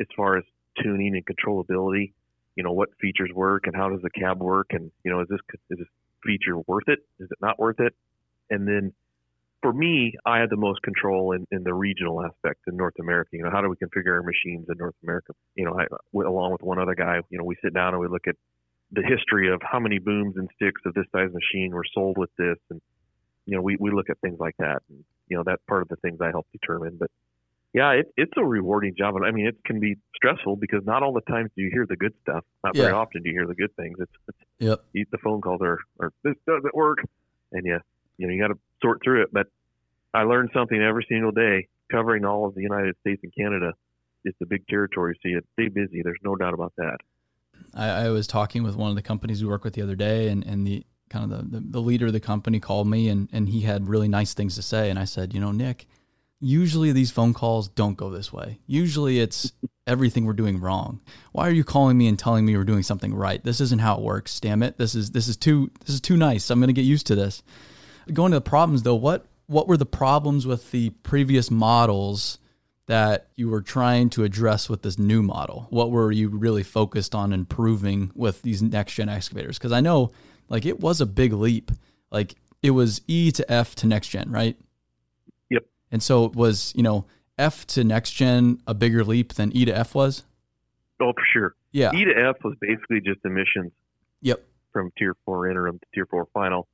as 0.00 0.06
far 0.16 0.38
as 0.38 0.44
tuning 0.82 1.14
and 1.14 1.24
controllability, 1.26 2.12
you 2.56 2.62
know, 2.62 2.72
what 2.72 2.88
features 3.00 3.30
work 3.34 3.66
and 3.66 3.76
how 3.76 3.90
does 3.90 4.00
the 4.02 4.10
cab 4.10 4.40
work, 4.40 4.68
and 4.70 4.90
you 5.04 5.10
know, 5.10 5.20
is 5.20 5.28
this 5.28 5.40
is 5.70 5.78
this 5.78 5.88
feature 6.24 6.58
worth 6.66 6.88
it? 6.88 7.00
Is 7.20 7.28
it 7.30 7.38
not 7.40 7.58
worth 7.58 7.80
it? 7.80 7.94
And 8.50 8.66
then 8.66 8.92
for 9.60 9.72
me, 9.72 10.12
I 10.26 10.40
had 10.40 10.50
the 10.50 10.56
most 10.58 10.82
control 10.82 11.32
in, 11.32 11.46
in 11.50 11.64
the 11.64 11.72
regional 11.72 12.22
aspect 12.22 12.60
in 12.66 12.76
North 12.76 12.98
America. 13.00 13.30
You 13.32 13.44
know, 13.44 13.50
how 13.50 13.62
do 13.62 13.68
we 13.70 13.76
configure 13.76 14.12
our 14.12 14.22
machines 14.22 14.66
in 14.68 14.76
North 14.76 14.94
America? 15.02 15.32
You 15.54 15.64
know, 15.64 15.78
I, 15.78 15.86
along 16.22 16.52
with 16.52 16.62
one 16.62 16.78
other 16.78 16.94
guy, 16.94 17.20
you 17.30 17.38
know, 17.38 17.44
we 17.44 17.56
sit 17.62 17.72
down 17.72 17.94
and 17.94 18.00
we 18.00 18.06
look 18.08 18.26
at 18.26 18.36
the 18.94 19.02
history 19.02 19.52
of 19.52 19.60
how 19.62 19.78
many 19.80 19.98
booms 19.98 20.36
and 20.36 20.48
sticks 20.56 20.80
of 20.86 20.94
this 20.94 21.06
size 21.12 21.30
machine 21.32 21.72
were 21.72 21.84
sold 21.94 22.16
with 22.18 22.30
this, 22.38 22.56
and 22.70 22.80
you 23.46 23.56
know, 23.56 23.62
we, 23.62 23.76
we 23.78 23.90
look 23.90 24.08
at 24.10 24.18
things 24.20 24.38
like 24.40 24.56
that, 24.58 24.82
and 24.88 25.04
you 25.28 25.36
know, 25.36 25.42
that's 25.44 25.62
part 25.68 25.82
of 25.82 25.88
the 25.88 25.96
things 25.96 26.18
I 26.20 26.30
help 26.30 26.46
determine. 26.52 26.96
But 26.98 27.10
Yeah, 27.72 27.90
it, 27.92 28.06
it's 28.16 28.32
a 28.36 28.44
rewarding 28.44 28.94
job. 28.96 29.16
And 29.16 29.24
I 29.24 29.30
mean, 29.30 29.46
it 29.46 29.56
can 29.64 29.80
be 29.80 29.96
stressful 30.14 30.56
because 30.56 30.82
not 30.84 31.02
all 31.02 31.12
the 31.12 31.20
times 31.22 31.50
do 31.56 31.62
you 31.62 31.70
hear 31.72 31.86
the 31.88 31.96
good 31.96 32.14
stuff. 32.22 32.44
Not 32.62 32.76
very 32.76 32.92
often 32.92 33.22
do 33.22 33.28
you 33.30 33.34
hear 33.34 33.46
the 33.46 33.54
good 33.54 33.74
things. 33.76 33.96
It's, 34.00 34.12
it's 34.28 34.38
Yep. 34.60 34.84
you- 34.92 35.06
the 35.10 35.18
phone 35.18 35.40
calls 35.40 35.60
are, 35.62 35.78
are 36.00 36.12
this 36.22 36.34
doesn't 36.46 36.74
work, 36.74 36.98
and 37.52 37.66
you 37.66 37.78
you 38.18 38.26
know 38.26 38.32
you 38.32 38.40
got 38.40 38.48
to 38.48 38.58
sort 38.82 39.00
through 39.02 39.22
it. 39.22 39.30
But 39.32 39.46
I 40.12 40.22
learned 40.22 40.50
something 40.54 40.80
every 40.80 41.04
single 41.08 41.32
day. 41.32 41.68
Covering 41.90 42.24
all 42.24 42.46
of 42.46 42.54
the 42.54 42.62
United 42.62 42.96
States 43.00 43.20
and 43.24 43.32
Canada, 43.36 43.72
it's 44.24 44.38
a 44.42 44.46
big 44.46 44.66
territory, 44.68 45.18
so 45.22 45.28
you 45.28 45.40
stay 45.52 45.68
busy. 45.68 46.00
There's 46.02 46.18
no 46.24 46.34
doubt 46.34 46.54
about 46.54 46.72
that. 46.78 46.96
I, 47.74 47.88
I 47.88 48.08
was 48.10 48.26
talking 48.26 48.62
with 48.62 48.76
one 48.76 48.90
of 48.90 48.96
the 48.96 49.02
companies 49.02 49.42
we 49.42 49.48
work 49.48 49.64
with 49.64 49.74
the 49.74 49.82
other 49.82 49.96
day, 49.96 50.28
and, 50.28 50.44
and 50.44 50.66
the 50.66 50.84
kind 51.10 51.30
of 51.30 51.50
the, 51.50 51.58
the, 51.58 51.66
the 51.66 51.80
leader 51.80 52.06
of 52.06 52.12
the 52.12 52.20
company 52.20 52.60
called 52.60 52.88
me, 52.88 53.08
and, 53.08 53.28
and 53.32 53.48
he 53.48 53.62
had 53.62 53.88
really 53.88 54.08
nice 54.08 54.34
things 54.34 54.54
to 54.56 54.62
say. 54.62 54.90
And 54.90 54.98
I 54.98 55.04
said, 55.04 55.34
you 55.34 55.40
know, 55.40 55.52
Nick, 55.52 55.86
usually 56.40 56.92
these 56.92 57.10
phone 57.10 57.34
calls 57.34 57.68
don't 57.68 57.96
go 57.96 58.10
this 58.10 58.32
way. 58.32 58.60
Usually 58.66 59.20
it's 59.20 59.52
everything 59.86 60.24
we're 60.24 60.32
doing 60.32 60.60
wrong. 60.60 61.00
Why 61.32 61.48
are 61.48 61.52
you 61.52 61.64
calling 61.64 61.98
me 61.98 62.06
and 62.06 62.18
telling 62.18 62.44
me 62.44 62.56
we're 62.56 62.64
doing 62.64 62.82
something 62.82 63.14
right? 63.14 63.42
This 63.42 63.60
isn't 63.60 63.80
how 63.80 63.96
it 63.96 64.02
works. 64.02 64.40
Damn 64.40 64.62
it. 64.62 64.76
This 64.78 64.94
is 64.94 65.10
this 65.10 65.28
is 65.28 65.36
too 65.36 65.70
this 65.84 65.94
is 65.94 66.00
too 66.00 66.16
nice. 66.16 66.50
I'm 66.50 66.60
going 66.60 66.68
to 66.68 66.74
get 66.74 66.82
used 66.82 67.06
to 67.08 67.14
this. 67.14 67.42
Going 68.12 68.32
to 68.32 68.38
the 68.38 68.42
problems 68.42 68.82
though, 68.82 68.94
what 68.94 69.26
what 69.46 69.68
were 69.68 69.76
the 69.76 69.86
problems 69.86 70.46
with 70.46 70.70
the 70.70 70.90
previous 70.90 71.50
models 71.50 72.38
that 72.86 73.28
you 73.34 73.48
were 73.48 73.62
trying 73.62 74.10
to 74.10 74.24
address 74.24 74.68
with 74.68 74.82
this 74.82 74.98
new 74.98 75.22
model? 75.22 75.66
What 75.70 75.90
were 75.90 76.12
you 76.12 76.28
really 76.28 76.62
focused 76.62 77.14
on 77.14 77.32
improving 77.32 78.10
with 78.14 78.42
these 78.42 78.62
next 78.62 78.94
gen 78.94 79.08
excavators? 79.08 79.58
Because 79.58 79.72
I 79.72 79.80
know 79.80 80.12
like 80.48 80.66
it 80.66 80.80
was 80.80 81.00
a 81.00 81.06
big 81.06 81.32
leap. 81.32 81.70
Like 82.10 82.34
it 82.62 82.70
was 82.70 83.00
E 83.06 83.30
to 83.32 83.50
F 83.50 83.74
to 83.76 83.86
next 83.86 84.08
gen, 84.08 84.30
right? 84.30 84.56
Yep. 85.50 85.64
And 85.90 86.02
so 86.02 86.26
it 86.26 86.34
was, 86.34 86.72
you 86.76 86.82
know, 86.82 87.06
F 87.38 87.66
to 87.68 87.84
next 87.84 88.12
gen 88.12 88.60
a 88.66 88.74
bigger 88.74 89.04
leap 89.04 89.34
than 89.34 89.54
E 89.56 89.64
to 89.64 89.76
F 89.76 89.94
was? 89.94 90.24
Oh, 91.00 91.12
for 91.12 91.24
sure. 91.32 91.54
Yeah. 91.72 91.92
E 91.92 92.04
to 92.04 92.12
F 92.12 92.36
was 92.44 92.54
basically 92.60 93.00
just 93.00 93.20
emissions 93.24 93.72
Yep. 94.20 94.42
from 94.72 94.90
Tier 94.96 95.14
Four 95.24 95.48
interim 95.48 95.78
to 95.78 95.86
Tier 95.94 96.06
Four 96.06 96.28
final. 96.32 96.68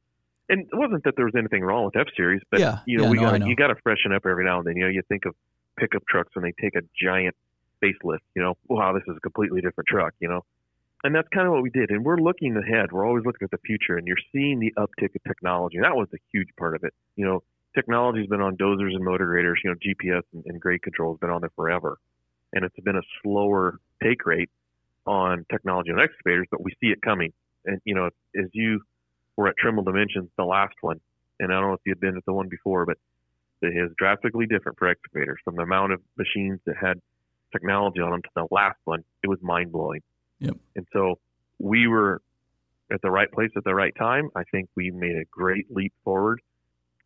And 0.48 0.62
it 0.62 0.76
wasn't 0.76 1.04
that 1.04 1.14
there 1.16 1.24
was 1.24 1.34
anything 1.36 1.62
wrong 1.62 1.84
with 1.84 1.96
F 1.96 2.08
Series, 2.16 2.42
but 2.50 2.58
Yeah, 2.58 2.80
you 2.84 2.98
know 2.98 3.04
yeah, 3.04 3.10
we 3.10 3.16
no, 3.18 3.38
got 3.38 3.46
you 3.46 3.56
got 3.56 3.68
to 3.68 3.76
freshen 3.82 4.12
up 4.12 4.26
every 4.26 4.44
now 4.44 4.58
and 4.58 4.66
then. 4.66 4.76
You 4.76 4.82
know, 4.82 4.88
you 4.90 5.02
think 5.08 5.24
of 5.24 5.34
pickup 5.80 6.02
trucks 6.06 6.30
when 6.34 6.44
they 6.44 6.52
take 6.60 6.74
a 6.76 6.82
giant 7.02 7.34
facelift. 7.82 8.20
You 8.36 8.42
know, 8.42 8.54
wow, 8.68 8.92
this 8.92 9.02
is 9.08 9.16
a 9.16 9.20
completely 9.20 9.60
different 9.60 9.88
truck. 9.88 10.12
You 10.20 10.28
know, 10.28 10.44
and 11.02 11.14
that's 11.14 11.28
kind 11.34 11.46
of 11.46 11.52
what 11.52 11.62
we 11.62 11.70
did. 11.70 11.90
And 11.90 12.04
we're 12.04 12.20
looking 12.20 12.56
ahead. 12.56 12.92
We're 12.92 13.06
always 13.06 13.24
looking 13.24 13.44
at 13.44 13.50
the 13.50 13.58
future, 13.64 13.96
and 13.96 14.06
you're 14.06 14.16
seeing 14.32 14.60
the 14.60 14.72
uptick 14.78 15.14
of 15.14 15.22
technology. 15.26 15.78
And 15.78 15.84
that 15.84 15.96
was 15.96 16.08
a 16.14 16.18
huge 16.32 16.48
part 16.58 16.76
of 16.76 16.84
it. 16.84 16.92
You 17.16 17.24
know, 17.24 17.42
technology's 17.74 18.28
been 18.28 18.42
on 18.42 18.56
dozers 18.56 18.94
and 18.94 19.04
motor 19.04 19.26
graders. 19.26 19.60
You 19.64 19.70
know, 19.70 19.76
GPS 19.76 20.22
and, 20.34 20.44
and 20.46 20.60
grade 20.60 20.82
control 20.82 21.14
has 21.14 21.20
been 21.20 21.30
on 21.30 21.40
there 21.40 21.50
forever, 21.56 21.98
and 22.52 22.64
it's 22.64 22.78
been 22.84 22.96
a 22.96 23.02
slower 23.22 23.78
take 24.02 24.26
rate 24.26 24.50
on 25.06 25.44
technology 25.50 25.90
on 25.90 26.00
excavators, 26.00 26.46
but 26.50 26.62
we 26.62 26.72
see 26.80 26.88
it 26.88 27.00
coming. 27.02 27.32
And 27.64 27.80
you 27.84 27.94
know, 27.94 28.06
as 28.36 28.48
you 28.52 28.80
were 29.36 29.48
at 29.48 29.56
Trimble 29.56 29.82
Dimensions, 29.82 30.28
the 30.36 30.44
last 30.44 30.74
one, 30.82 31.00
and 31.38 31.52
I 31.52 31.60
don't 31.60 31.68
know 31.68 31.74
if 31.74 31.80
you'd 31.86 32.00
been 32.00 32.16
at 32.16 32.24
the 32.26 32.32
one 32.32 32.48
before, 32.48 32.86
but 32.86 32.98
it 33.62 33.76
is 33.76 33.90
drastically 33.96 34.46
different 34.46 34.78
for 34.78 34.88
excavators. 34.88 35.38
From 35.44 35.56
the 35.56 35.62
amount 35.62 35.92
of 35.92 36.00
machines 36.16 36.60
that 36.66 36.76
had 36.80 37.00
technology 37.52 38.00
on 38.00 38.10
them 38.10 38.22
to 38.22 38.28
the 38.34 38.46
last 38.50 38.78
one, 38.84 39.04
it 39.22 39.28
was 39.28 39.38
mind 39.42 39.72
blowing. 39.72 40.02
Yep. 40.38 40.56
And 40.76 40.86
so 40.92 41.18
we 41.58 41.86
were 41.86 42.22
at 42.92 43.02
the 43.02 43.10
right 43.10 43.30
place 43.30 43.50
at 43.56 43.64
the 43.64 43.74
right 43.74 43.94
time. 43.96 44.30
I 44.34 44.44
think 44.44 44.68
we 44.76 44.90
made 44.90 45.16
a 45.16 45.24
great 45.30 45.66
leap 45.70 45.92
forward 46.04 46.40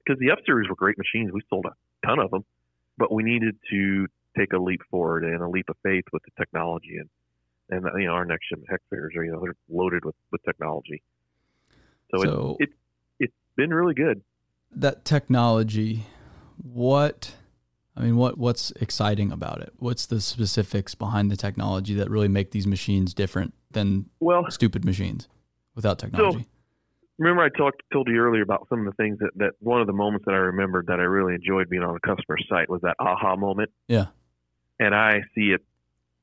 because 0.04 0.18
the 0.20 0.30
F 0.30 0.38
series 0.46 0.68
were 0.68 0.76
great 0.76 0.96
machines. 0.98 1.32
We 1.32 1.42
sold 1.50 1.66
a 1.66 2.06
ton 2.06 2.18
of 2.18 2.30
them, 2.30 2.44
but 2.96 3.12
we 3.12 3.22
needed 3.22 3.56
to 3.70 4.06
take 4.38 4.52
a 4.52 4.58
leap 4.58 4.80
forward 4.90 5.24
and 5.24 5.42
a 5.42 5.48
leap 5.48 5.68
of 5.68 5.76
faith 5.82 6.04
with 6.12 6.22
the 6.24 6.30
technology 6.38 6.96
and 6.98 7.08
and 7.70 7.86
you 7.98 8.06
know 8.06 8.12
our 8.12 8.24
next 8.24 8.48
gen 8.50 8.62
excavators 8.70 9.14
are 9.16 9.24
you 9.24 9.32
know 9.32 9.40
they're 9.40 9.56
loaded 9.68 10.04
with 10.04 10.14
with 10.30 10.42
technology. 10.44 11.02
So, 12.10 12.22
So- 12.22 12.56
it, 12.60 12.64
it 12.64 12.74
it's 13.20 13.34
been 13.56 13.70
really 13.72 13.94
good. 13.94 14.22
That 14.76 15.04
technology, 15.04 16.04
what 16.62 17.34
I 17.96 18.00
mean, 18.02 18.16
what 18.16 18.38
what's 18.38 18.70
exciting 18.72 19.30
about 19.32 19.60
it? 19.60 19.72
What's 19.78 20.06
the 20.06 20.20
specifics 20.20 20.94
behind 20.94 21.30
the 21.30 21.36
technology 21.36 21.94
that 21.94 22.10
really 22.10 22.28
make 22.28 22.50
these 22.50 22.66
machines 22.66 23.14
different 23.14 23.54
than 23.70 24.06
Well, 24.20 24.50
stupid 24.50 24.84
machines 24.84 25.28
without 25.74 25.98
technology? 25.98 26.46
remember 27.18 27.42
I 27.42 27.48
talked 27.48 27.82
told 27.92 28.08
you 28.08 28.18
earlier 28.18 28.42
about 28.42 28.66
some 28.68 28.80
of 28.80 28.86
the 28.86 28.92
things 28.92 29.18
that 29.20 29.30
that 29.36 29.52
one 29.60 29.80
of 29.80 29.86
the 29.86 29.92
moments 29.92 30.26
that 30.26 30.32
I 30.32 30.38
remembered 30.38 30.86
that 30.88 30.98
I 30.98 31.04
really 31.04 31.34
enjoyed 31.34 31.68
being 31.68 31.82
on 31.82 31.96
a 31.96 32.00
customer 32.00 32.38
site 32.48 32.68
was 32.68 32.80
that 32.82 32.96
aha 32.98 33.36
moment. 33.36 33.70
Yeah. 33.88 34.06
And 34.80 34.94
I 34.94 35.20
see 35.34 35.52
it 35.52 35.60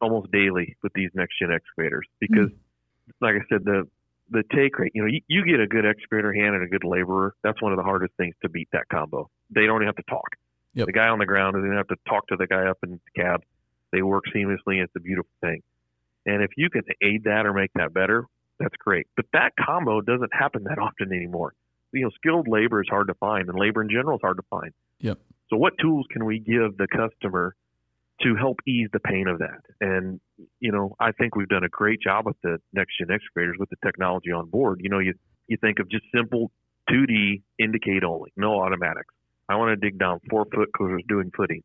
almost 0.02 0.32
daily 0.32 0.76
with 0.84 0.92
these 0.94 1.10
next 1.14 1.40
gen 1.40 1.52
excavators 1.52 2.06
because, 2.20 2.50
hmm. 2.50 3.12
like 3.26 3.36
I 3.36 3.46
said, 3.50 3.64
the 3.64 3.88
the 4.32 4.44
take 4.56 4.80
rate. 4.80 4.92
You 4.96 5.04
know, 5.04 5.08
you, 5.08 5.22
you 5.28 5.46
get 5.46 5.60
a 5.60 5.68
good 5.68 5.86
excavator 5.86 6.34
hand 6.34 6.56
and 6.56 6.64
a 6.64 6.68
good 6.68 6.84
laborer. 6.84 7.36
That's 7.44 7.62
one 7.62 7.72
of 7.72 7.78
the 7.78 7.84
hardest 7.84 8.14
things 8.18 8.34
to 8.42 8.50
beat 8.50 8.70
that 8.72 8.88
combo. 8.92 9.30
They 9.50 9.66
don't 9.66 9.78
even 9.78 9.88
have 9.88 9.98
to 9.98 10.10
talk. 10.10 10.30
Yep. 10.74 10.88
The 10.88 10.94
guy 10.94 11.08
on 11.08 11.20
the 11.20 11.26
ground 11.26 11.56
doesn't 11.56 11.76
have 11.76 11.88
to 11.90 11.98
talk 12.08 12.28
to 12.28 12.38
the 12.38 12.48
guy 12.48 12.68
up 12.68 12.78
in 12.84 12.92
the 12.92 13.22
cab. 13.22 13.44
They 13.92 14.02
work 14.02 14.24
seamlessly. 14.34 14.82
It's 14.82 14.94
a 14.96 15.02
beautiful 15.02 15.32
thing. 15.42 15.62
And 16.26 16.42
if 16.42 16.52
you 16.56 16.70
can 16.70 16.84
aid 17.02 17.26
that 17.26 17.46
or 17.46 17.54
make 17.54 17.72
that 17.76 17.94
better, 17.94 18.26
that's 18.60 18.76
great. 18.78 19.08
But 19.16 19.26
that 19.34 19.52
combo 19.60 20.02
doesn't 20.02 20.34
happen 20.34 20.64
that 20.64 20.80
often 20.80 21.12
anymore. 21.12 21.54
You 21.92 22.04
know, 22.04 22.12
skilled 22.16 22.48
labor 22.48 22.82
is 22.82 22.88
hard 22.90 23.08
to 23.08 23.16
find, 23.16 23.50
and 23.50 23.60
labor 23.60 23.82
in 23.82 23.90
general 23.90 24.16
is 24.16 24.22
hard 24.22 24.38
to 24.38 24.44
find. 24.50 24.72
Yep. 25.00 25.20
So, 25.50 25.58
what 25.58 25.74
tools 25.82 26.06
can 26.10 26.24
we 26.24 26.40
give 26.40 26.78
the 26.78 26.88
customer 26.88 27.56
to 28.24 28.36
help 28.36 28.58
ease 28.68 28.90
the 28.94 29.00
pain 29.00 29.28
of 29.28 29.40
that? 29.40 29.62
And 29.80 30.20
you 30.60 30.72
know, 30.72 30.96
I 31.00 31.12
think 31.12 31.36
we've 31.36 31.50
done 31.50 31.64
a 31.64 31.70
great 31.70 32.02
job 32.02 32.26
with 32.26 32.38
the 32.44 32.60
next 32.74 32.98
gen 32.98 33.12
excavators 33.12 33.58
with 33.60 33.70
the 33.70 33.78
technology 33.86 34.32
on 34.32 34.50
board. 34.50 34.82
You 34.84 34.90
know, 34.90 35.00
you 35.00 35.14
you 35.48 35.58
think 35.58 35.80
of 35.80 35.90
just 35.90 36.06
simple 36.16 36.52
2D 36.90 37.42
indicate 37.60 38.04
only, 38.04 38.32
no 38.36 38.62
automatics. 38.62 39.14
I 39.50 39.56
want 39.56 39.70
to 39.70 39.90
dig 39.90 40.00
down 40.00 40.20
four 40.30 40.46
foot 40.46 40.70
because 40.72 40.88
I 40.90 40.94
was 40.94 41.04
doing 41.08 41.32
footing. 41.36 41.64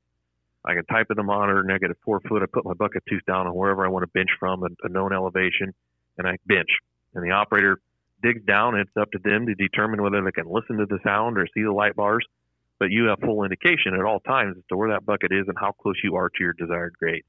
I 0.64 0.74
can 0.74 0.84
type 0.86 1.06
in 1.10 1.16
the 1.16 1.22
monitor 1.22 1.62
negative 1.62 1.96
four 2.04 2.20
foot. 2.28 2.42
I 2.42 2.46
put 2.52 2.64
my 2.64 2.74
bucket 2.74 3.04
tooth 3.08 3.24
down 3.26 3.46
on 3.46 3.54
wherever 3.54 3.86
I 3.86 3.88
want 3.88 4.02
to 4.02 4.08
bench 4.08 4.30
from, 4.40 4.64
a, 4.64 4.68
a 4.82 4.88
known 4.88 5.12
elevation, 5.12 5.72
and 6.18 6.26
I 6.26 6.36
bench. 6.46 6.68
And 7.14 7.24
the 7.24 7.30
operator 7.30 7.78
digs 8.22 8.44
down, 8.44 8.76
it's 8.76 8.90
up 9.00 9.10
to 9.12 9.18
them 9.22 9.46
to 9.46 9.54
determine 9.54 10.02
whether 10.02 10.22
they 10.22 10.32
can 10.32 10.46
listen 10.48 10.78
to 10.78 10.86
the 10.86 10.98
sound 11.04 11.38
or 11.38 11.46
see 11.54 11.62
the 11.62 11.72
light 11.72 11.94
bars. 11.94 12.26
But 12.78 12.90
you 12.90 13.04
have 13.06 13.20
full 13.20 13.42
indication 13.44 13.94
at 13.94 14.04
all 14.04 14.20
times 14.20 14.56
as 14.58 14.64
to 14.68 14.76
where 14.76 14.90
that 14.90 15.06
bucket 15.06 15.32
is 15.32 15.48
and 15.48 15.56
how 15.58 15.72
close 15.72 15.96
you 16.04 16.16
are 16.16 16.28
to 16.28 16.36
your 16.40 16.52
desired 16.52 16.94
grade. 16.98 17.24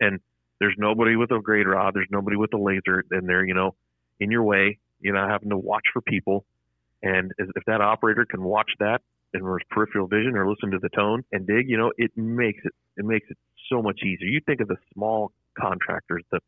And 0.00 0.20
there's 0.58 0.74
nobody 0.76 1.16
with 1.16 1.30
a 1.30 1.40
grade 1.40 1.66
rod, 1.66 1.94
there's 1.94 2.08
nobody 2.10 2.36
with 2.36 2.52
a 2.54 2.58
laser 2.58 3.04
in 3.12 3.26
there, 3.26 3.44
you 3.44 3.54
know, 3.54 3.74
in 4.18 4.30
your 4.30 4.42
way. 4.42 4.78
You're 5.00 5.14
not 5.14 5.30
having 5.30 5.50
to 5.50 5.56
watch 5.56 5.84
for 5.92 6.00
people. 6.00 6.44
And 7.02 7.32
if 7.38 7.64
that 7.66 7.80
operator 7.80 8.24
can 8.24 8.42
watch 8.42 8.70
that 8.78 9.02
in 9.34 9.40
peripheral 9.70 10.06
vision 10.06 10.36
or 10.36 10.48
listen 10.48 10.70
to 10.70 10.78
the 10.78 10.88
tone 10.90 11.24
and 11.32 11.46
dig, 11.46 11.68
you 11.68 11.76
know, 11.76 11.92
it 11.96 12.16
makes 12.16 12.64
it 12.64 12.72
it 12.96 13.04
makes 13.04 13.28
it 13.30 13.38
so 13.68 13.82
much 13.82 14.00
easier. 14.04 14.28
You 14.28 14.40
think 14.44 14.60
of 14.60 14.68
the 14.68 14.76
small 14.94 15.32
contractors, 15.58 16.22
the 16.30 16.40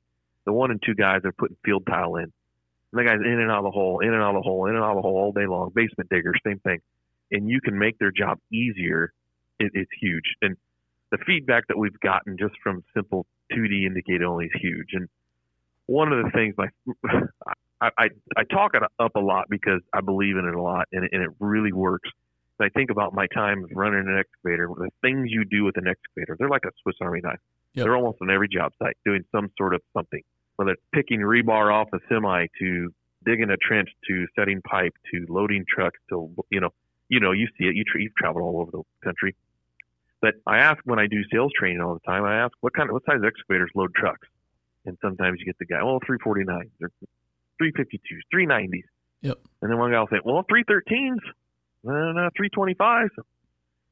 the 0.45 0.53
one 0.53 0.71
and 0.71 0.81
two 0.85 0.95
guys 0.95 1.23
that 1.23 1.29
are 1.29 1.33
putting 1.33 1.57
field 1.65 1.87
tile 1.87 2.17
in. 2.17 2.25
And 2.25 2.33
the 2.93 3.05
guys 3.05 3.19
in 3.25 3.41
and 3.41 3.51
out 3.51 3.59
of 3.59 3.65
the 3.65 3.71
hole, 3.71 4.01
in 4.01 4.13
and 4.13 4.23
out 4.23 4.37
of 4.37 4.43
the 4.43 4.49
hole, 4.49 4.67
in 4.67 4.75
and 4.75 4.85
out 4.85 4.91
of 4.91 4.97
the 4.97 5.03
hole 5.03 5.17
all 5.17 5.33
day 5.33 5.47
long. 5.47 5.73
Basement 5.75 6.09
diggers, 6.11 6.39
same 6.47 6.61
thing. 6.61 6.81
And 7.31 7.49
you 7.49 7.61
can 7.61 7.79
make 7.79 7.99
their 7.99 8.13
job 8.13 8.39
easier. 8.53 9.13
It, 9.59 9.73
it's 9.75 9.91
huge. 10.01 10.25
And 10.43 10.57
the 11.11 11.19
feedback 11.27 11.67
that 11.69 11.79
we've 11.79 11.99
gotten 12.01 12.37
just 12.39 12.55
from 12.63 12.83
simple 12.95 13.27
2D 13.53 13.85
indicate 13.87 14.23
only 14.23 14.47
is 14.47 14.53
huge. 14.61 14.89
And 14.93 15.09
one 15.87 16.13
of 16.13 16.25
the 16.25 16.31
things 16.31 16.55
my 16.57 16.69
I, 17.81 17.91
I, 17.99 18.09
I 18.37 18.45
talk 18.45 18.73
it 18.75 18.83
up 18.99 19.13
a 19.17 19.21
lot 19.21 19.47
because 19.51 19.81
I 19.93 20.01
believe 20.01 20.37
in 20.37 20.47
it 20.47 20.55
a 20.55 20.63
lot 20.63 20.87
and, 20.93 21.05
it- 21.05 21.11
and 21.13 21.23
it 21.23 21.31
really 21.41 21.73
works. 21.73 22.09
When 22.57 22.69
I 22.69 22.71
think 22.71 22.91
about 22.91 23.13
my 23.15 23.27
time 23.35 23.67
running 23.73 24.07
an 24.07 24.17
excavator, 24.17 24.69
the 24.77 24.89
things 25.03 25.27
you 25.31 25.45
do 25.45 25.65
with 25.65 25.77
an 25.77 25.89
excavator, 25.89 26.37
they're 26.39 26.49
like 26.49 26.65
a 26.65 26.71
Swiss 26.83 26.95
Army 27.01 27.21
knife. 27.23 27.41
Yep. 27.75 27.85
They're 27.85 27.97
almost 27.97 28.19
on 28.23 28.31
every 28.31 28.49
job 28.49 28.73
site 28.81 28.97
doing 29.05 29.25
some 29.33 29.51
sort 29.59 29.75
of 29.75 29.83
something, 29.93 30.23
whether 30.57 30.71
it's 30.73 30.83
picking 30.93 31.19
rebar 31.21 31.75
off 31.75 31.89
a 31.93 31.99
semi 32.09 32.47
to 32.61 32.95
digging 33.27 33.51
a 33.51 33.57
trench 33.57 33.89
to 34.07 34.27
setting 34.39 34.63
pipe 34.63 34.95
to 35.13 35.27
loading 35.29 35.65
trucks 35.69 35.99
to 36.11 36.31
you 36.51 36.61
know 36.61 36.71
you 37.15 37.21
know 37.21 37.31
you 37.31 37.47
see 37.57 37.65
it 37.65 37.77
you 37.77 37.85
tra- 37.87 38.03
you've 38.03 38.15
traveled 38.17 38.43
all 38.43 38.61
over 38.61 38.71
the 38.73 38.83
country. 39.05 39.37
But 40.21 40.35
I 40.47 40.59
ask 40.59 40.79
when 40.85 40.99
I 40.99 41.07
do 41.07 41.23
sales 41.31 41.53
training 41.57 41.81
all 41.81 41.95
the 41.95 42.11
time. 42.11 42.25
I 42.25 42.43
ask 42.45 42.53
what 42.61 42.75
kind 42.75 42.89
of 42.89 42.95
what 42.95 43.05
size 43.05 43.21
excavators 43.25 43.71
load 43.75 43.95
trucks, 43.95 44.27
and 44.85 44.99
sometimes 45.01 45.39
you 45.39 45.47
get 45.47 45.59
the 45.59 45.67
guy 45.67 45.83
well, 45.83 46.01
349s 46.01 46.71
or 46.83 46.91
352s 47.63 48.25
390s. 48.35 48.89
Yep. 49.23 49.39
And 49.63 49.71
then 49.71 49.79
one 49.79 49.93
guy 49.93 50.01
will 50.01 50.09
say 50.09 50.21
well 50.25 50.45
313s, 50.51 51.19
uh, 51.87 52.13
no 52.13 52.29
325s. 52.39 53.11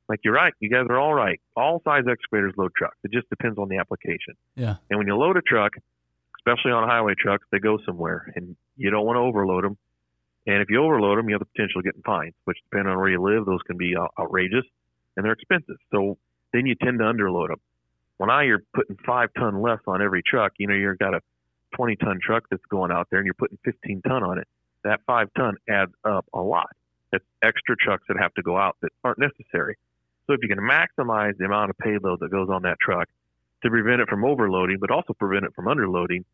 Like 0.09 0.21
you're 0.25 0.35
right, 0.35 0.53
you 0.59 0.69
guys 0.69 0.87
are 0.91 0.99
all 0.99 1.15
right. 1.15 1.41
All 1.57 1.81
size 1.85 2.05
excavators 2.11 2.55
load 2.57 2.73
trucks. 2.77 2.97
It 3.05 3.13
just 3.13 3.29
depends 3.31 3.59
on 3.59 3.69
the 3.69 3.79
application. 3.79 4.35
Yeah. 4.57 4.77
And 4.91 4.99
when 4.99 5.07
you 5.07 5.17
load 5.17 5.37
a 5.37 5.43
truck, 5.43 5.73
especially 6.41 6.73
on 6.73 6.89
highway 6.89 7.15
trucks, 7.17 7.47
they 7.53 7.61
go 7.61 7.79
somewhere, 7.87 8.33
and 8.35 8.57
you 8.77 8.91
don't 8.91 9.07
want 9.07 9.17
to 9.17 9.21
overload 9.21 9.65
them. 9.65 9.79
And 10.47 10.61
if 10.61 10.71
you 10.71 10.83
overload 10.83 11.19
them, 11.19 11.29
you 11.29 11.35
have 11.35 11.41
the 11.41 11.47
potential 11.47 11.79
of 11.79 11.85
getting 11.85 12.03
fines, 12.03 12.35
which 12.45 12.59
depending 12.71 12.93
on 12.93 12.99
where 12.99 13.09
you 13.09 13.23
live, 13.23 13.47
those 13.47 13.63
can 13.63 13.77
be 13.77 13.95
uh, 13.97 14.09
outrageous 14.21 14.65
and 15.17 15.25
they're 15.25 15.33
expensive. 15.33 15.77
So 15.91 16.19
then 16.53 16.67
you 16.67 16.75
tend 16.75 16.99
to 16.99 17.05
underload 17.05 17.49
them. 17.49 17.61
Well, 18.19 18.29
now 18.29 18.41
you're 18.41 18.63
putting 18.75 18.97
five 19.07 19.31
ton 19.39 19.63
less 19.63 19.81
on 19.87 20.03
every 20.03 20.23
truck. 20.23 20.53
You 20.59 20.67
know, 20.67 20.75
you've 20.75 20.99
got 20.99 21.15
a 21.15 21.21
20 21.77 21.97
ton 21.97 22.19
truck 22.23 22.45
that's 22.51 22.65
going 22.71 22.91
out 22.91 23.09
there 23.11 23.19
and 23.19 23.27
you're 23.27 23.35
putting 23.35 23.59
15 23.65 24.03
ton 24.03 24.23
on 24.23 24.39
it. 24.39 24.49
That 24.85 25.01
five 25.07 25.29
ton 25.37 25.57
adds 25.69 25.93
up 26.05 26.27
a 26.35 26.41
lot. 26.41 26.71
That's 27.13 27.25
extra 27.43 27.77
trucks 27.77 28.05
that 28.09 28.17
have 28.19 28.35
to 28.35 28.43
go 28.43 28.57
out 28.57 28.77
that 28.83 28.91
aren't 29.05 29.19
necessary. 29.19 29.77
So 30.27 30.35
if 30.35 30.41
you 30.43 30.49
can 30.49 30.59
maximize 30.59 31.37
the 31.37 31.45
amount 31.45 31.71
of 31.71 31.79
payload 31.79 32.21
that 32.21 32.31
goes 32.31 32.49
on 32.49 32.63
that 32.63 32.79
truck 32.81 33.09
to 33.63 33.71
prevent 33.71 34.01
it 34.01 34.09
from 34.09 34.25
overloading, 34.25 34.79
but 34.81 34.91
also 34.91 35.13
prevent 35.13 35.45
it 35.45 35.53
from 35.55 35.67
underloading, 35.67 36.25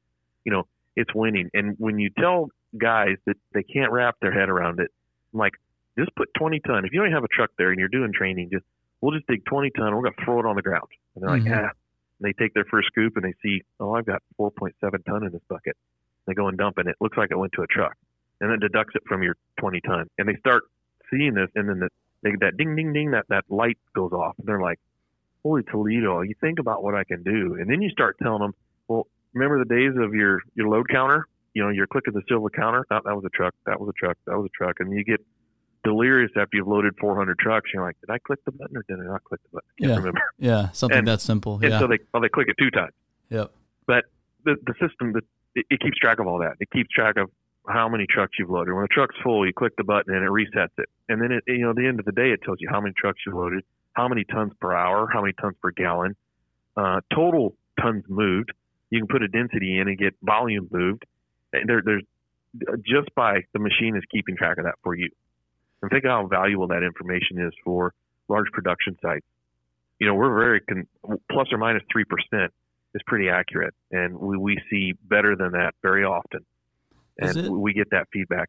you 0.45 0.53
know, 0.53 0.67
it's 0.97 1.15
winning. 1.15 1.51
And 1.55 1.75
when 1.79 1.99
you 1.99 2.11
tell 2.19 2.51
guys 2.77 3.17
that 3.27 3.37
they 3.55 3.63
can't 3.63 3.93
wrap 3.93 4.17
their 4.21 4.33
head 4.33 4.49
around 4.49 4.81
it, 4.81 4.91
I'm 5.33 5.41
like, 5.41 5.55
just 5.99 6.15
put 6.15 6.29
20 6.39 6.61
ton. 6.61 6.85
If 6.85 6.93
you 6.93 7.01
don't 7.01 7.13
have 7.13 7.25
a 7.25 7.29
truck 7.29 7.51
there 7.59 7.71
and 7.71 7.79
you're 7.79 7.89
doing 7.89 8.13
training, 8.13 8.51
just 8.53 8.65
we'll 9.01 9.13
just 9.13 9.27
dig 9.27 9.45
20 9.45 9.71
ton. 9.77 9.95
We're 9.95 10.03
going 10.03 10.15
to 10.15 10.25
throw 10.25 10.41
it 10.41 10.47
on 10.47 10.57
the 10.57 10.63
ground. 10.63 10.89
And 11.15 11.23
they're 11.23 11.37
mm-hmm. 11.37 11.51
like, 11.51 11.65
ah. 11.65 11.73
And 12.21 12.29
they 12.29 12.33
take 12.33 12.55
their 12.55 12.65
first 12.65 12.89
scoop 12.89 13.17
and 13.17 13.25
they 13.25 13.35
see, 13.43 13.63
oh, 13.79 13.95
I've 13.95 14.07
got 14.07 14.23
4.7 14.39 14.73
ton 15.05 15.25
in 15.25 15.33
this 15.33 15.43
bucket. 15.49 15.77
They 16.27 16.35
go 16.35 16.49
and 16.49 16.59
dump 16.59 16.79
it. 16.79 16.87
It 16.87 16.97
looks 17.01 17.17
like 17.17 17.31
it 17.31 17.39
went 17.39 17.53
to 17.55 17.63
a 17.63 17.67
truck, 17.67 17.97
and 18.41 18.51
then 18.51 18.59
deducts 18.61 18.95
it 18.95 19.03
from 19.09 19.23
your 19.23 19.35
20 19.61 19.81
ton. 19.81 20.11
And 20.19 20.29
they 20.29 20.37
start 20.37 20.65
seeing 21.11 21.33
this, 21.35 21.49
and 21.55 21.69
then 21.69 21.81
the, 21.81 21.89
they, 22.23 22.33
that 22.41 22.59
ding, 22.59 22.77
ding, 22.77 22.93
ding, 22.93 23.13
that 23.13 23.25
that 23.31 23.45
light 23.49 23.79
goes 23.95 24.13
off, 24.13 24.35
and 24.39 24.47
they're 24.47 24.61
like, 24.61 24.79
holy 25.43 25.63
Toledo! 25.63 26.21
You 26.21 26.35
think 26.39 26.59
about 26.59 26.83
what 26.83 26.95
I 26.95 27.05
can 27.05 27.23
do, 27.23 27.57
and 27.59 27.71
then 27.71 27.81
you 27.81 27.89
start 27.89 28.17
telling 28.23 28.43
them, 28.43 28.55
well, 28.89 29.07
remember 29.33 29.59
the 29.59 29.75
days 29.75 29.93
of 29.97 30.15
your 30.15 30.41
your 30.55 30.69
load 30.69 30.89
counter? 30.91 31.27
You 31.59 31.65
know, 31.65 31.71
you're 31.71 31.89
clicking 31.89 32.15
the 32.15 32.23
silver 32.29 32.51
counter. 32.51 32.87
That, 32.89 33.03
that 33.05 33.17
was 33.17 33.25
a 33.25 33.31
truck. 33.31 33.53
That 33.67 33.81
was 33.81 33.89
a 33.89 33.99
truck. 33.99 34.17
That 34.27 34.39
was 34.39 34.47
a 34.47 34.57
truck, 34.57 34.77
and 34.79 34.93
you 34.93 35.03
get 35.03 35.21
delirious 35.83 36.31
after 36.37 36.57
you've 36.57 36.69
loaded 36.69 36.95
400 37.01 37.37
trucks. 37.37 37.71
You're 37.75 37.83
like, 37.83 37.97
did 38.01 38.11
I 38.11 38.19
click 38.19 38.39
the 38.45 38.53
button 38.53 38.77
or 38.77 38.85
did 38.89 39.01
I 39.01 39.11
not 39.11 39.25
click 39.25 39.41
the 39.43 39.49
button? 39.55 39.69
I 39.71 39.81
can't 39.81 39.91
yeah. 39.91 39.97
remember. 39.97 40.21
Yeah, 40.39 40.71
something 40.71 40.99
and, 40.99 41.09
that 41.09 41.21
simple. 41.21 41.59
Yeah. 41.61 41.71
And 41.71 41.81
so 41.81 41.89
they 41.89 41.99
well, 42.15 42.23
they 42.23 42.29
click 42.29 42.47
it 42.47 42.55
two 42.63 42.71
times. 42.71 42.93
Yep. 43.31 43.51
But 43.87 44.05
the 44.45 44.55
the 44.65 44.75
system 44.75 45.15
that 45.15 45.25
it, 45.57 45.67
it, 45.69 45.81
keeps 45.81 45.99
track 45.99 46.21
of 46.21 46.29
all 46.29 46.39
that. 46.39 46.55
It 46.61 46.71
keeps 46.71 46.91
track 46.91 47.17
of 47.17 47.29
how 47.69 47.89
many 47.89 48.07
trucks 48.09 48.33
you've 48.39 48.51
loaded. 48.51 48.73
When 48.73 48.83
the 48.83 48.89
truck's 48.89 49.17
full, 49.25 49.45
you 49.45 49.53
click 49.53 49.73
the 49.77 49.85
button 49.85 50.15
and 50.15 50.25
it 50.25 50.31
resets 50.31 50.79
it. 50.79 50.89
And 51.09 51.21
then 51.21 51.33
it, 51.33 51.43
you 51.49 51.63
know, 51.63 51.71
at 51.71 51.77
the 51.77 51.87
end 51.87 51.99
of 51.99 52.07
the 52.07 52.13
day, 52.13 52.31
it 52.31 52.41
tells 52.45 52.59
you 52.61 52.69
how 52.71 52.81
many 52.81 52.95
trucks 52.97 53.19
you 53.27 53.35
loaded, 53.37 53.65
how 53.93 54.09
many 54.09 54.25
tons 54.25 54.53
per 54.61 54.73
hour, 54.73 55.09
how 55.13 55.21
many 55.21 55.35
tons 55.41 55.57
per 55.61 55.73
gallon, 55.73 56.15
uh, 56.77 57.01
total 57.13 57.57
tons 57.81 58.05
moved. 58.09 58.53
You 58.91 59.01
can 59.01 59.09
put 59.09 59.23
a 59.23 59.29
density 59.29 59.79
in 59.79 59.89
and 59.89 59.99
get 59.99 60.15
volume 60.23 60.69
moved. 60.71 61.05
There, 61.53 61.83
there's 61.85 62.03
just 62.87 63.15
by 63.15 63.41
the 63.53 63.59
machine 63.59 63.97
is 63.97 64.03
keeping 64.11 64.37
track 64.37 64.59
of 64.59 64.65
that 64.65 64.75
for 64.83 64.95
you. 64.95 65.11
And 65.83 65.91
think 65.91 66.05
how 66.05 66.27
valuable 66.27 66.69
that 66.69 66.83
information 66.83 67.41
is 67.41 67.53
for 67.65 67.95
large 68.29 68.51
production 68.53 68.97
sites. 69.01 69.27
You 70.01 70.07
know, 70.07 70.15
we're 70.15 70.35
very 70.35 70.61
con- 70.61 70.87
plus 71.31 71.49
or 71.53 71.59
minus 71.59 71.83
three 71.91 72.05
percent 72.05 72.53
is 72.95 73.03
pretty 73.07 73.29
accurate, 73.29 73.75
and 73.91 74.19
we, 74.19 74.37
we 74.37 74.59
see 74.71 74.95
better 75.05 75.37
than 75.37 75.53
that 75.53 75.75
very 75.83 76.05
often, 76.05 76.45
and 77.19 77.37
it, 77.37 77.51
we 77.51 77.73
get 77.73 77.91
that 77.91 78.09
feedback. 78.13 78.49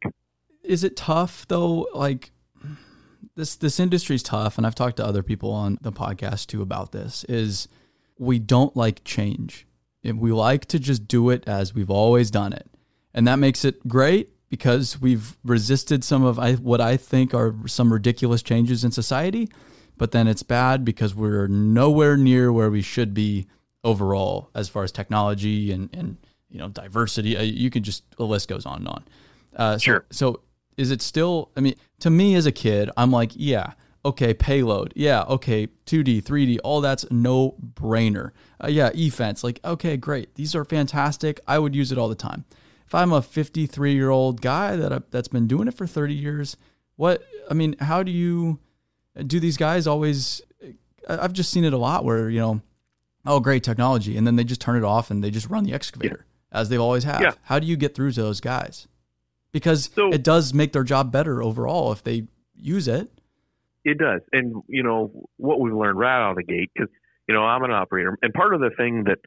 Is 0.64 0.84
it 0.84 0.96
tough 0.96 1.48
though? 1.48 1.88
Like 1.94 2.32
this 3.36 3.56
this 3.56 3.80
industry's 3.80 4.24
tough, 4.24 4.58
and 4.58 4.66
I've 4.66 4.76
talked 4.76 4.98
to 4.98 5.06
other 5.06 5.24
people 5.24 5.52
on 5.52 5.78
the 5.82 5.92
podcast 5.92 6.48
too 6.48 6.62
about 6.62 6.92
this. 6.92 7.24
Is 7.26 7.68
we 8.18 8.40
don't 8.40 8.76
like 8.76 9.04
change, 9.04 9.68
and 10.04 10.20
we 10.20 10.32
like 10.32 10.66
to 10.68 10.80
just 10.80 11.08
do 11.08 11.30
it 11.30 11.48
as 11.48 11.74
we've 11.74 11.90
always 11.90 12.30
done 12.30 12.54
it, 12.54 12.70
and 13.14 13.28
that 13.28 13.38
makes 13.38 13.66
it 13.66 13.88
great 13.88 14.32
because 14.50 15.00
we've 15.00 15.38
resisted 15.44 16.04
some 16.04 16.24
of 16.24 16.38
what 16.62 16.82
I 16.82 16.98
think 16.98 17.34
are 17.34 17.56
some 17.68 17.94
ridiculous 17.94 18.42
changes 18.42 18.84
in 18.84 18.92
society. 18.92 19.50
But 19.98 20.12
then 20.12 20.28
it's 20.28 20.44
bad 20.44 20.86
because 20.86 21.14
we're 21.14 21.48
nowhere 21.48 22.16
near 22.18 22.52
where 22.54 22.70
we 22.70 22.82
should 22.82 23.14
be 23.14 23.48
overall 23.84 24.50
as 24.56 24.70
far 24.70 24.84
as 24.84 24.92
technology 24.92 25.72
and, 25.72 25.90
and 25.94 26.18
you 26.50 26.58
know 26.58 26.70
diversity. 26.70 27.38
Uh, 27.38 27.42
you 27.42 27.70
can 27.70 27.84
just 27.84 28.04
the 28.16 28.26
list 28.26 28.48
goes 28.48 28.66
on 28.66 28.80
and 28.80 28.88
on. 28.88 29.04
Uh, 29.56 29.74
so, 29.74 29.80
sure. 29.80 30.06
So 30.10 30.42
is 30.78 30.92
it 30.92 31.02
still? 31.02 31.52
I 31.58 31.60
mean, 31.60 31.76
to 32.00 32.10
me 32.10 32.36
as 32.36 32.46
a 32.46 32.52
kid, 32.52 32.90
I'm 32.96 33.12
like, 33.12 33.32
yeah, 33.36 33.74
okay, 34.06 34.34
payload, 34.34 34.94
yeah, 34.96 35.24
okay, 35.24 35.68
2D, 35.86 36.24
3D, 36.24 36.60
all 36.64 36.80
that's 36.80 37.06
no 37.12 37.56
brainer. 37.74 38.32
Uh, 38.64 38.68
yeah, 38.68 38.92
e-fence, 38.94 39.44
like, 39.44 39.60
okay, 39.66 39.98
great, 39.98 40.36
these 40.36 40.56
are 40.56 40.64
fantastic. 40.64 41.42
I 41.46 41.60
would 41.60 41.76
use 41.76 41.92
it 41.92 41.98
all 41.98 42.08
the 42.08 42.16
time 42.16 42.46
if 42.90 42.96
I'm 42.96 43.14
a 43.14 43.22
53 43.22 43.94
year 43.94 44.10
old 44.10 44.42
guy 44.42 44.76
that 44.76 45.12
that's 45.12 45.28
been 45.28 45.46
doing 45.46 45.68
it 45.68 45.76
for 45.76 45.86
30 45.86 46.16
years, 46.16 46.58
what 46.96 47.24
I 47.48 47.54
mean, 47.54 47.76
how 47.80 48.02
do 48.02 48.12
you 48.12 48.58
do? 49.28 49.40
These 49.40 49.58
guys 49.58 49.86
always, 49.86 50.42
I've 51.08 51.34
just 51.34 51.52
seen 51.52 51.66
it 51.66 51.72
a 51.72 51.78
lot 51.78 52.04
where 52.04 52.32
you 52.32 52.40
know, 52.40 52.62
oh 53.28 53.42
great 53.42 53.62
technology, 53.62 54.18
and 54.18 54.26
then 54.26 54.38
they 54.38 54.44
just 54.44 54.60
turn 54.60 54.76
it 54.76 54.84
off 54.84 55.12
and 55.12 55.24
they 55.24 55.30
just 55.30 55.52
run 55.52 55.66
the 55.66 55.74
excavator 55.74 56.26
yeah. 56.52 56.60
as 56.60 56.70
they've 56.70 56.82
always 56.82 57.04
have. 57.04 57.22
Yeah. 57.22 57.34
How 57.44 57.60
do 57.60 57.68
you 57.68 57.78
get 57.78 57.94
through 57.94 58.14
to 58.14 58.24
those 58.24 58.42
guys? 58.42 58.88
Because 59.52 59.92
so, 59.94 60.12
it 60.12 60.24
does 60.24 60.56
make 60.56 60.74
their 60.74 60.84
job 60.84 61.12
better 61.12 61.44
overall 61.44 61.92
if 61.92 62.04
they 62.04 62.26
use 62.56 62.88
it. 62.88 63.12
It 63.86 64.00
does, 64.00 64.22
and 64.34 64.64
you 64.68 64.82
know 64.82 65.28
what 65.38 65.60
we've 65.60 65.76
learned 65.76 66.00
right 66.00 66.26
out 66.26 66.32
of 66.32 66.38
the 66.38 66.44
gate 66.44 66.72
because 66.74 66.90
you 67.28 67.36
know 67.36 67.44
I'm 67.44 67.64
an 67.64 67.72
operator, 67.72 68.18
and 68.24 68.34
part 68.34 68.56
of 68.56 68.62
the 68.62 68.72
thing 68.72 69.04
that 69.04 69.20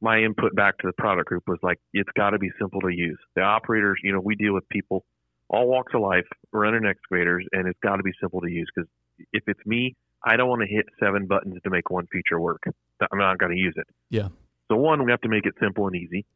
my 0.00 0.18
input 0.18 0.54
back 0.54 0.78
to 0.78 0.86
the 0.86 0.92
product 0.92 1.28
group 1.28 1.44
was 1.46 1.58
like, 1.62 1.78
it's 1.92 2.10
got 2.16 2.30
to 2.30 2.38
be 2.38 2.50
simple 2.60 2.80
to 2.82 2.92
use. 2.92 3.18
The 3.34 3.42
operators, 3.42 3.98
you 4.02 4.12
know, 4.12 4.20
we 4.20 4.34
deal 4.34 4.54
with 4.54 4.68
people 4.68 5.04
all 5.48 5.68
walks 5.68 5.92
of 5.94 6.00
life 6.00 6.26
running 6.52 6.84
excavators, 6.86 7.46
and 7.52 7.68
it's 7.68 7.78
got 7.82 7.96
to 7.96 8.02
be 8.02 8.12
simple 8.20 8.40
to 8.40 8.50
use 8.50 8.68
because 8.74 8.88
if 9.32 9.44
it's 9.46 9.64
me, 9.64 9.94
I 10.24 10.36
don't 10.36 10.48
want 10.48 10.62
to 10.62 10.68
hit 10.68 10.86
seven 11.00 11.26
buttons 11.26 11.56
to 11.62 11.70
make 11.70 11.90
one 11.90 12.06
feature 12.10 12.40
work. 12.40 12.62
I'm 12.66 13.18
not 13.18 13.38
going 13.38 13.52
to 13.52 13.58
use 13.58 13.74
it. 13.76 13.86
Yeah. 14.10 14.28
So 14.68 14.76
one, 14.76 15.04
we 15.04 15.10
have 15.12 15.20
to 15.20 15.28
make 15.28 15.46
it 15.46 15.54
simple 15.60 15.86
and 15.86 15.94
easy, 15.94 16.26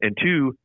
and 0.00 0.16
two, 0.22 0.56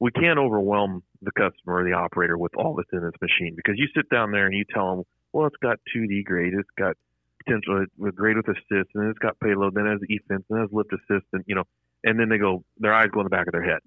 we 0.00 0.10
can't 0.10 0.38
overwhelm 0.38 1.02
the 1.20 1.30
customer 1.32 1.80
or 1.80 1.84
the 1.84 1.92
operator 1.92 2.36
with 2.36 2.52
all 2.56 2.74
that's 2.74 2.88
in 2.92 3.04
this 3.04 3.14
machine 3.20 3.54
because 3.54 3.74
you 3.76 3.86
sit 3.94 4.08
down 4.08 4.32
there 4.32 4.46
and 4.46 4.56
you 4.56 4.64
tell 4.72 4.96
them, 4.96 5.04
well, 5.32 5.46
it's 5.46 5.56
got 5.62 5.78
2D 5.94 6.24
grade, 6.24 6.54
it's 6.54 6.68
got 6.76 6.96
potential 7.44 7.84
with 7.98 8.16
grade 8.16 8.36
with 8.36 8.48
assist, 8.48 8.90
and 8.94 9.10
it's 9.10 9.18
got 9.18 9.38
payload, 9.40 9.74
then 9.74 9.86
it 9.86 9.90
has 9.90 10.00
e-fence, 10.08 10.44
and 10.48 10.58
it 10.58 10.62
has 10.62 10.70
lift 10.72 10.92
assist, 10.92 11.26
and 11.32 11.44
you 11.46 11.54
know, 11.54 11.64
and 12.04 12.18
then 12.18 12.28
they 12.28 12.38
go, 12.38 12.64
their 12.78 12.92
eyes 12.92 13.08
go 13.12 13.20
in 13.20 13.24
the 13.24 13.30
back 13.30 13.46
of 13.46 13.52
their 13.52 13.62
head. 13.62 13.80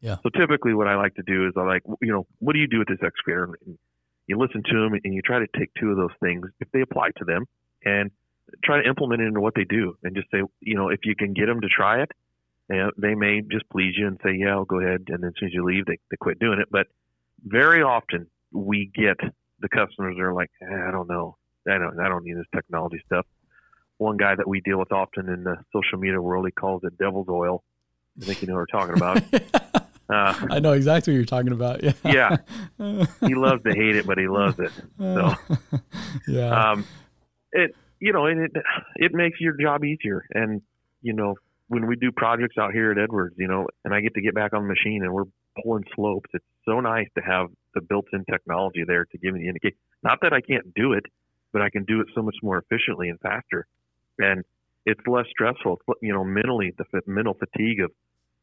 Yeah. 0.00 0.16
So 0.22 0.30
typically, 0.30 0.74
what 0.74 0.86
I 0.86 0.96
like 0.96 1.14
to 1.16 1.22
do 1.22 1.46
is 1.46 1.52
I 1.56 1.62
like, 1.62 1.82
you 2.00 2.12
know, 2.12 2.26
what 2.38 2.54
do 2.54 2.58
you 2.58 2.66
do 2.66 2.78
with 2.78 2.88
this 2.88 2.98
excavator? 3.04 3.58
And 3.66 3.78
you 4.26 4.38
listen 4.38 4.62
to 4.62 4.74
them 4.74 4.98
and 5.04 5.14
you 5.14 5.22
try 5.22 5.38
to 5.38 5.46
take 5.58 5.70
two 5.78 5.90
of 5.90 5.96
those 5.96 6.16
things 6.20 6.46
if 6.60 6.70
they 6.72 6.80
apply 6.80 7.10
to 7.18 7.24
them 7.24 7.44
and 7.84 8.10
try 8.64 8.82
to 8.82 8.88
implement 8.88 9.22
it 9.22 9.26
into 9.26 9.40
what 9.40 9.54
they 9.54 9.64
do 9.64 9.96
and 10.02 10.16
just 10.16 10.30
say, 10.30 10.42
you 10.60 10.74
know, 10.74 10.88
if 10.88 11.00
you 11.04 11.14
can 11.14 11.34
get 11.34 11.46
them 11.46 11.60
to 11.60 11.68
try 11.68 12.02
it, 12.02 12.10
know, 12.76 12.90
they 12.96 13.14
may 13.14 13.42
just 13.42 13.68
please 13.70 13.94
you 13.96 14.06
and 14.06 14.18
say, 14.22 14.36
yeah, 14.38 14.50
I'll 14.50 14.64
go 14.64 14.80
ahead. 14.80 15.04
And 15.08 15.22
then 15.22 15.28
as 15.28 15.34
soon 15.38 15.48
as 15.48 15.54
you 15.54 15.64
leave, 15.64 15.86
they, 15.86 15.98
they 16.10 16.16
quit 16.16 16.38
doing 16.38 16.60
it. 16.60 16.68
But 16.70 16.86
very 17.44 17.82
often 17.82 18.26
we 18.52 18.90
get 18.94 19.16
the 19.60 19.68
customers 19.68 20.16
that 20.16 20.22
are 20.22 20.34
like, 20.34 20.50
eh, 20.62 20.88
I 20.88 20.90
don't 20.90 21.08
know. 21.08 21.36
I 21.68 21.78
don't, 21.78 21.98
I 22.00 22.08
don't 22.08 22.24
need 22.24 22.36
this 22.36 22.46
technology 22.54 23.02
stuff 23.06 23.26
one 24.00 24.16
guy 24.16 24.34
that 24.34 24.48
we 24.48 24.60
deal 24.60 24.78
with 24.78 24.92
often 24.92 25.28
in 25.28 25.44
the 25.44 25.56
social 25.72 25.98
media 25.98 26.20
world. 26.20 26.46
He 26.46 26.52
calls 26.52 26.82
it 26.84 26.96
devil's 26.98 27.28
oil. 27.28 27.62
I 28.20 28.24
think 28.24 28.40
you 28.40 28.48
know 28.48 28.54
what 28.54 28.66
we're 28.72 28.80
talking 28.80 28.96
about. 28.96 29.22
Uh, 30.10 30.34
I 30.50 30.58
know 30.58 30.72
exactly 30.72 31.12
what 31.12 31.18
you're 31.18 31.24
talking 31.24 31.52
about. 31.52 31.84
Yeah. 31.84 31.92
yeah. 32.02 32.36
He 33.24 33.36
loves 33.36 33.62
to 33.62 33.70
hate 33.70 33.94
it, 33.94 34.08
but 34.08 34.18
he 34.18 34.26
loves 34.26 34.58
it. 34.58 34.72
So, 34.98 35.34
yeah. 36.28 36.72
Um, 36.72 36.84
it, 37.52 37.76
you 38.00 38.12
know, 38.12 38.26
and 38.26 38.40
it, 38.40 38.50
it 38.96 39.14
makes 39.14 39.40
your 39.40 39.52
job 39.56 39.84
easier. 39.84 40.24
And, 40.32 40.62
you 41.00 41.12
know, 41.12 41.36
when 41.68 41.86
we 41.86 41.94
do 41.94 42.10
projects 42.10 42.58
out 42.58 42.72
here 42.72 42.90
at 42.90 42.98
Edwards, 42.98 43.36
you 43.38 43.46
know, 43.46 43.68
and 43.84 43.94
I 43.94 44.00
get 44.00 44.14
to 44.14 44.20
get 44.20 44.34
back 44.34 44.52
on 44.52 44.62
the 44.62 44.68
machine 44.68 45.04
and 45.04 45.14
we're 45.14 45.30
pulling 45.62 45.84
slopes, 45.94 46.28
it's 46.34 46.44
so 46.64 46.80
nice 46.80 47.06
to 47.16 47.22
have 47.22 47.46
the 47.76 47.80
built 47.80 48.06
in 48.12 48.24
technology 48.24 48.82
there 48.84 49.04
to 49.04 49.18
give 49.18 49.32
me 49.32 49.42
the 49.42 49.48
indication. 49.48 49.78
Not 50.02 50.18
that 50.22 50.32
I 50.32 50.40
can't 50.40 50.74
do 50.74 50.94
it, 50.94 51.04
but 51.52 51.62
I 51.62 51.70
can 51.70 51.84
do 51.84 52.00
it 52.00 52.08
so 52.16 52.22
much 52.22 52.38
more 52.42 52.58
efficiently 52.58 53.10
and 53.10 53.20
faster 53.20 53.68
and 54.20 54.44
it's 54.86 55.00
less 55.06 55.26
stressful. 55.30 55.80
You 56.02 56.12
know, 56.12 56.24
mentally, 56.24 56.72
the 56.76 56.84
mental 57.06 57.34
fatigue 57.34 57.80
of 57.80 57.90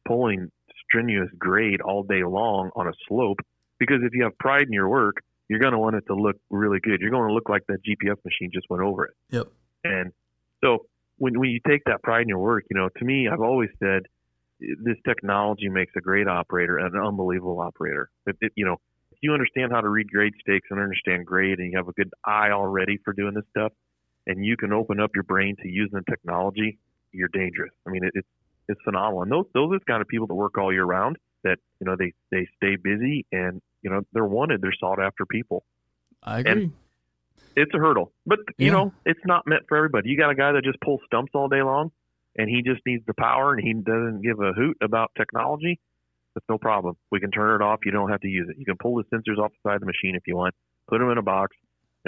pulling 0.06 0.50
strenuous 0.84 1.30
grade 1.38 1.80
all 1.80 2.02
day 2.02 2.24
long 2.24 2.70
on 2.74 2.88
a 2.88 2.92
slope. 3.06 3.38
Because 3.78 3.98
if 4.02 4.12
you 4.12 4.24
have 4.24 4.36
pride 4.38 4.66
in 4.66 4.72
your 4.72 4.88
work, 4.88 5.16
you're 5.48 5.60
going 5.60 5.72
to 5.72 5.78
want 5.78 5.96
it 5.96 6.04
to 6.08 6.14
look 6.14 6.36
really 6.50 6.78
good. 6.80 7.00
You're 7.00 7.10
going 7.10 7.28
to 7.28 7.34
look 7.34 7.48
like 7.48 7.66
that 7.68 7.78
GPS 7.84 8.16
machine 8.24 8.50
just 8.52 8.68
went 8.68 8.82
over 8.82 9.06
it. 9.06 9.14
Yep. 9.30 9.46
And 9.84 10.12
so 10.62 10.86
when 11.18 11.38
when 11.38 11.50
you 11.50 11.60
take 11.66 11.84
that 11.84 12.02
pride 12.02 12.22
in 12.22 12.28
your 12.28 12.38
work, 12.38 12.64
you 12.70 12.76
know, 12.76 12.88
to 12.98 13.04
me, 13.04 13.28
I've 13.28 13.40
always 13.40 13.70
said 13.78 14.02
this 14.60 14.96
technology 15.06 15.68
makes 15.68 15.92
a 15.96 16.00
great 16.00 16.26
operator 16.26 16.78
and 16.78 16.94
an 16.94 17.00
unbelievable 17.00 17.60
operator. 17.60 18.10
It, 18.26 18.36
it, 18.40 18.52
you 18.56 18.64
know, 18.64 18.76
if 19.12 19.18
you 19.20 19.32
understand 19.32 19.72
how 19.72 19.80
to 19.80 19.88
read 19.88 20.10
grade 20.10 20.34
stakes 20.40 20.68
and 20.70 20.80
understand 20.80 21.26
grade, 21.26 21.58
and 21.58 21.70
you 21.70 21.78
have 21.78 21.88
a 21.88 21.92
good 21.92 22.10
eye 22.24 22.50
already 22.50 22.98
for 23.04 23.12
doing 23.12 23.34
this 23.34 23.44
stuff, 23.50 23.72
and 24.28 24.44
you 24.44 24.56
can 24.56 24.72
open 24.72 25.00
up 25.00 25.10
your 25.14 25.24
brain 25.24 25.56
to 25.62 25.68
using 25.68 26.00
technology, 26.08 26.78
you're 27.12 27.28
dangerous. 27.32 27.72
I 27.86 27.90
mean, 27.90 28.04
it, 28.04 28.12
it's 28.14 28.28
it's 28.68 28.80
phenomenal. 28.84 29.22
And 29.22 29.32
those 29.32 29.46
those 29.54 29.72
are 29.72 29.78
the 29.78 29.84
kind 29.86 30.02
of 30.02 30.08
people 30.08 30.26
that 30.28 30.34
work 30.34 30.56
all 30.58 30.72
year 30.72 30.84
round. 30.84 31.16
That 31.42 31.58
you 31.80 31.86
know 31.86 31.96
they 31.98 32.12
they 32.30 32.46
stay 32.56 32.76
busy 32.76 33.26
and 33.32 33.60
you 33.82 33.90
know 33.90 34.02
they're 34.12 34.24
wanted. 34.24 34.60
They're 34.60 34.74
sought 34.78 35.02
after 35.02 35.24
people. 35.26 35.64
I 36.22 36.40
agree. 36.40 36.52
And 36.52 36.72
it's 37.56 37.72
a 37.74 37.78
hurdle. 37.78 38.12
But 38.26 38.40
you 38.58 38.66
Yeah. 38.66 38.72
know, 38.72 38.94
it's 39.04 39.24
not 39.24 39.46
meant 39.46 39.62
for 39.68 39.76
everybody. 39.76 40.10
You 40.10 40.16
got 40.18 40.30
a 40.30 40.34
guy 40.34 40.52
that 40.52 40.62
just 40.64 40.80
pulls 40.80 41.00
stumps 41.06 41.32
all 41.34 41.48
day 41.48 41.62
long, 41.62 41.90
and 42.36 42.48
he 42.48 42.62
just 42.62 42.84
needs 42.86 43.04
the 43.06 43.14
power, 43.14 43.54
and 43.54 43.62
he 43.62 43.72
doesn't 43.72 44.22
give 44.22 44.40
a 44.40 44.52
hoot 44.52 44.76
about 44.82 45.10
technology. 45.16 45.80
That's 46.34 46.46
no 46.48 46.58
problem. 46.58 46.96
We 47.10 47.20
can 47.20 47.30
turn 47.30 47.60
it 47.60 47.64
off. 47.64 47.80
You 47.84 47.90
don't 47.90 48.10
have 48.10 48.20
to 48.20 48.28
use 48.28 48.48
it. 48.48 48.58
You 48.58 48.64
can 48.64 48.76
pull 48.76 48.96
the 48.96 49.04
sensors 49.04 49.38
off 49.38 49.50
the 49.52 49.68
side 49.68 49.74
of 49.76 49.80
the 49.80 49.86
machine 49.86 50.14
if 50.14 50.22
you 50.26 50.36
want. 50.36 50.54
Put 50.88 50.98
them 50.98 51.10
in 51.10 51.18
a 51.18 51.22
box, 51.22 51.56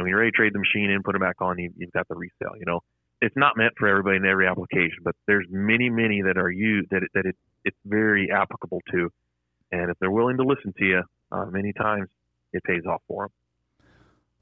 and 0.00 0.04
when 0.04 0.10
you're 0.10 0.20
ready 0.20 0.30
to 0.30 0.36
trade 0.36 0.54
the 0.54 0.58
machine 0.58 0.90
in, 0.90 1.02
put 1.02 1.14
it 1.14 1.20
back 1.20 1.36
on. 1.40 1.58
You, 1.58 1.70
you've 1.76 1.92
got 1.92 2.08
the 2.08 2.14
resale. 2.14 2.56
You 2.58 2.64
know, 2.66 2.80
it's 3.20 3.36
not 3.36 3.56
meant 3.56 3.74
for 3.78 3.86
everybody 3.86 4.16
in 4.16 4.24
every 4.24 4.46
application, 4.46 4.98
but 5.04 5.14
there's 5.26 5.46
many, 5.50 5.90
many 5.90 6.22
that 6.22 6.38
are 6.38 6.50
used 6.50 6.88
that 6.90 7.02
it, 7.02 7.10
that 7.14 7.26
it, 7.26 7.36
it's 7.66 7.76
very 7.84 8.30
applicable 8.30 8.80
to. 8.92 9.10
And 9.70 9.90
if 9.90 9.98
they're 10.00 10.10
willing 10.10 10.38
to 10.38 10.42
listen 10.42 10.72
to 10.78 10.84
you, 10.84 11.02
uh, 11.30 11.44
many 11.46 11.74
times 11.74 12.08
it 12.54 12.64
pays 12.64 12.84
off 12.86 13.02
for 13.06 13.24
them. 13.24 13.30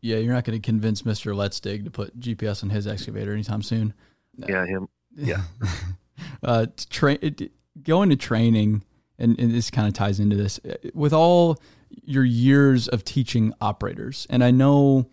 Yeah, 0.00 0.18
you're 0.18 0.32
not 0.32 0.44
going 0.44 0.60
to 0.60 0.64
convince 0.64 1.04
Mister 1.04 1.34
Let's 1.34 1.58
Dig 1.58 1.84
to 1.84 1.90
put 1.90 2.18
GPS 2.20 2.62
on 2.62 2.70
his 2.70 2.86
excavator 2.86 3.32
anytime 3.32 3.62
soon. 3.62 3.94
Yeah, 4.36 4.64
him. 4.64 4.88
Yeah. 5.16 5.42
uh, 6.44 6.66
to 6.66 6.88
train 6.88 7.18
it, 7.20 7.50
going 7.82 8.10
to 8.10 8.16
training, 8.16 8.84
and, 9.18 9.36
and 9.40 9.52
this 9.52 9.72
kind 9.72 9.88
of 9.88 9.94
ties 9.94 10.20
into 10.20 10.36
this 10.36 10.60
uh, 10.64 10.74
with 10.94 11.12
all 11.12 11.60
your 12.04 12.24
years 12.24 12.86
of 12.86 13.04
teaching 13.04 13.52
operators, 13.60 14.24
and 14.30 14.44
I 14.44 14.52
know 14.52 15.10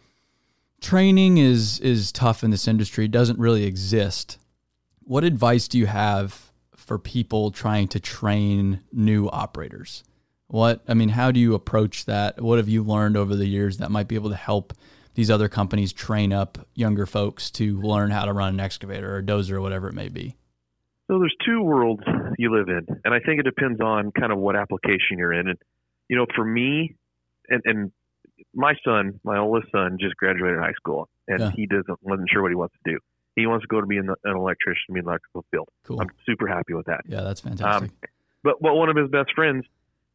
training 0.86 1.40
is 1.40 1.80
is 1.80 2.12
tough 2.12 2.44
in 2.44 2.52
this 2.52 2.68
industry. 2.68 3.06
It 3.06 3.12
doesn't 3.12 3.40
really 3.40 3.64
exist. 3.64 4.38
What 5.02 5.24
advice 5.24 5.68
do 5.68 5.80
you 5.80 5.88
have 5.88 6.52
for 6.76 7.00
people 7.00 7.50
trying 7.50 7.88
to 7.90 8.00
train 8.00 8.82
new 8.92 9.28
operators? 9.30 10.04
What 10.48 10.84
I 10.88 10.94
mean, 10.94 11.10
how 11.10 11.32
do 11.32 11.40
you 11.40 11.56
approach 11.56 12.06
that? 12.06 12.40
What 12.40 12.60
have 12.60 12.70
you 12.70 12.84
learned 12.84 13.18
over 13.18 13.36
the 13.36 13.48
years 13.48 13.78
that 13.78 13.90
might 13.90 14.08
be 14.08 14.14
able 14.14 14.30
to 14.30 14.36
help 14.36 14.74
these 15.16 15.32
other 15.32 15.50
companies 15.50 15.92
train 15.92 16.32
up 16.32 16.60
younger 16.76 17.08
folks 17.08 17.50
to 17.52 17.82
learn 17.82 18.12
how 18.12 18.26
to 18.26 18.34
run 18.34 18.54
an 18.54 18.60
excavator 18.60 19.16
or 19.16 19.18
a 19.20 19.24
dozer 19.24 19.54
or 19.54 19.62
whatever 19.62 19.90
it 19.90 19.94
may 19.94 20.08
be? 20.08 20.36
So 21.08 21.18
there's 21.18 21.36
two 21.44 21.64
worlds 21.64 22.04
you 22.38 22.56
live 22.56 22.68
in, 22.70 22.86
and 23.04 23.12
I 23.12 23.20
think 23.26 23.40
it 23.40 23.44
depends 23.44 23.82
on 23.82 24.12
kind 24.12 24.32
of 24.32 24.38
what 24.38 24.56
application 24.56 25.18
you're 25.18 25.34
in. 25.34 25.48
And 25.48 25.58
you 26.10 26.16
know, 26.16 26.28
for 26.36 26.46
me, 26.46 26.96
and, 27.50 27.62
and 27.66 27.92
my 28.56 28.74
son, 28.84 29.20
my 29.24 29.38
oldest 29.38 29.72
son, 29.72 29.98
just 30.00 30.16
graduated 30.16 30.60
high 30.60 30.74
school, 30.74 31.08
and 31.28 31.40
Yeah. 31.40 31.52
he 31.56 31.66
doesn't 31.66 32.00
wasn't 32.02 32.30
sure 32.30 32.42
what 32.42 32.52
he 32.52 32.56
wants 32.56 32.76
to 32.84 32.92
do. 32.94 33.00
He 33.36 33.48
wants 33.48 33.64
to 33.64 33.68
go 33.68 33.82
to 33.82 33.88
be 33.88 33.98
an, 33.98 34.10
an 34.24 34.36
electrician, 34.38 34.94
be 34.94 35.00
in 35.00 35.06
the 35.06 35.12
electrical 35.12 35.44
field. 35.52 35.68
Cool. 35.84 36.00
I'm 36.02 36.10
super 36.26 36.48
happy 36.48 36.74
with 36.74 36.86
that. 36.86 37.02
yeah, 37.08 37.22
that's 37.22 37.44
um, 37.46 37.52
fantastic. 37.52 37.92
But 38.44 38.56
but 38.62 38.76
one 38.76 38.90
of 38.90 38.96
his 38.96 39.10
best 39.10 39.34
friends, 39.36 39.66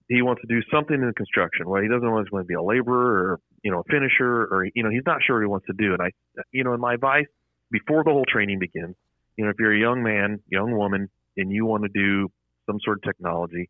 he 0.08 0.22
wants 0.22 0.40
to 0.42 0.48
do 0.48 0.62
something 0.72 0.96
in 0.96 1.12
construction. 1.14 1.68
Well, 1.68 1.82
he 1.82 1.88
doesn't 1.88 2.06
always 2.08 2.30
want 2.32 2.44
to 2.44 2.48
be 2.48 2.54
a 2.54 2.62
laborer 2.62 3.32
or 3.32 3.40
you 3.62 3.70
know 3.70 3.80
a 3.80 3.84
finisher 3.84 4.44
or 4.50 4.66
you 4.74 4.82
know 4.82 4.90
he's 4.90 5.04
not 5.06 5.18
sure 5.24 5.36
what 5.36 5.42
he 5.42 5.46
wants 5.46 5.66
to 5.66 5.74
do. 5.74 5.92
And 5.92 6.02
I, 6.02 6.10
you 6.52 6.64
know, 6.64 6.72
in 6.72 6.80
my 6.80 6.94
advice 6.94 7.26
before 7.70 8.02
the 8.04 8.10
whole 8.10 8.24
training 8.26 8.58
begins, 8.58 8.96
you 9.36 9.44
know, 9.44 9.50
if 9.50 9.56
you're 9.58 9.74
a 9.74 9.78
young 9.78 10.02
man, 10.02 10.40
young 10.48 10.76
woman, 10.76 11.08
and 11.36 11.52
you 11.52 11.66
want 11.66 11.82
to 11.84 11.88
do 11.88 12.28
some 12.66 12.78
sort 12.84 12.98
of 12.98 13.02
technology, 13.02 13.68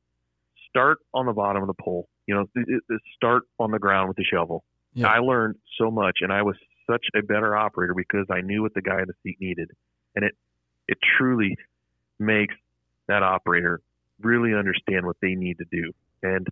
start 0.70 0.98
on 1.12 1.26
the 1.26 1.32
bottom 1.32 1.62
of 1.62 1.66
the 1.66 1.74
pole. 1.74 2.08
You 2.26 2.34
know, 2.34 2.46
th- 2.54 2.66
th- 2.66 3.00
start 3.14 3.42
on 3.58 3.70
the 3.70 3.78
ground 3.78 4.08
with 4.08 4.16
the 4.16 4.24
shovel. 4.24 4.64
Yeah. 4.94 5.08
I 5.08 5.18
learned 5.18 5.56
so 5.78 5.90
much, 5.90 6.18
and 6.20 6.32
I 6.32 6.42
was 6.42 6.56
such 6.90 7.06
a 7.14 7.22
better 7.22 7.56
operator 7.56 7.94
because 7.94 8.26
I 8.30 8.40
knew 8.40 8.62
what 8.62 8.74
the 8.74 8.82
guy 8.82 9.00
in 9.00 9.06
the 9.06 9.14
seat 9.22 9.36
needed, 9.40 9.70
and 10.14 10.24
it 10.24 10.34
it 10.88 10.98
truly 11.18 11.56
makes 12.18 12.54
that 13.08 13.22
operator 13.22 13.80
really 14.20 14.54
understand 14.54 15.06
what 15.06 15.16
they 15.22 15.34
need 15.34 15.58
to 15.58 15.64
do. 15.70 15.92
And 16.22 16.46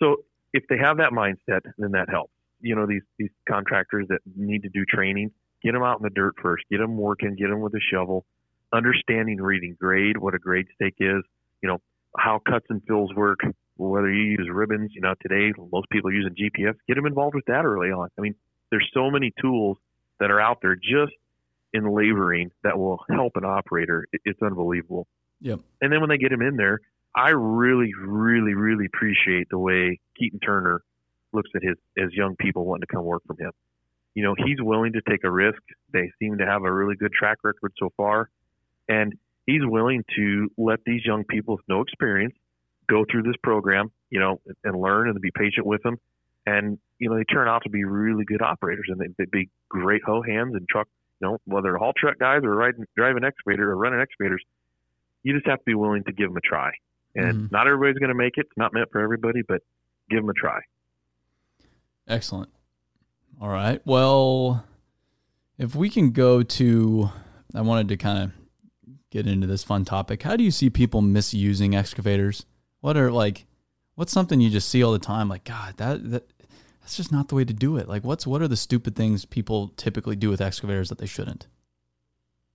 so 0.00 0.24
if 0.52 0.64
they 0.68 0.78
have 0.78 0.98
that 0.98 1.10
mindset, 1.12 1.60
then 1.78 1.92
that 1.92 2.08
helps. 2.08 2.32
You 2.60 2.74
know, 2.74 2.86
these 2.86 3.02
these 3.18 3.30
contractors 3.48 4.06
that 4.08 4.20
need 4.34 4.62
to 4.62 4.68
do 4.68 4.84
training, 4.84 5.30
get 5.62 5.72
them 5.72 5.82
out 5.82 5.98
in 5.98 6.04
the 6.04 6.10
dirt 6.10 6.34
first, 6.42 6.64
get 6.70 6.78
them 6.78 6.96
working, 6.96 7.36
get 7.36 7.48
them 7.48 7.60
with 7.60 7.74
a 7.74 7.80
shovel, 7.80 8.24
understanding 8.72 9.40
reading 9.40 9.76
grade, 9.78 10.16
what 10.16 10.34
a 10.34 10.38
grade 10.38 10.66
stake 10.74 10.96
is, 10.98 11.22
you 11.62 11.68
know, 11.68 11.80
how 12.18 12.40
cuts 12.46 12.66
and 12.68 12.82
fills 12.86 13.12
work, 13.14 13.40
whether 13.76 14.10
you 14.10 14.36
use 14.38 14.48
ribbons, 14.50 14.90
you 14.94 15.00
know, 15.00 15.14
today 15.20 15.52
most 15.72 15.88
people 15.90 16.10
are 16.10 16.14
using 16.14 16.34
GPS, 16.34 16.74
get 16.88 16.94
them 16.94 17.06
involved 17.06 17.34
with 17.34 17.44
that 17.46 17.64
early 17.64 17.88
on. 17.88 18.08
I 18.18 18.20
mean, 18.20 18.34
there's 18.70 18.88
so 18.94 19.10
many 19.10 19.32
tools 19.40 19.78
that 20.18 20.30
are 20.30 20.40
out 20.40 20.58
there 20.62 20.76
just 20.76 21.12
in 21.72 21.94
laboring 21.94 22.50
that 22.62 22.78
will 22.78 23.04
help 23.10 23.32
an 23.36 23.44
operator. 23.44 24.06
It's 24.24 24.40
unbelievable. 24.42 25.06
Yep. 25.40 25.60
And 25.82 25.92
then 25.92 26.00
when 26.00 26.08
they 26.08 26.18
get 26.18 26.32
him 26.32 26.40
in 26.40 26.56
there, 26.56 26.80
I 27.14 27.30
really, 27.30 27.92
really, 27.98 28.54
really 28.54 28.86
appreciate 28.86 29.48
the 29.50 29.58
way 29.58 30.00
Keaton 30.18 30.40
Turner 30.40 30.82
looks 31.32 31.50
at 31.54 31.62
his 31.62 31.76
as 31.98 32.12
young 32.12 32.36
people 32.36 32.64
wanting 32.64 32.82
to 32.82 32.94
come 32.94 33.04
work 33.04 33.22
from 33.26 33.38
him. 33.38 33.52
You 34.14 34.22
know, 34.22 34.34
he's 34.36 34.60
willing 34.60 34.94
to 34.94 35.02
take 35.08 35.24
a 35.24 35.30
risk. 35.30 35.60
They 35.92 36.10
seem 36.18 36.38
to 36.38 36.46
have 36.46 36.64
a 36.64 36.72
really 36.72 36.96
good 36.96 37.12
track 37.12 37.38
record 37.42 37.72
so 37.78 37.90
far, 37.96 38.30
and 38.88 39.14
he's 39.46 39.62
willing 39.64 40.04
to 40.16 40.50
let 40.58 40.80
these 40.84 41.04
young 41.04 41.24
people 41.24 41.56
with 41.56 41.64
no 41.68 41.80
experience 41.82 42.34
go 42.88 43.04
through 43.10 43.22
this 43.22 43.36
program, 43.42 43.90
you 44.10 44.20
know, 44.20 44.40
and 44.64 44.80
learn 44.80 45.08
and 45.08 45.20
be 45.20 45.30
patient 45.30 45.66
with 45.66 45.82
them. 45.82 45.96
And 46.46 46.78
you 46.98 47.10
know, 47.10 47.16
they 47.16 47.24
turn 47.24 47.48
out 47.48 47.62
to 47.64 47.70
be 47.70 47.84
really 47.84 48.24
good 48.24 48.40
operators, 48.42 48.86
and 48.88 48.98
they, 49.00 49.06
they'd 49.18 49.30
be 49.30 49.48
great 49.68 50.02
hoe 50.04 50.22
hands 50.22 50.54
and 50.54 50.66
truck. 50.68 50.88
You 51.20 51.28
know, 51.28 51.38
whether 51.44 51.62
they're 51.70 51.78
haul 51.78 51.92
truck 51.96 52.18
guys 52.18 52.42
or 52.44 52.54
riding, 52.54 52.84
driving 52.96 53.24
excavator 53.24 53.70
or 53.70 53.76
running 53.76 54.00
excavators, 54.00 54.42
you 55.22 55.34
just 55.34 55.46
have 55.46 55.58
to 55.58 55.64
be 55.64 55.74
willing 55.74 56.04
to 56.04 56.12
give 56.12 56.28
them 56.28 56.36
a 56.36 56.40
try. 56.40 56.72
And 57.14 57.48
Mhm. 57.48 57.52
not 57.52 57.66
everybody's 57.66 57.98
going 57.98 58.10
to 58.10 58.14
make 58.14 58.36
it. 58.36 58.46
It's 58.46 58.56
not 58.56 58.74
meant 58.74 58.90
for 58.92 59.00
everybody, 59.00 59.40
but 59.46 59.62
give 60.10 60.20
them 60.20 60.28
a 60.28 60.34
try. 60.34 60.60
Excellent. 62.06 62.50
All 63.40 63.48
right. 63.48 63.80
Well, 63.84 64.64
if 65.58 65.74
we 65.74 65.88
can 65.90 66.10
go 66.12 66.42
to, 66.42 67.10
I 67.54 67.62
wanted 67.62 67.88
to 67.88 67.96
kind 67.96 68.22
of 68.24 68.32
get 69.16 69.26
into 69.26 69.46
this 69.46 69.64
fun 69.64 69.84
topic. 69.84 70.22
How 70.22 70.36
do 70.36 70.44
you 70.44 70.50
see 70.50 70.68
people 70.70 71.00
misusing 71.00 71.74
excavators? 71.74 72.44
What 72.80 72.96
are 72.96 73.10
like, 73.10 73.46
what's 73.94 74.12
something 74.12 74.40
you 74.40 74.50
just 74.50 74.68
see 74.68 74.82
all 74.82 74.92
the 74.92 74.98
time? 74.98 75.28
Like, 75.28 75.44
God, 75.44 75.76
that 75.78 76.10
that 76.10 76.30
that's 76.80 76.96
just 76.96 77.10
not 77.10 77.28
the 77.28 77.34
way 77.34 77.44
to 77.44 77.52
do 77.54 77.76
it. 77.76 77.88
Like, 77.88 78.04
what's 78.04 78.26
what 78.26 78.42
are 78.42 78.48
the 78.48 78.56
stupid 78.56 78.94
things 78.94 79.24
people 79.24 79.68
typically 79.76 80.16
do 80.16 80.28
with 80.28 80.40
excavators 80.40 80.88
that 80.90 80.98
they 80.98 81.06
shouldn't? 81.06 81.46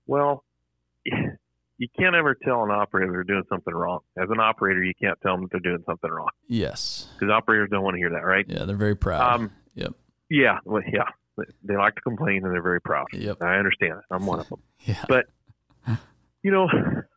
Well, 0.07 0.43
you 1.05 1.87
can't 1.99 2.15
ever 2.15 2.35
tell 2.35 2.63
an 2.63 2.71
operator 2.71 3.11
they're 3.11 3.23
doing 3.23 3.43
something 3.49 3.73
wrong. 3.73 3.99
As 4.17 4.29
an 4.29 4.39
operator, 4.39 4.83
you 4.83 4.93
can't 5.01 5.19
tell 5.21 5.33
them 5.33 5.41
that 5.43 5.51
they're 5.51 5.71
doing 5.73 5.83
something 5.85 6.09
wrong 6.11 6.29
Yes. 6.47 7.07
because 7.17 7.31
operators 7.31 7.69
don't 7.71 7.83
want 7.83 7.95
to 7.95 7.99
hear 7.99 8.11
that, 8.11 8.23
right? 8.25 8.45
Yeah, 8.47 8.65
they're 8.65 8.75
very 8.77 8.95
proud. 8.95 9.35
Um, 9.35 9.51
Yep. 9.73 9.93
Yeah, 10.29 10.57
well, 10.65 10.81
yeah. 10.91 11.05
They 11.63 11.75
like 11.77 11.95
to 11.95 12.01
complain 12.01 12.43
and 12.45 12.53
they're 12.53 12.61
very 12.61 12.81
proud. 12.81 13.07
Yep. 13.13 13.41
I 13.41 13.55
understand 13.55 13.93
it. 13.93 14.03
I'm 14.11 14.25
one 14.25 14.39
of 14.39 14.49
them. 14.49 14.59
Yeah. 14.85 15.03
but- 15.07 15.25
You 16.43 16.51
know, 16.51 16.67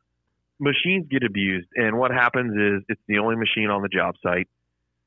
machines 0.60 1.06
get 1.10 1.22
abused, 1.22 1.68
and 1.74 1.98
what 1.98 2.10
happens 2.10 2.52
is 2.54 2.84
it's 2.88 3.00
the 3.08 3.18
only 3.18 3.36
machine 3.36 3.70
on 3.70 3.82
the 3.82 3.88
job 3.88 4.14
site, 4.22 4.48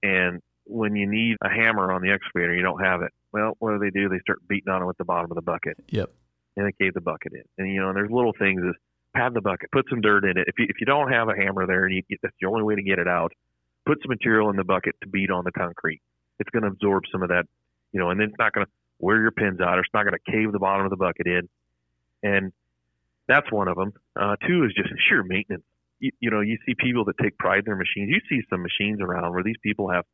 and 0.04 0.42
when 0.66 0.96
you 0.96 1.10
need 1.10 1.38
a 1.42 1.50
hammer 1.50 1.92
on 1.92 2.02
the 2.02 2.12
excavator, 2.12 2.54
you 2.54 2.62
don't 2.62 2.84
have 2.84 3.02
it. 3.02 3.12
Well, 3.32 3.56
what 3.60 3.72
do 3.72 3.80
they 3.80 3.90
do? 3.90 4.10
They 4.10 4.20
start 4.20 4.40
beating 4.48 4.72
on 4.72 4.82
it 4.82 4.86
with 4.86 4.98
the 4.98 5.06
bottom 5.06 5.32
of 5.32 5.36
the 5.36 5.42
bucket. 5.42 5.78
Yep. 5.90 6.10
and 6.56 6.68
they 6.68 6.72
cave 6.84 6.94
the 6.94 7.02
bucket 7.02 7.34
in. 7.34 7.44
And 7.58 7.74
you 7.74 7.80
know, 7.80 7.90
and 7.90 7.96
there's 7.96 8.12
little 8.12 8.34
things 8.38 8.62
is 8.62 8.76
pad 9.16 9.34
the 9.34 9.42
bucket, 9.42 9.72
put 9.72 9.86
some 9.90 10.02
dirt 10.02 10.26
in 10.26 10.38
it. 10.38 10.48
If 10.48 10.56
you 10.60 10.66
if 10.70 10.80
you 10.80 10.86
don't 10.86 11.12
have 11.12 11.30
a 11.30 11.36
hammer 11.36 11.66
there, 11.66 11.86
and 11.86 11.96
you, 11.96 12.18
that's 12.22 12.36
the 12.42 12.48
only 12.48 12.64
way 12.64 12.76
to 12.76 12.84
get 12.84 13.00
it 13.00 13.08
out, 13.08 13.32
put 13.86 14.00
some 14.02 14.10
material 14.10 14.50
in 14.50 14.56
the 14.56 14.64
bucket 14.64 14.96
to 15.02 15.08
beat 15.08 15.32
on 15.32 15.44
the 15.44 15.52
concrete. 15.52 16.02
It's 16.40 16.50
going 16.50 16.64
to 16.64 16.70
absorb 16.70 17.04
some 17.12 17.24
of 17.24 17.30
that, 17.30 17.46
you 17.92 18.00
know, 18.00 18.10
and 18.10 18.20
then 18.20 18.28
it's 18.30 18.40
not 18.40 18.54
going 18.54 18.66
to 18.66 18.72
wear 19.00 19.22
your 19.22 19.32
pins 19.32 19.60
out, 19.60 19.78
or 19.78 19.82
it's 19.82 19.94
not 19.94 20.04
going 20.04 20.14
to 20.14 20.32
cave 20.32 20.52
the 20.52 20.60
bottom 20.60 20.86
of 20.86 20.90
the 20.90 20.98
bucket 20.98 21.26
in. 21.26 21.50
And 22.24 22.52
that's 23.28 23.52
one 23.52 23.68
of 23.68 23.76
them. 23.76 23.94
Uh, 24.20 24.36
two 24.48 24.64
is 24.66 24.74
just 24.74 24.90
sheer 25.08 25.24
maintenance. 25.24 25.64
You, 26.00 26.12
you 26.20 26.30
know, 26.30 26.42
you 26.42 26.58
see 26.66 26.76
people 26.76 27.06
that 27.06 27.18
take 27.22 27.38
pride 27.38 27.60
in 27.60 27.66
their 27.66 27.76
machines. 27.76 28.10
You 28.10 28.20
see 28.30 28.46
some 28.50 28.62
machines 28.62 29.02
around 29.02 29.34
where 29.34 29.44
these 29.44 29.58
people 29.64 29.90
have 29.90 30.06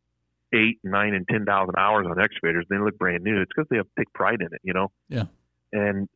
eight, 0.54 0.80
nine, 0.84 1.14
and 1.14 1.28
ten 1.28 1.46
thousand 1.46 1.76
hours 1.78 2.08
on 2.10 2.20
excavators. 2.20 2.66
They 2.70 2.78
look 2.78 2.98
brand 2.98 3.24
new. 3.24 3.42
It's 3.42 3.52
because 3.54 3.68
they 3.70 3.78
have 3.78 3.88
take 3.98 4.12
pride 4.14 4.42
in 4.42 4.48
it. 4.48 4.62
You 4.64 4.74
know. 4.74 4.92
Yeah. 5.10 5.26
And 5.72 6.08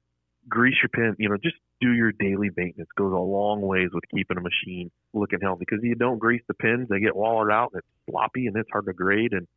grease 0.47 0.75
your 0.81 0.89
pin. 0.89 1.15
You 1.19 1.29
know, 1.29 1.37
just 1.37 1.55
do 1.81 1.91
your 1.91 2.11
daily 2.11 2.49
maintenance. 2.55 2.89
Goes 2.97 3.13
a 3.13 3.15
long 3.15 3.61
ways 3.61 3.89
with 3.93 4.03
keeping 4.13 4.37
a 4.37 4.41
machine 4.41 4.91
looking 5.13 5.39
healthy. 5.41 5.65
Because 5.67 5.83
you 5.83 5.95
don't 5.95 6.19
grease 6.19 6.43
the 6.47 6.53
pins, 6.53 6.87
they 6.89 6.99
get 6.99 7.15
walled 7.15 7.51
out 7.51 7.71
and 7.73 7.79
it's 7.79 7.87
sloppy 8.09 8.47
and 8.47 8.55
it's 8.55 8.69
hard 8.71 8.85
to 8.85 8.93
grade 8.93 9.33
and 9.33 9.47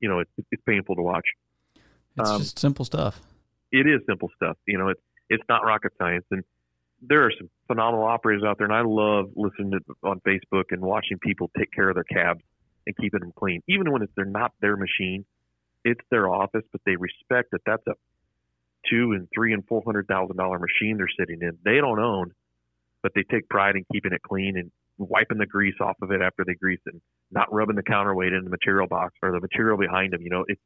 you 0.00 0.08
know 0.08 0.20
it's 0.20 0.30
it's 0.50 0.62
painful 0.66 0.96
to 0.96 1.02
watch. 1.02 1.26
It's 2.16 2.28
um, 2.28 2.40
just 2.40 2.58
simple 2.58 2.84
stuff. 2.84 3.20
It 3.72 3.86
is 3.86 4.00
simple 4.06 4.30
stuff. 4.36 4.56
You 4.66 4.78
know, 4.78 4.88
it's 4.88 5.00
it's 5.28 5.44
not 5.48 5.64
rocket 5.64 5.92
science. 5.98 6.24
And 6.30 6.44
there 7.02 7.24
are 7.24 7.32
some 7.36 7.50
phenomenal 7.66 8.06
operators 8.06 8.42
out 8.46 8.58
there, 8.58 8.66
and 8.66 8.74
I 8.74 8.82
love 8.82 9.30
listening 9.36 9.72
to 9.72 9.80
on 10.02 10.20
Facebook 10.20 10.64
and 10.70 10.80
watching 10.80 11.18
people 11.18 11.50
take 11.56 11.72
care 11.72 11.88
of 11.88 11.94
their 11.94 12.04
cabs 12.04 12.42
and 12.86 12.96
keeping 12.96 13.20
them 13.20 13.32
clean, 13.36 13.62
even 13.68 13.90
when 13.92 14.02
it's 14.02 14.12
they're 14.16 14.24
not 14.24 14.52
their 14.60 14.76
machine. 14.76 15.24
It's 15.84 16.00
their 16.10 16.28
office, 16.28 16.64
but 16.72 16.80
they 16.86 16.96
respect 16.96 17.50
that 17.52 17.60
that's 17.66 17.86
a 17.86 17.92
two 18.90 19.12
and 19.12 19.28
three 19.34 19.52
and 19.52 19.66
four 19.66 19.82
hundred 19.84 20.06
thousand 20.06 20.36
dollar 20.36 20.58
machine 20.58 20.96
they're 20.96 21.08
sitting 21.18 21.42
in. 21.42 21.58
They 21.64 21.76
don't 21.76 22.00
own, 22.00 22.32
but 23.02 23.12
they 23.14 23.22
take 23.30 23.48
pride 23.48 23.76
in 23.76 23.84
keeping 23.92 24.12
it 24.12 24.22
clean 24.22 24.56
and 24.56 24.70
wiping 24.96 25.38
the 25.38 25.46
grease 25.46 25.74
off 25.80 25.96
of 26.02 26.10
it 26.10 26.22
after 26.22 26.44
they 26.46 26.54
grease 26.54 26.80
it, 26.86 26.94
and 26.94 27.02
not 27.30 27.52
rubbing 27.52 27.76
the 27.76 27.82
counterweight 27.82 28.32
in 28.32 28.44
the 28.44 28.50
material 28.50 28.86
box 28.86 29.14
or 29.22 29.32
the 29.32 29.40
material 29.40 29.76
behind 29.76 30.12
them. 30.12 30.22
You 30.22 30.30
know, 30.30 30.44
it, 30.48 30.58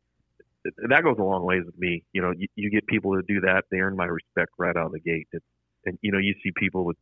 that 0.88 1.02
goes 1.02 1.16
a 1.18 1.22
long 1.22 1.44
ways 1.44 1.62
with 1.64 1.78
me. 1.78 2.04
You 2.12 2.22
know, 2.22 2.32
you, 2.36 2.46
you 2.54 2.70
get 2.70 2.86
people 2.86 3.14
to 3.16 3.22
do 3.22 3.40
that, 3.40 3.64
they 3.70 3.78
earn 3.78 3.96
my 3.96 4.06
respect 4.06 4.50
right 4.58 4.76
out 4.76 4.86
of 4.86 4.92
the 4.92 5.00
gate. 5.00 5.28
It's, 5.32 5.44
and 5.88 5.98
you 6.02 6.12
know, 6.12 6.18
you 6.18 6.34
see 6.42 6.52
people 6.56 6.84
with 6.84 6.96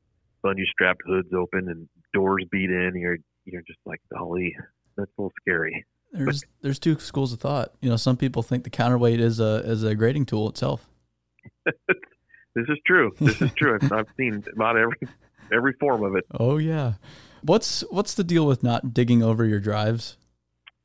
bungee 0.45 0.67
strapped 0.71 1.03
hoods 1.05 1.29
open 1.37 1.69
and 1.69 1.89
doors 2.15 2.45
beat 2.51 2.71
in. 2.71 2.93
You're 2.95 3.19
you're 3.45 3.63
just 3.63 3.79
like, 3.85 4.01
golly, 4.13 4.57
that's 4.97 5.11
a 5.19 5.21
little 5.21 5.33
scary. 5.41 5.85
There's 6.13 6.43
but, 6.43 6.51
there's 6.63 6.79
two 6.79 6.99
schools 6.99 7.33
of 7.33 7.41
thought. 7.41 7.73
You 7.81 7.91
know, 7.91 7.97
some 7.97 8.17
people 8.17 8.43
think 8.43 8.65
the 8.65 8.71
counterweight 8.71 9.21
is 9.21 9.41
a 9.41 9.63
is 9.65 9.83
a 9.83 9.95
grading 9.95 10.27
tool 10.27 10.49
itself. 10.49 10.89
this 11.65 12.67
is 12.69 12.79
true. 12.87 13.13
This 13.21 13.41
is 13.43 13.53
true. 13.53 13.79
I've 13.91 14.09
seen 14.17 14.45
about 14.55 14.77
every 14.77 14.99
every 15.53 15.73
form 15.75 16.05
of 16.05 16.17
it. 16.17 16.25
Oh 16.33 16.59
yeah. 16.59 16.95
What's 17.43 17.83
what's 17.91 18.15
the 18.15 18.25
deal 18.25 18.47
with 18.47 18.63
not 18.63 18.95
digging 18.95 19.23
over 19.23 19.45
your 19.45 19.61
drives? 19.61 20.17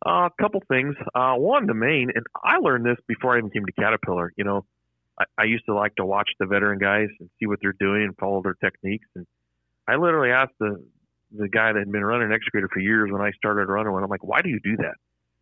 Uh, 0.06 0.28
a 0.28 0.32
couple 0.42 0.62
things. 0.68 0.96
Uh, 1.14 1.36
one, 1.36 1.68
the 1.68 1.76
main, 1.76 2.10
and 2.16 2.26
I 2.44 2.58
learned 2.58 2.86
this 2.86 2.98
before 3.08 3.36
I 3.36 3.38
even 3.38 3.52
came 3.52 3.66
to 3.66 3.72
Caterpillar. 3.72 4.34
You 4.36 4.44
know, 4.44 4.66
I, 5.20 5.26
I 5.38 5.44
used 5.46 5.66
to 5.66 5.76
like 5.76 5.96
to 5.96 6.06
watch 6.06 6.30
the 6.40 6.46
veteran 6.46 6.80
guys 6.80 7.10
and 7.20 7.30
see 7.40 7.48
what 7.48 7.60
they're 7.62 7.76
doing 7.80 8.04
and 8.04 8.16
follow 8.18 8.42
their 8.42 8.56
techniques. 8.56 9.08
And 9.16 9.26
I 9.88 9.96
literally 9.96 10.32
asked 10.32 10.54
the 10.60 10.84
the 11.34 11.48
guy 11.48 11.72
that 11.72 11.80
had 11.80 11.92
been 11.92 12.04
running 12.04 12.28
an 12.28 12.34
excavator 12.34 12.68
for 12.72 12.82
years 12.82 13.10
when 13.10 13.22
I 13.22 13.32
started 13.32 13.70
running 13.70 13.94
one. 13.94 14.04
I'm 14.04 14.10
like, 14.10 14.24
why 14.24 14.42
do 14.42 14.50
you 14.50 14.60
do 14.62 14.76
that? 14.78 14.96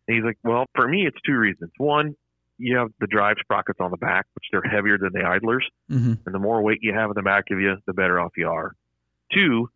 And 0.06 0.16
he's 0.16 0.24
like, 0.24 0.38
well, 0.44 0.66
for 0.76 0.86
me, 0.86 1.04
it's 1.04 1.16
two 1.26 1.36
reasons. 1.36 1.72
One, 1.78 2.14
you 2.58 2.76
have 2.76 2.88
the 3.00 3.08
drive 3.08 3.36
sprockets 3.40 3.78
on 3.80 3.90
the 3.90 3.96
back, 3.96 4.26
which 4.34 4.44
they're 4.52 4.62
heavier 4.62 4.98
than 4.98 5.10
the 5.12 5.26
idlers, 5.26 5.66
mm-hmm. 5.90 6.14
and 6.24 6.34
the 6.34 6.38
more 6.38 6.62
weight 6.62 6.78
you 6.82 6.94
have 6.94 7.10
in 7.10 7.14
the 7.16 7.22
back 7.22 7.44
of 7.50 7.58
you, 7.58 7.74
the 7.86 7.92
better 7.92 8.20
off 8.20 8.32
you 8.36 8.48
are. 8.48 8.72
Two, 9.32 9.68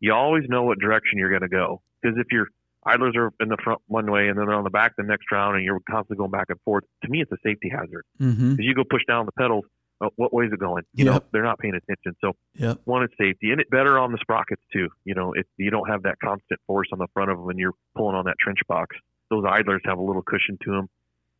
you 0.00 0.12
always 0.12 0.44
know 0.48 0.64
what 0.64 0.78
direction 0.80 1.18
you're 1.18 1.30
going 1.30 1.42
to 1.42 1.48
go 1.48 1.82
because 2.02 2.16
if 2.18 2.26
your 2.32 2.48
idlers 2.84 3.14
are 3.16 3.30
in 3.40 3.48
the 3.48 3.56
front 3.62 3.80
one 3.86 4.10
way 4.10 4.28
and 4.28 4.38
then 4.38 4.46
they're 4.46 4.54
on 4.54 4.64
the 4.64 4.70
back 4.70 4.96
the 4.96 5.02
next 5.02 5.30
round, 5.30 5.56
and 5.56 5.64
you're 5.64 5.80
constantly 5.88 6.16
going 6.16 6.30
back 6.30 6.46
and 6.48 6.60
forth, 6.62 6.84
to 7.02 7.08
me, 7.08 7.20
it's 7.22 7.32
a 7.32 7.36
safety 7.44 7.68
hazard. 7.70 8.04
Because 8.18 8.34
mm-hmm. 8.34 8.60
you 8.60 8.74
go 8.74 8.84
push 8.84 9.02
down 9.06 9.26
the 9.26 9.32
pedals, 9.32 9.64
oh, 10.00 10.10
what 10.16 10.32
way 10.32 10.46
is 10.46 10.52
it 10.52 10.58
going? 10.58 10.84
You 10.94 11.04
yep. 11.04 11.14
know, 11.14 11.20
they're 11.32 11.42
not 11.42 11.58
paying 11.58 11.74
attention. 11.74 12.16
So 12.20 12.32
yep. 12.54 12.78
one, 12.84 13.02
it's 13.02 13.14
safety, 13.18 13.50
and 13.50 13.60
it's 13.60 13.70
better 13.70 13.98
on 13.98 14.12
the 14.12 14.18
sprockets 14.20 14.62
too. 14.72 14.88
You 15.04 15.14
know, 15.14 15.32
if 15.32 15.46
you 15.56 15.70
don't 15.70 15.88
have 15.88 16.02
that 16.04 16.16
constant 16.22 16.60
force 16.66 16.88
on 16.92 16.98
the 16.98 17.08
front 17.12 17.30
of 17.30 17.38
them 17.38 17.46
when 17.46 17.58
you're 17.58 17.74
pulling 17.96 18.16
on 18.16 18.24
that 18.24 18.36
trench 18.40 18.60
box, 18.68 18.96
those 19.30 19.44
idlers 19.48 19.82
have 19.84 19.98
a 19.98 20.02
little 20.02 20.22
cushion 20.22 20.58
to 20.64 20.70
them, 20.70 20.88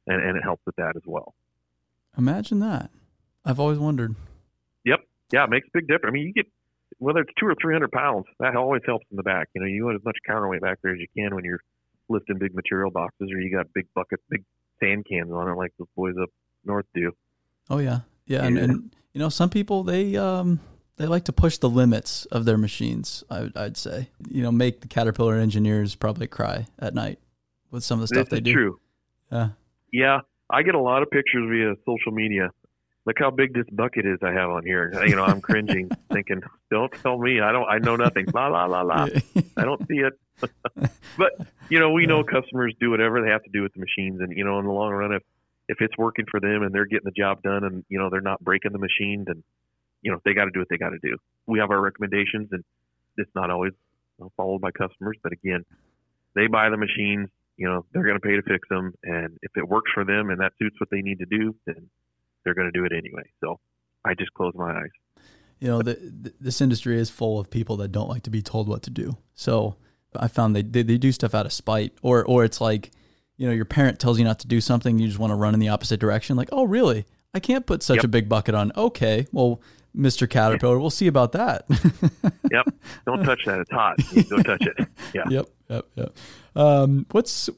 and, 0.07 0.23
and 0.23 0.37
it 0.37 0.43
helps 0.43 0.63
with 0.67 0.77
that 0.77 0.93
as 0.97 1.03
well. 1.07 1.35
Imagine 2.17 2.61
that. 2.61 2.91
I've 3.45 3.59
always 3.61 3.79
wondered. 3.79 4.15
Yep. 4.85 5.01
Yeah, 5.33 5.45
it 5.45 5.51
makes 5.51 5.67
a 5.69 5.71
big 5.73 5.89
difference. 5.89 6.13
I 6.13 6.13
mean, 6.13 6.27
you 6.27 6.33
get 6.33 6.47
whether 7.01 7.21
it's 7.21 7.33
two 7.39 7.47
or 7.47 7.55
three 7.61 7.75
hundred 7.75 7.91
pounds, 7.91 8.27
that 8.39 8.55
always 8.55 8.83
helps 8.87 9.07
in 9.11 9.17
the 9.17 9.23
back. 9.23 9.49
You 9.55 9.63
know, 9.63 9.67
you 9.67 9.85
want 9.85 9.97
as 9.97 10.05
much 10.05 10.17
counterweight 10.27 10.61
back 10.61 10.79
there 10.83 10.93
as 10.93 11.01
you 11.01 11.07
can 11.17 11.35
when 11.35 11.45
you're 11.45 11.61
lifting 12.09 12.39
big 12.39 12.55
material 12.55 12.91
boxes, 12.91 13.31
or 13.33 13.41
you 13.41 13.51
got 13.51 13.67
big 13.75 13.87
buckets, 13.95 14.23
big 14.31 14.45
sand 14.81 15.07
cans 15.11 15.33
on 15.33 15.49
it, 15.49 15.55
like 15.55 15.73
those 15.79 15.89
boys 15.97 16.15
up 16.23 16.29
north 16.65 16.87
do. 16.95 17.11
Oh 17.69 17.79
yeah, 17.79 18.01
yeah, 18.27 18.45
and, 18.45 18.59
and 18.59 18.95
you 19.13 19.19
know, 19.19 19.31
some 19.31 19.51
people 19.51 19.83
they 19.83 20.17
um 20.17 20.61
they 20.97 21.07
like 21.07 21.25
to 21.25 21.33
push 21.33 21.57
the 21.57 21.71
limits 21.71 22.27
of 22.27 22.45
their 22.45 22.59
machines. 22.59 23.25
I, 23.31 23.49
would 23.55 23.79
say, 23.79 24.11
you 24.29 24.43
know, 24.43 24.53
make 24.53 24.83
the 24.83 24.89
Caterpillar 24.89 25.37
engineers 25.37 25.95
probably 25.95 26.27
cry 26.27 26.67
at 26.79 26.95
night 26.95 27.19
with 27.71 27.83
some 27.83 28.01
of 28.01 28.03
the 28.03 28.15
stuff 28.15 28.29
this 28.29 28.37
they 28.37 28.41
do. 28.43 28.53
True. 28.53 28.81
Yeah. 29.33 29.49
Yeah, 29.93 30.21
I 30.51 30.63
get 30.63 30.75
a 30.75 30.81
lot 30.81 31.03
of 31.03 31.11
pictures 31.11 31.49
via 31.51 31.75
social 31.87 32.13
media 32.13 32.51
look 33.07 33.17
how 33.19 33.31
big 33.31 33.55
this 33.55 33.67
bucket 33.73 34.07
is 34.07 34.19
I 34.23 34.33
have 34.33 34.51
on 34.51 34.65
here. 34.65 34.93
You 35.11 35.17
know, 35.17 35.25
I'm 35.25 35.41
cringing, 35.41 35.91
thinking, 36.13 36.43
don't 36.71 36.93
tell 37.03 37.19
me. 37.19 37.41
I 37.41 37.53
don't, 37.53 37.69
I 37.69 37.79
know 37.79 37.97
nothing. 37.97 38.27
La, 38.33 38.49
la, 38.49 38.67
la, 38.67 38.83
la. 38.83 39.09
I 39.57 39.65
don't 39.65 39.81
see 39.89 39.99
it. 39.99 40.13
but, 41.19 41.33
you 41.69 41.81
know, 41.81 41.91
we 41.91 42.07
know 42.07 42.23
customers 42.23 42.75
do 42.79 42.91
whatever 42.91 43.21
they 43.23 43.31
have 43.31 43.43
to 43.43 43.51
do 43.51 43.63
with 43.63 43.73
the 43.75 43.81
machines. 43.81 44.21
And, 44.21 44.37
you 44.37 44.45
know, 44.45 44.59
in 44.59 44.67
the 44.67 44.73
long 44.73 44.93
run, 44.93 45.13
if, 45.13 45.23
if 45.69 45.79
it's 45.81 45.97
working 45.99 46.27
for 46.31 46.39
them 46.39 46.63
and 46.63 46.75
they're 46.75 46.87
getting 46.87 47.05
the 47.05 47.13
job 47.13 47.43
done 47.43 47.65
and, 47.65 47.85
you 47.89 47.99
know, 47.99 48.09
they're 48.11 48.21
not 48.21 48.41
breaking 48.41 48.73
the 48.73 48.79
machine, 48.79 49.25
then, 49.27 49.43
you 50.03 50.13
know, 50.13 50.19
they 50.25 50.35
got 50.35 50.45
to 50.45 50.51
do 50.53 50.61
what 50.61 50.69
they 50.69 50.77
got 50.77 50.91
to 50.91 50.99
do. 51.03 51.17
We 51.47 51.59
have 51.59 51.71
our 51.71 51.81
recommendations 51.81 52.49
and 52.53 52.63
it's 53.17 53.31
not 53.35 53.51
always 53.51 53.73
followed 54.37 54.61
by 54.61 54.71
customers. 54.71 55.17
But 55.23 55.33
again, 55.33 55.65
they 56.35 56.47
buy 56.47 56.69
the 56.71 56.77
machines, 56.77 57.29
you 57.57 57.69
know, 57.69 57.85
they're 57.93 58.05
going 58.05 58.21
to 58.21 58.27
pay 58.27 58.37
to 58.37 58.43
fix 58.43 58.69
them. 58.69 58.95
And 59.03 59.39
if 59.43 59.53
it 59.57 59.69
works 59.69 59.91
for 59.93 60.05
them 60.05 60.31
and 60.31 60.41
that 60.41 60.53
suits 60.59 60.79
what 60.79 60.91
they 60.91 61.03
need 61.03 61.19
to 61.19 61.27
do, 61.27 61.55
then 61.67 61.89
they're 62.45 62.55
going 62.55 62.71
to 62.73 62.79
do 62.79 62.85
it 62.85 62.93
anyway. 62.93 63.23
So 63.41 63.59
I 64.05 64.15
just 64.15 64.33
close 64.35 64.53
my 64.55 64.73
eyes. 64.73 64.91
You 65.61 65.69
know, 65.69 65.83
the, 65.83 65.95
the, 65.95 66.33
this 66.41 66.61
industry 66.61 66.99
is 66.99 67.11
full 67.11 67.39
of 67.39 67.51
people 67.51 67.77
that 67.79 67.93
don't 67.93 68.09
like 68.09 68.23
to 68.23 68.31
be 68.31 68.41
told 68.41 68.67
what 68.67 68.83
to 68.85 68.91
do. 68.91 69.17
So 69.35 69.77
I 70.17 70.29
found 70.29 70.57
they, 70.57 70.63
they, 70.63 70.83
they 70.83 70.97
do 70.97 71.13
stuff 71.13 71.35
out 71.35 71.47
of 71.47 71.53
spite, 71.53 71.93
or 72.03 72.25
or 72.25 72.45
it's 72.45 72.61
like, 72.61 72.91
you 73.37 73.47
know, 73.47 73.53
your 73.53 73.67
parent 73.67 73.99
tells 73.99 74.19
you 74.19 74.25
not 74.25 74.39
to 74.41 74.49
do 74.49 74.61
something, 74.61 74.99
you 74.99 75.07
just 75.07 75.19
want 75.19 75.33
to 75.33 75.35
run 75.35 75.55
in 75.55 75.61
the 75.61 75.69
opposite 75.69 76.01
direction. 76.01 76.37
Like, 76.37 76.49
oh, 76.53 76.65
really? 76.65 77.05
I 77.35 77.41
can't 77.41 77.67
put 77.67 77.83
such 77.83 77.97
yep. 77.97 78.05
a 78.05 78.09
big 78.09 78.29
bucket 78.29 78.55
on. 78.55 78.73
Okay, 78.77 79.27
well, 79.33 79.61
Mr. 79.97 80.29
Caterpillar, 80.29 80.79
we'll 80.79 80.91
see 80.91 81.07
about 81.07 81.33
that. 81.33 81.65
yep. 82.51 82.67
Don't 83.07 83.25
touch 83.25 83.45
that. 83.47 83.61
It's 83.61 83.71
hot. 83.71 83.99
Don't 84.29 84.45
touch 84.45 84.63
it. 84.63 84.89
Yeah. 85.15 85.25
Yep. 85.29 85.47
Yep. 85.69 85.87
Yep. 85.97 86.17
Um, 86.57 87.07
what's 87.11 87.51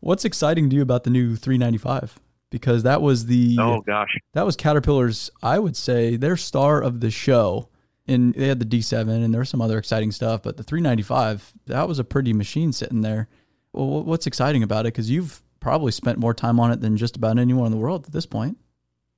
what's 0.00 0.24
exciting 0.24 0.70
to 0.70 0.76
you 0.76 0.82
about 0.82 1.04
the 1.04 1.10
new 1.10 1.36
395? 1.36 2.18
Because 2.50 2.82
that 2.82 3.00
was 3.00 3.26
the 3.26 3.56
oh 3.60 3.80
gosh 3.80 4.16
that 4.32 4.44
was 4.44 4.56
Caterpillar's 4.56 5.30
I 5.42 5.58
would 5.58 5.76
say 5.76 6.16
their 6.16 6.36
star 6.36 6.82
of 6.82 7.00
the 7.00 7.10
show. 7.10 7.68
And 8.08 8.34
they 8.34 8.48
had 8.48 8.58
the 8.58 8.64
D7 8.64 9.08
and 9.08 9.32
there 9.32 9.38
was 9.38 9.50
some 9.50 9.62
other 9.62 9.78
exciting 9.78 10.10
stuff, 10.10 10.42
but 10.42 10.56
the 10.56 10.64
395 10.64 11.52
that 11.66 11.86
was 11.86 12.00
a 12.00 12.04
pretty 12.04 12.32
machine 12.32 12.72
sitting 12.72 13.02
there. 13.02 13.28
Well, 13.72 14.02
what's 14.02 14.26
exciting 14.26 14.64
about 14.64 14.80
it? 14.86 14.94
Because 14.94 15.08
you've 15.08 15.40
probably 15.60 15.92
spent 15.92 16.18
more 16.18 16.34
time 16.34 16.58
on 16.58 16.72
it 16.72 16.80
than 16.80 16.96
just 16.96 17.16
about 17.16 17.38
anyone 17.38 17.66
in 17.66 17.72
the 17.72 17.78
world 17.78 18.06
at 18.06 18.12
this 18.12 18.26
point. 18.26 18.58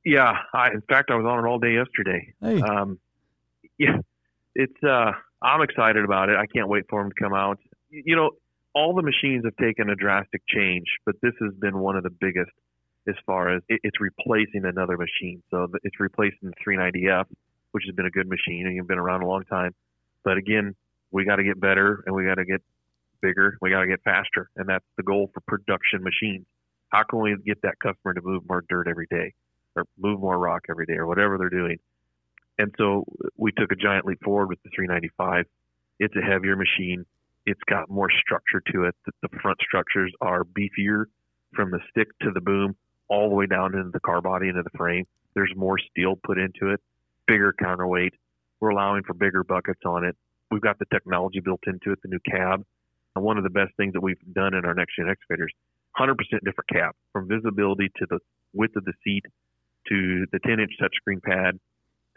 Yeah, 0.04 0.36
I, 0.52 0.68
in 0.70 0.82
fact, 0.82 1.10
I 1.10 1.14
was 1.14 1.24
on 1.24 1.44
it 1.44 1.48
all 1.48 1.58
day 1.58 1.74
yesterday. 1.74 2.34
Hey. 2.40 2.60
Um, 2.60 2.98
yeah, 3.78 3.98
it's 4.54 4.82
uh, 4.82 5.12
I'm 5.40 5.62
excited 5.62 6.04
about 6.04 6.28
it. 6.28 6.36
I 6.36 6.46
can't 6.46 6.68
wait 6.68 6.84
for 6.90 7.02
them 7.02 7.10
to 7.10 7.22
come 7.22 7.32
out. 7.32 7.58
You 7.90 8.16
know, 8.16 8.30
all 8.74 8.94
the 8.94 9.02
machines 9.02 9.44
have 9.44 9.56
taken 9.56 9.90
a 9.90 9.94
drastic 9.94 10.42
change, 10.48 10.86
but 11.06 11.16
this 11.22 11.34
has 11.40 11.52
been 11.54 11.78
one 11.78 11.96
of 11.96 12.02
the 12.02 12.10
biggest 12.10 12.50
as 13.08 13.14
far 13.26 13.54
as 13.54 13.62
it, 13.68 13.80
it's 13.82 14.00
replacing 14.00 14.64
another 14.64 14.96
machine. 14.96 15.42
So 15.50 15.68
it's 15.82 15.98
replacing 15.98 16.38
the 16.42 16.52
390F, 16.66 17.24
which 17.72 17.84
has 17.86 17.94
been 17.94 18.06
a 18.06 18.10
good 18.10 18.28
machine 18.28 18.66
and 18.66 18.86
been 18.86 18.98
around 18.98 19.22
a 19.22 19.26
long 19.26 19.44
time. 19.44 19.74
But 20.24 20.36
again, 20.36 20.74
we 21.10 21.24
got 21.24 21.36
to 21.36 21.44
get 21.44 21.60
better 21.60 22.02
and 22.06 22.14
we 22.14 22.24
got 22.24 22.36
to 22.36 22.44
get 22.44 22.62
bigger. 23.20 23.56
We 23.60 23.70
got 23.70 23.80
to 23.80 23.86
get 23.86 24.02
faster, 24.02 24.50
and 24.56 24.68
that's 24.68 24.84
the 24.96 25.02
goal 25.02 25.30
for 25.32 25.40
production 25.46 26.02
machines. 26.02 26.44
How 26.88 27.04
can 27.04 27.20
we 27.20 27.36
get 27.46 27.62
that 27.62 27.78
customer 27.82 28.14
to 28.14 28.20
move 28.22 28.42
more 28.48 28.64
dirt 28.68 28.88
every 28.88 29.06
day, 29.10 29.32
or 29.76 29.84
move 29.98 30.20
more 30.20 30.38
rock 30.38 30.62
every 30.68 30.86
day, 30.86 30.94
or 30.94 31.06
whatever 31.06 31.38
they're 31.38 31.48
doing? 31.48 31.78
And 32.58 32.74
so 32.76 33.04
we 33.36 33.52
took 33.52 33.72
a 33.72 33.76
giant 33.76 34.04
leap 34.04 34.18
forward 34.22 34.48
with 34.48 34.62
the 34.62 34.70
395. 34.74 35.46
It's 35.98 36.14
a 36.16 36.20
heavier 36.20 36.56
machine. 36.56 37.06
It's 37.46 37.60
got 37.68 37.88
more 37.88 38.08
structure 38.10 38.62
to 38.72 38.84
it. 38.84 38.94
The 39.22 39.28
front 39.40 39.58
structures 39.62 40.12
are 40.20 40.44
beefier 40.44 41.04
from 41.54 41.70
the 41.70 41.80
stick 41.90 42.08
to 42.22 42.30
the 42.32 42.40
boom 42.40 42.76
all 43.12 43.28
the 43.28 43.34
way 43.34 43.46
down 43.46 43.74
into 43.74 43.90
the 43.92 44.00
car 44.00 44.22
body, 44.22 44.48
into 44.48 44.62
the 44.62 44.76
frame. 44.76 45.04
There's 45.34 45.52
more 45.54 45.76
steel 45.90 46.14
put 46.24 46.38
into 46.38 46.72
it, 46.72 46.80
bigger 47.26 47.54
counterweight. 47.58 48.14
We're 48.60 48.70
allowing 48.70 49.02
for 49.02 49.12
bigger 49.12 49.44
buckets 49.44 49.80
on 49.84 50.04
it. 50.04 50.16
We've 50.50 50.62
got 50.62 50.78
the 50.78 50.86
technology 50.92 51.40
built 51.40 51.60
into 51.66 51.92
it, 51.92 51.98
the 52.02 52.08
new 52.08 52.20
cab. 52.30 52.64
And 53.14 53.24
one 53.24 53.36
of 53.36 53.44
the 53.44 53.50
best 53.50 53.72
things 53.76 53.92
that 53.92 54.02
we've 54.02 54.20
done 54.32 54.54
in 54.54 54.64
our 54.64 54.72
next 54.72 54.96
gen 54.96 55.10
excavators, 55.10 55.52
100% 55.98 56.16
different 56.42 56.68
cab 56.72 56.94
from 57.12 57.28
visibility 57.28 57.90
to 57.98 58.06
the 58.08 58.18
width 58.54 58.76
of 58.76 58.84
the 58.86 58.94
seat 59.04 59.24
to 59.88 60.26
the 60.32 60.38
10 60.38 60.60
inch 60.60 60.72
touchscreen 60.80 61.22
pad 61.22 61.58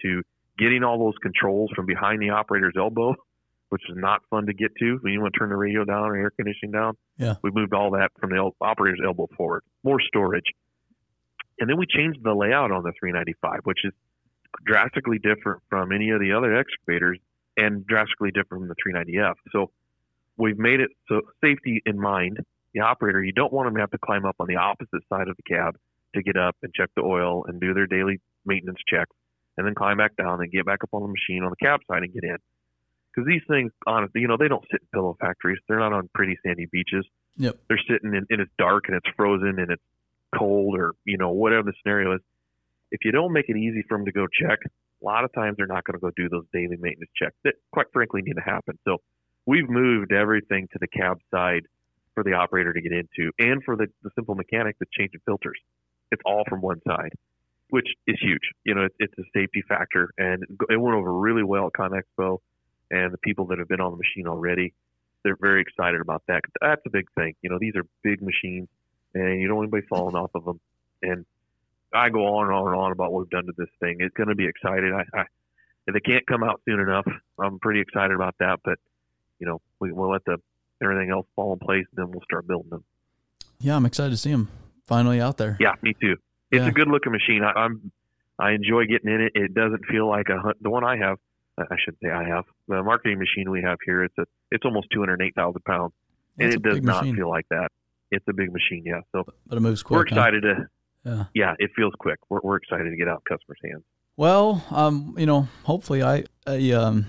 to 0.02 0.22
getting 0.58 0.84
all 0.84 0.98
those 0.98 1.16
controls 1.22 1.72
from 1.76 1.86
behind 1.86 2.22
the 2.22 2.30
operator's 2.30 2.76
elbow, 2.78 3.16
which 3.70 3.82
is 3.90 3.98
not 3.98 4.22
fun 4.30 4.46
to 4.46 4.54
get 4.54 4.72
to 4.80 4.98
when 5.02 5.12
you 5.12 5.20
want 5.20 5.34
to 5.34 5.40
turn 5.40 5.50
the 5.50 5.58
radio 5.58 5.84
down 5.84 6.06
or 6.06 6.16
air 6.16 6.32
conditioning 6.32 6.72
down. 6.72 6.96
Yeah. 7.18 7.36
We 7.44 7.52
moved 7.52 7.74
all 7.74 7.92
that 7.92 8.12
from 8.20 8.30
the 8.30 8.52
operator's 8.62 9.02
elbow 9.06 9.28
forward. 9.36 9.64
More 9.84 10.00
storage. 10.00 10.46
And 11.60 11.70
then 11.70 11.78
we 11.78 11.86
changed 11.86 12.20
the 12.24 12.34
layout 12.34 12.72
on 12.72 12.84
the 12.84 12.92
395, 13.00 13.62
which 13.64 13.80
is 13.84 13.94
drastically 14.66 15.20
different 15.20 15.62
from 15.70 15.92
any 15.92 16.10
of 16.10 16.20
the 16.20 16.34
other 16.34 16.56
excavators 16.56 17.20
and 17.58 17.86
drastically 17.88 18.32
different 18.32 18.64
from 18.64 18.68
the 18.68 18.76
390F. 18.76 19.36
So 19.52 19.72
we've 20.38 20.58
made 20.58 20.80
it 20.80 20.92
so 21.08 21.22
safety 21.44 21.82
in 21.86 22.00
mind. 22.00 22.40
The 22.74 22.82
operator, 22.82 23.24
you 23.24 23.32
don't 23.32 23.54
want 23.54 23.68
them 23.68 23.76
to 23.76 23.82
have 23.82 23.92
to 23.92 23.98
climb 23.98 24.26
up 24.26 24.36
on 24.40 24.48
the 24.48 24.58
opposite 24.58 25.02
side 25.08 25.30
of 25.30 25.38
the 25.38 25.44
cab 25.44 25.78
to 26.14 26.22
get 26.22 26.36
up 26.36 26.56
and 26.62 26.74
check 26.74 26.90
the 26.96 27.04
oil 27.04 27.46
and 27.48 27.60
do 27.60 27.74
their 27.74 27.88
daily 27.88 28.20
maintenance 28.46 28.80
check, 28.88 29.08
and 29.58 29.66
then 29.66 29.76
climb 29.76 29.98
back 29.98 30.16
down 30.18 30.42
and 30.42 30.52
get 30.52 30.66
back 30.66 30.84
up 30.84 30.90
on 30.92 31.02
the 31.02 31.08
machine 31.08 31.44
on 31.44 31.50
the 31.50 31.66
cab 31.66 31.80
side 31.90 32.04
and 32.04 32.14
get 32.14 32.24
in. 32.24 32.38
Because 33.14 33.28
these 33.28 33.42
things, 33.48 33.72
honestly, 33.88 34.20
you 34.20 34.28
know, 34.28 34.36
they 34.38 34.50
don't 34.50 34.64
sit 34.70 34.82
in 34.82 34.88
pillow 34.94 35.16
factories. 35.22 35.60
They're 35.70 35.80
not 35.80 35.94
on 35.94 36.10
pretty 36.14 36.38
sandy 36.46 36.68
beaches. 36.70 37.06
Yep. 37.38 37.58
They're 37.70 37.80
sitting 37.90 38.14
in, 38.14 38.26
and 38.30 38.42
it's 38.42 38.52
dark 38.58 38.86
and 38.88 38.98
it's 38.98 39.08
frozen 39.16 39.58
and 39.58 39.72
it's 39.72 39.84
cold 40.38 40.78
or 40.78 40.94
you 41.06 41.18
know 41.18 41.30
whatever 41.30 41.64
the 41.64 41.74
scenario 41.82 42.16
is 42.16 42.22
if 42.92 43.00
you 43.04 43.12
don't 43.12 43.34
make 43.34 43.46
it 43.50 43.58
easy 43.58 43.84
for 43.88 43.98
them 43.98 44.06
to 44.06 44.12
go 44.12 44.28
check 44.28 44.60
a 44.66 45.06
lot 45.06 45.24
of 45.24 45.34
times 45.34 45.56
they're 45.58 45.68
not 45.68 45.84
going 45.84 45.94
to 45.94 46.00
go 46.00 46.12
do 46.16 46.30
those 46.30 46.46
daily 46.54 46.78
maintenance 46.80 47.12
checks 47.16 47.36
that 47.44 47.56
quite 47.72 47.88
frankly 47.94 48.22
need 48.24 48.34
to 48.34 48.42
happen 48.42 48.78
so 48.88 48.98
we've 49.46 49.70
moved 49.70 50.12
everything 50.12 50.68
to 50.72 50.80
the 50.80 50.88
cab 50.88 51.18
side 51.32 51.64
for 52.14 52.24
the 52.24 52.34
operator 52.34 52.72
to 52.72 52.82
get 52.82 52.92
into 52.92 53.32
and 53.40 53.62
for 53.64 53.76
the, 53.76 53.88
the 54.04 54.10
simple 54.16 54.36
mechanic 54.36 54.76
that's 54.80 54.92
changing 54.92 55.20
filters 55.26 55.60
it's 56.12 56.22
all 56.26 56.44
from 56.48 56.62
one 56.62 56.82
side, 56.88 57.14
which 57.70 57.88
is 58.08 58.18
huge. 58.22 58.42
You 58.64 58.76
know, 58.76 58.86
it's, 58.86 58.96
it's 59.00 59.14
a 59.18 59.24
safety 59.34 59.64
factor, 59.68 60.10
and 60.18 60.44
it 60.70 60.78
went 60.80 60.96
over 60.96 61.14
really 61.14 61.44
well 61.44 61.68
at 61.68 61.74
ConExpo, 61.74 62.40
and 62.92 63.14
the 63.14 63.18
people 63.18 63.48
that 63.48 63.60
have 63.60 63.68
been 63.68 63.82
on 63.82 63.92
the 63.92 63.98
machine 63.98 64.28
already, 64.28 64.74
they're 65.24 65.38
very 65.40 65.62
excited 65.62 66.02
about 66.02 66.24
that. 66.28 66.42
That's 66.62 66.82
a 66.86 66.90
big 66.90 67.06
thing. 67.16 67.34
You 67.42 67.50
know, 67.50 67.58
these 67.60 67.76
are 67.76 67.84
big 68.04 68.22
machines, 68.22 68.68
and 69.16 69.42
you 69.42 69.48
don't 69.48 69.58
want 69.58 69.68
anybody 69.68 69.88
falling 69.88 70.16
off 70.16 70.32
of 70.36 70.46
them. 70.46 70.60
And 71.02 71.26
I 71.94 72.10
go 72.10 72.26
on 72.38 72.48
and 72.48 72.56
on 72.56 72.68
and 72.68 72.76
on 72.76 72.92
about 72.92 73.12
what 73.12 73.22
we've 73.22 73.30
done 73.30 73.46
to 73.46 73.54
this 73.58 73.70
thing. 73.80 73.98
It's 74.00 74.16
going 74.16 74.30
to 74.30 74.36
be 74.36 74.46
exciting. 74.46 74.94
I, 74.94 75.20
I 75.20 75.24
if 75.88 75.94
they 75.94 76.00
can't 76.00 76.26
come 76.26 76.44
out 76.44 76.62
soon 76.66 76.80
enough, 76.80 77.06
I'm 77.40 77.60
pretty 77.60 77.80
excited 77.80 78.14
about 78.14 78.36
that. 78.40 78.60
But 78.64 78.80
you 79.40 79.48
know, 79.48 79.62
we, 79.80 79.92
we'll 79.92 80.12
let 80.12 80.26
the 80.26 80.38
everything 80.84 81.10
else 81.10 81.28
fall 81.36 81.54
in 81.54 81.60
place, 81.60 81.86
and 81.96 82.06
then 82.06 82.12
we'll 82.12 82.24
start 82.24 82.48
building 82.48 82.70
them. 82.70 82.84
Yeah, 83.60 83.76
I'm 83.76 83.86
excited 83.86 84.12
to 84.12 84.18
see 84.18 84.32
them 84.32 84.50
finally 84.86 85.22
out 85.22 85.38
there. 85.38 85.58
Yeah, 85.60 85.74
me 85.82 85.96
too. 86.00 86.18
It's 86.52 86.62
yeah. 86.62 86.68
a 86.68 86.72
good 86.72 86.88
looking 86.88 87.12
machine. 87.12 87.44
I, 87.44 87.52
I'm 87.52 87.92
I 88.38 88.52
enjoy 88.52 88.86
getting 88.86 89.12
in 89.12 89.22
it. 89.22 89.32
It 89.36 89.54
doesn't 89.54 89.86
feel 89.86 90.08
like 90.08 90.28
a 90.30 90.54
the 90.60 90.70
one 90.70 90.84
I 90.84 90.98
have. 90.98 91.18
I 91.58 91.78
should 91.84 91.96
say 92.04 92.10
I 92.10 92.28
have 92.28 92.44
the 92.68 92.84
marketing 92.84 93.20
machine 93.20 93.50
we 93.50 93.62
have 93.62 93.78
here. 93.86 94.04
It's 94.04 94.18
a 94.18 94.26
it's 94.52 94.66
almost 94.66 94.88
208 94.92 95.34
thousand 95.36 95.64
pounds, 95.64 95.94
and 96.38 96.54
it 96.54 96.62
does 96.62 96.82
not 96.82 97.04
machine. 97.04 97.16
feel 97.16 97.30
like 97.30 97.48
that. 97.50 97.72
It's 98.16 98.26
a 98.30 98.34
big 98.34 98.52
machine, 98.52 98.84
yeah. 98.86 99.02
So, 99.12 99.24
but 99.48 99.58
it 99.58 99.62
moves 99.62 99.84
quick. 99.84 99.98
We're 99.98 100.06
excited 100.08 100.44
huh? 100.46 100.54
to. 100.54 100.70
Yeah. 101.04 101.26
yeah, 101.36 101.54
it 101.60 101.70
feels 101.76 101.94
quick. 102.00 102.18
We're, 102.30 102.40
we're 102.42 102.56
excited 102.56 102.90
to 102.90 102.96
get 102.96 103.08
out 103.08 103.24
customers' 103.30 103.60
hands. 103.64 103.84
Well, 104.18 104.66
um, 104.72 105.14
you 105.18 105.26
know, 105.26 105.48
hopefully, 105.64 106.02
I, 106.02 106.24
I 106.48 106.72
um, 106.72 107.06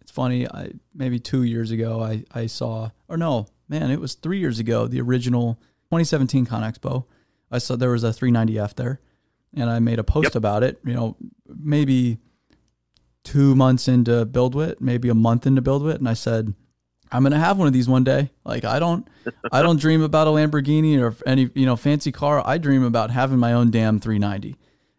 it's 0.00 0.10
funny. 0.10 0.48
I 0.48 0.72
maybe 0.94 1.18
two 1.18 1.42
years 1.42 1.70
ago, 1.70 2.02
I 2.02 2.24
I 2.32 2.46
saw, 2.46 2.90
or 3.08 3.16
no, 3.16 3.46
man, 3.68 3.90
it 3.90 4.00
was 4.00 4.14
three 4.14 4.38
years 4.38 4.58
ago. 4.58 4.88
The 4.88 5.00
original 5.00 5.54
2017 5.90 6.46
ConExpo. 6.46 7.04
I 7.50 7.58
saw 7.58 7.76
there 7.76 7.90
was 7.90 8.02
a 8.02 8.08
390F 8.08 8.74
there, 8.74 9.00
and 9.54 9.70
I 9.70 9.78
made 9.78 9.98
a 9.98 10.04
post 10.04 10.24
yep. 10.24 10.34
about 10.34 10.62
it. 10.62 10.80
You 10.84 10.94
know, 10.94 11.16
maybe 11.46 12.18
two 13.22 13.54
months 13.54 13.86
into 13.86 14.24
BuildWitt, 14.24 14.80
maybe 14.80 15.08
a 15.08 15.14
month 15.14 15.46
into 15.46 15.60
BuildWitt, 15.60 15.96
and 15.96 16.08
I 16.08 16.14
said, 16.14 16.54
I'm 17.12 17.22
gonna 17.22 17.38
have 17.38 17.58
one 17.58 17.66
of 17.66 17.72
these 17.72 17.88
one 17.88 18.04
day. 18.04 18.30
Like 18.44 18.64
I 18.64 18.78
don't, 18.78 19.06
I 19.52 19.62
don't 19.62 19.80
dream 19.80 20.02
about 20.02 20.26
a 20.26 20.30
Lamborghini 20.30 21.00
or 21.00 21.14
any 21.26 21.50
you 21.54 21.66
know 21.66 21.76
fancy 21.76 22.12
car. 22.12 22.42
I 22.44 22.58
dream 22.58 22.82
about 22.82 23.10
having 23.10 23.38
my 23.38 23.52
own 23.52 23.70
damn 23.70 24.00
390 24.00 24.56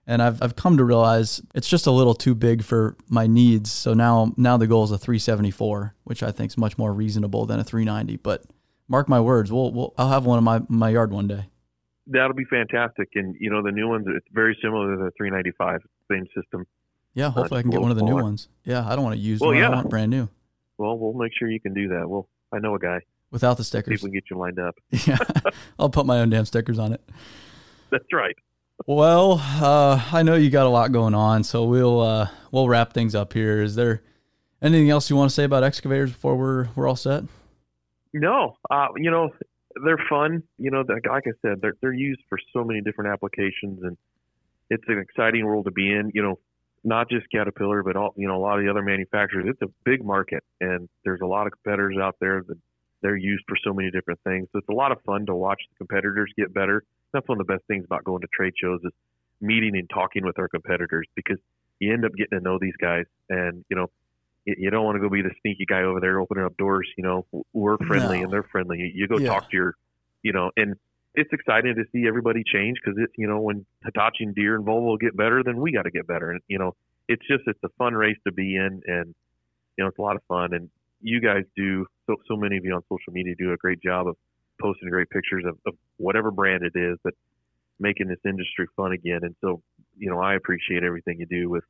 and 0.08 0.22
I've 0.22 0.42
I've 0.42 0.56
come 0.56 0.78
to 0.78 0.84
realize 0.84 1.42
it's 1.54 1.68
just 1.68 1.86
a 1.86 1.92
little 1.92 2.16
too 2.16 2.34
big 2.34 2.64
for 2.64 2.96
my 3.10 3.28
needs. 3.28 3.72
So 3.72 3.94
now 3.94 4.34
now 4.38 4.58
the 4.58 4.66
goal 4.66 4.86
is 4.86 4.92
a 4.92 4.98
374, 4.98 5.94
which 6.06 6.24
I 6.24 6.32
think 6.32 6.52
is 6.52 6.58
much 6.58 6.78
more 6.78 6.94
reasonable 6.94 7.46
than 7.46 7.60
a 7.60 7.64
390. 7.64 8.18
But 8.18 8.44
mark 8.88 9.10
my 9.10 9.20
words, 9.20 9.52
we'll, 9.52 9.72
we'll 9.72 9.94
I'll 9.98 10.10
have 10.10 10.26
one 10.26 10.38
in 10.38 10.44
my 10.44 10.62
my 10.70 10.90
yard 10.90 11.12
one 11.12 11.28
day. 11.28 11.46
That'll 12.08 12.34
be 12.34 12.46
fantastic, 12.46 13.10
and 13.16 13.36
you 13.38 13.50
know 13.50 13.62
the 13.62 13.72
new 13.72 13.90
ones. 13.90 14.08
It's 14.08 14.28
very 14.32 14.58
similar 14.62 14.96
to 14.96 15.04
the 15.04 15.12
395, 15.18 15.82
same 16.10 16.26
system. 16.34 16.66
Yeah, 17.14 17.32
hopefully 17.32 17.58
uh, 17.58 17.60
I 17.60 17.62
can 17.64 17.72
get 17.72 17.82
one 17.82 17.92
of 17.92 17.98
the 17.98 18.02
smaller. 18.02 18.22
new 18.22 18.24
ones. 18.24 18.48
Yeah, 18.64 18.88
I 18.88 18.96
don't 18.96 19.04
want 19.04 19.16
to 19.16 19.22
use 19.22 19.42
well, 19.42 19.50
one. 19.50 19.58
Yeah. 19.58 19.68
I 19.68 19.76
want 19.76 19.90
brand 19.90 20.12
new. 20.12 20.30
Well, 20.78 20.98
we'll 20.98 21.14
make 21.14 21.32
sure 21.38 21.50
you 21.50 21.60
can 21.60 21.74
do 21.74 21.90
that. 21.90 22.08
Well, 22.08 22.28
I 22.52 22.60
know 22.60 22.76
a 22.76 22.80
guy 22.80 23.00
without 23.32 23.58
the 23.58 23.64
stickers. 23.64 23.92
See 23.92 23.96
if 23.96 24.04
we 24.04 24.10
can 24.10 24.14
get 24.14 24.30
you 24.30 24.38
lined 24.38 24.60
up. 24.60 24.76
yeah, 25.08 25.18
I'll 25.80 25.90
put 25.90 26.06
my 26.06 26.20
own 26.20 26.30
damn 26.30 26.46
stickers 26.46 26.80
on 26.80 26.94
it. 26.94 27.02
That's 27.92 28.12
right. 28.14 28.36
Well, 28.86 29.42
uh, 29.42 30.02
I 30.12 30.24
know 30.24 30.36
you 30.36 30.50
got 30.50 30.68
a 30.68 30.70
lot 30.70 30.92
going 30.92 31.16
on, 31.16 31.44
so 31.44 31.66
we'll 31.66 32.02
uh, 32.02 32.30
we'll 32.52 32.68
wrap 32.68 32.94
things 32.94 33.16
up 33.16 33.34
here. 33.34 33.62
Is 33.62 33.76
there 33.76 34.04
anything 34.62 34.90
else 34.90 35.10
you 35.10 35.16
want 35.16 35.30
to 35.30 35.34
say 35.34 35.44
about 35.44 35.64
excavators 35.64 36.12
before 36.12 36.36
we're 36.36 36.70
we're 36.76 36.88
all 36.88 36.96
set? 36.96 37.24
No, 38.14 38.56
uh, 38.70 38.88
you 38.96 39.10
know 39.10 39.32
they're 39.84 40.04
fun. 40.10 40.44
You 40.58 40.72
know, 40.72 40.84
like 40.88 41.26
I 41.28 41.32
said, 41.42 41.60
they're 41.62 41.76
they're 41.82 41.94
used 41.94 42.22
for 42.30 42.38
so 42.54 42.64
many 42.64 42.82
different 42.82 43.12
applications, 43.12 43.82
and 43.82 43.98
it's 44.70 44.84
an 44.88 45.00
exciting 45.00 45.46
world 45.46 45.66
to 45.66 45.72
be 45.72 45.92
in. 45.92 46.12
You 46.14 46.24
know, 46.24 46.40
not 46.88 47.10
just 47.10 47.26
Caterpillar, 47.32 47.84
but 47.84 47.96
all 47.96 48.14
you 48.16 48.28
know 48.28 48.38
a 48.38 48.42
lot 48.42 48.58
of 48.58 48.64
the 48.64 48.72
other 48.72 48.82
manufacturers. 48.82 49.46
It's 49.48 49.62
a 49.62 49.72
big 49.84 50.04
market, 50.04 50.44
and 50.62 50.90
there's 51.04 51.22
a 51.22 51.26
lot 51.26 51.48
of 51.48 51.54
competitors 51.54 51.98
out 52.02 52.16
there 52.20 52.44
that 52.48 52.58
they're 53.02 53.18
used 53.18 53.44
for 53.48 53.58
so 53.64 53.74
many 53.74 53.92
different 53.92 54.20
things. 54.24 54.48
So 54.52 54.60
it's 54.60 54.70
a 54.70 54.74
lot 54.74 54.92
of 54.92 55.00
fun 55.06 55.26
to 55.28 55.36
watch 55.36 55.62
the 55.70 55.78
competitors 55.78 56.32
get 56.38 56.54
better 56.54 56.84
that's 57.14 57.28
one 57.28 57.40
of 57.40 57.48
the 57.48 57.54
best 57.54 57.66
things 57.68 57.86
about 57.86 58.04
going 58.04 58.22
to 58.22 58.28
trade 58.34 58.54
shows 58.62 58.80
is 58.84 58.92
meeting 59.42 59.76
and 59.76 59.90
talking 59.90 60.26
with 60.26 60.38
our 60.40 60.48
competitors 60.48 61.08
because 61.16 61.38
you 61.80 61.94
end 61.94 62.06
up 62.06 62.12
getting 62.14 62.38
to 62.40 62.44
know 62.44 62.58
these 62.60 62.76
guys 62.82 63.06
and 63.30 63.64
you 63.70 63.76
know 63.76 63.88
you 64.46 64.70
don't 64.70 64.86
want 64.86 64.96
to 64.96 65.02
go 65.02 65.10
be 65.10 65.22
the 65.22 65.32
sneaky 65.42 65.66
guy 65.66 65.84
over 65.84 66.00
there 66.00 66.20
opening 66.20 66.44
up 66.44 66.56
doors 66.58 66.88
you 66.98 67.04
know 67.04 67.26
we're 67.54 67.78
friendly 67.78 68.18
no. 68.18 68.24
and 68.24 68.34
they're 68.34 68.48
friendly 68.52 68.92
you, 68.94 69.08
go 69.08 69.18
yeah. 69.18 69.28
talk 69.28 69.50
to 69.50 69.58
your 69.58 69.76
you 70.24 70.34
know 70.34 70.52
and 70.58 70.76
it's 71.18 71.34
exciting 71.34 71.76
to 71.76 71.84
see 71.92 72.08
everybody 72.08 72.44
change 72.46 72.78
because 72.82 72.98
it's 73.02 73.14
you 73.18 73.28
know 73.28 73.40
when 73.40 73.66
Hitachi 73.84 74.24
and 74.24 74.36
Deere 74.36 74.56
and 74.56 74.66
Volvo 74.66 75.00
get 75.00 75.18
better 75.18 75.42
then 75.44 75.58
we 75.60 75.72
got 75.74 75.84
to 75.84 75.92
get 75.92 76.08
better 76.08 76.32
and 76.32 76.42
you 76.48 76.60
know 76.60 76.74
it's 77.10 77.26
just 77.28 77.44
it's 77.48 77.60
a 77.66 77.70
fun 77.78 77.94
race 77.94 78.18
to 78.26 78.32
be 78.32 78.56
in 78.56 78.82
and 78.86 79.14
you 79.78 79.84
know 79.84 79.88
it's 79.88 80.00
a 80.00 80.02
lot 80.02 80.16
of 80.16 80.22
fun 80.28 80.54
and 80.54 80.70
you 81.02 81.20
guys 81.20 81.44
do 81.56 81.86
so 82.06 82.16
so 82.28 82.36
many 82.36 82.58
of 82.58 82.66
you 82.66 82.74
on 82.74 82.82
social 82.84 83.12
media 83.12 83.36
do 83.38 83.52
a 83.52 83.58
great 83.58 83.82
job 83.82 84.08
of 84.08 84.16
posting 84.62 84.90
great 84.90 85.10
pictures 85.10 85.44
of, 85.48 85.58
of 85.66 85.74
whatever 85.98 86.32
brand 86.32 86.64
it 86.64 86.78
is, 86.78 86.98
but 87.04 87.14
making 87.80 88.08
this 88.08 88.20
industry 88.26 88.68
fun 88.76 88.92
again. 88.92 89.20
And 89.22 89.36
so, 89.42 89.62
you 89.98 90.10
know, 90.10 90.20
I 90.20 90.36
appreciate 90.36 90.84
everything 90.84 91.20
you 91.20 91.26
do 91.26 91.50
with 91.50 91.64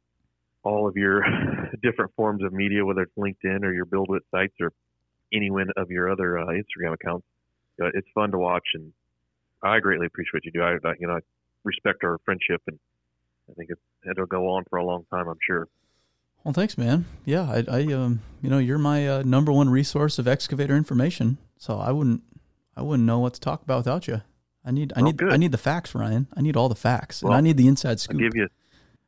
all 0.63 0.87
of 0.87 0.95
your 0.95 1.23
different 1.83 2.11
forms 2.15 2.43
of 2.43 2.53
media, 2.53 2.85
whether 2.85 3.01
it's 3.01 3.15
LinkedIn 3.17 3.63
or 3.63 3.73
your 3.73 3.85
BuildWitt 3.85 4.21
sites 4.31 4.55
or 4.59 4.71
any 5.33 5.51
one 5.51 5.67
of 5.75 5.89
your 5.89 6.09
other 6.11 6.39
uh, 6.39 6.47
Instagram 6.47 6.93
accounts. 6.93 7.25
Know, 7.79 7.91
it's 7.93 8.07
fun 8.15 8.31
to 8.31 8.39
watch, 8.39 8.65
and 8.73 8.91
I 9.63 9.79
greatly 9.79 10.07
appreciate 10.07 10.33
what 10.33 10.45
you 10.45 10.51
do. 10.51 10.61
I, 10.61 10.93
you 10.99 11.07
know, 11.07 11.15
I 11.15 11.19
respect 11.63 12.03
our 12.03 12.17
friendship, 12.25 12.61
and 12.67 12.77
I 13.49 13.53
think 13.53 13.69
it, 13.69 13.79
it'll 14.09 14.25
go 14.25 14.49
on 14.49 14.63
for 14.69 14.77
a 14.77 14.85
long 14.85 15.05
time. 15.09 15.27
I'm 15.27 15.39
sure. 15.45 15.67
Well, 16.43 16.53
thanks, 16.53 16.77
man. 16.77 17.05
Yeah, 17.25 17.41
I, 17.41 17.65
I 17.69 17.93
um, 17.93 18.21
you 18.41 18.49
know, 18.49 18.59
you're 18.59 18.77
my 18.77 19.07
uh, 19.07 19.23
number 19.23 19.51
one 19.51 19.69
resource 19.69 20.17
of 20.19 20.27
excavator 20.27 20.75
information, 20.75 21.37
so 21.57 21.77
I 21.77 21.91
wouldn't 21.91 22.21
I 22.75 22.83
wouldn't 22.83 23.05
know 23.05 23.19
what 23.19 23.33
to 23.33 23.39
talk 23.39 23.63
about 23.63 23.79
without 23.79 24.07
you. 24.07 24.21
I 24.63 24.71
need 24.71 24.93
I 24.95 25.01
need 25.01 25.17
good. 25.17 25.33
I 25.33 25.37
need 25.37 25.51
the 25.51 25.57
facts, 25.57 25.95
Ryan. 25.95 26.27
I 26.35 26.41
need 26.41 26.55
all 26.55 26.69
the 26.69 26.75
facts, 26.75 27.23
well, 27.23 27.33
and 27.33 27.37
I 27.37 27.41
need 27.41 27.57
the 27.57 27.67
inside 27.67 27.99
scoop. 27.99 28.21
I'll 28.21 28.29
give 28.29 28.35
you 28.35 28.47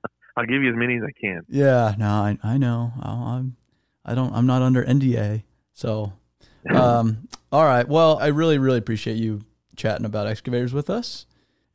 I'll 0.38 0.46
give 0.46 0.64
you 0.64 0.70
as 0.70 0.76
many 0.76 0.98
as 0.98 1.04
I 1.04 1.12
can. 1.20 1.46
Yeah, 1.48 1.96
no, 1.98 2.08
I 2.08 2.38
I 2.44 2.58
know. 2.58 2.92
I'm 3.02 3.56
I 4.04 4.16
don't 4.16 4.34
I'm 4.34 4.48
not 4.48 4.62
under 4.62 4.84
NDA, 4.84 5.44
so 5.74 6.14
um 6.70 7.28
all 7.52 7.64
right. 7.64 7.88
Well, 7.88 8.18
I 8.20 8.28
really 8.28 8.58
really 8.58 8.80
appreciate 8.80 9.18
you 9.18 9.46
chatting 9.80 10.06
about 10.06 10.28
excavators 10.28 10.74
with 10.74 10.90
us. 10.90 11.26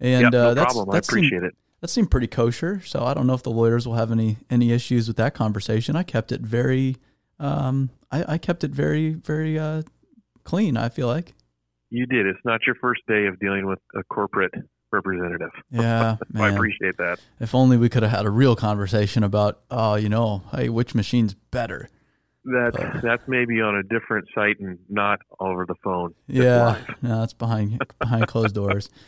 And 0.01 0.23
yep, 0.23 0.33
no 0.33 0.49
uh, 0.51 0.55
that's, 0.55 0.75
problem. 0.75 0.95
I 0.95 0.99
appreciate 0.99 1.31
seemed, 1.31 1.45
it. 1.45 1.57
That 1.81 1.89
seemed 1.89 2.11
pretty 2.11 2.27
kosher. 2.27 2.81
So 2.85 3.05
I 3.05 3.15
don't 3.15 3.27
know 3.27 3.35
if 3.35 3.43
the 3.43 3.51
lawyers 3.51 3.87
will 3.87 3.95
have 3.95 4.13
any 4.13 4.39
any 4.51 4.73
issues 4.73 5.09
with 5.09 5.17
that 5.17 5.35
conversation. 5.35 5.97
I 5.97 6.03
kept 6.03 6.31
it 6.33 6.41
very 6.41 6.97
um 7.41 7.91
I, 8.13 8.35
I 8.35 8.39
kept 8.39 8.65
it 8.65 8.71
very 8.71 9.11
very 9.11 9.59
uh 9.59 9.83
clean, 10.45 10.77
I 10.77 10.89
feel 10.89 11.09
like. 11.09 11.35
You 11.91 12.07
did. 12.07 12.27
It's 12.27 12.41
not 12.45 12.61
your 12.67 12.77
first 12.77 13.03
day 13.07 13.27
of 13.27 13.39
dealing 13.39 13.67
with 13.67 13.79
a 13.95 14.03
corporate 14.05 14.53
representative. 14.91 15.51
Yeah, 15.71 16.17
I 16.37 16.49
appreciate 16.51 16.97
that. 16.99 17.19
If 17.41 17.55
only 17.55 17.77
we 17.77 17.89
could 17.89 18.03
have 18.03 18.13
had 18.13 18.27
a 18.27 18.31
real 18.31 18.55
conversation 18.55 19.25
about, 19.25 19.61
oh, 19.71 19.97
you 19.97 20.09
know, 20.09 20.43
hey, 20.53 20.69
which 20.69 20.95
machine's 20.95 21.35
better. 21.35 21.89
That 22.45 22.73
uh, 22.79 23.01
that's 23.03 23.23
maybe 23.27 23.61
on 23.61 23.77
a 23.77 23.83
different 23.83 24.29
site 24.35 24.61
and 24.61 24.79
not 24.89 25.21
over 25.41 25.65
the 25.67 25.75
phone. 25.83 26.15
Yeah, 26.27 26.79
no, 27.01 27.21
that's 27.21 27.33
behind 27.33 27.81
behind 27.99 28.29
closed 28.29 28.55
doors. 28.55 28.91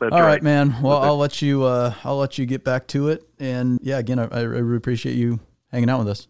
That's 0.00 0.14
All 0.14 0.22
right. 0.22 0.28
right, 0.28 0.42
man. 0.42 0.80
Well, 0.80 0.96
I'll 0.96 1.18
let 1.18 1.42
you. 1.42 1.64
Uh, 1.64 1.92
I'll 2.04 2.16
let 2.16 2.38
you 2.38 2.46
get 2.46 2.64
back 2.64 2.86
to 2.86 3.08
it. 3.08 3.22
And 3.38 3.78
yeah, 3.82 3.98
again, 3.98 4.18
I, 4.18 4.28
I 4.30 4.40
really 4.44 4.78
appreciate 4.78 5.14
you 5.14 5.40
hanging 5.70 5.90
out 5.90 5.98
with 5.98 6.08
us. 6.08 6.26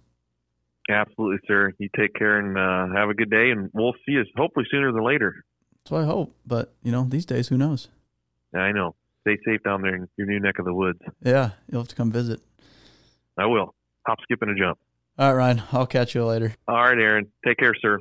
Absolutely, 0.91 1.39
sir. 1.47 1.73
You 1.79 1.89
take 1.97 2.13
care 2.15 2.41
and 2.41 2.59
uh, 2.59 2.99
have 2.99 3.11
a 3.11 3.15
good 3.15 3.31
day, 3.31 3.51
and 3.51 3.71
we'll 3.73 3.93
see 4.05 4.13
you 4.13 4.25
hopefully 4.37 4.67
sooner 4.73 4.91
than 4.91 5.05
later. 5.05 5.45
That's 5.85 5.93
what 5.93 6.03
I 6.03 6.07
hope. 6.07 6.35
But 6.45 6.75
you 6.83 6.91
know, 6.91 7.05
these 7.05 7.25
days, 7.25 7.47
who 7.47 7.57
knows? 7.57 7.87
I 8.53 8.73
know. 8.73 8.97
Stay 9.21 9.39
safe 9.47 9.63
down 9.63 9.83
there 9.83 9.95
in 9.95 10.09
your 10.17 10.27
new 10.27 10.41
neck 10.41 10.59
of 10.59 10.65
the 10.65 10.75
woods. 10.75 10.99
Yeah, 11.23 11.51
you'll 11.71 11.83
have 11.83 11.89
to 11.89 11.95
come 11.95 12.11
visit. 12.11 12.41
I 13.39 13.47
will. 13.47 13.75
Hop, 14.07 14.19
skip, 14.23 14.43
and 14.43 14.51
a 14.51 14.55
jump. 14.61 14.79
All 15.21 15.27
right, 15.27 15.37
Ryan. 15.37 15.63
I'll 15.73 15.87
catch 15.87 16.15
you 16.15 16.25
later. 16.25 16.55
All 16.67 16.77
right, 16.77 16.99
Aaron. 16.99 17.31
Take 17.47 17.59
care, 17.59 17.75
sir. 17.83 17.99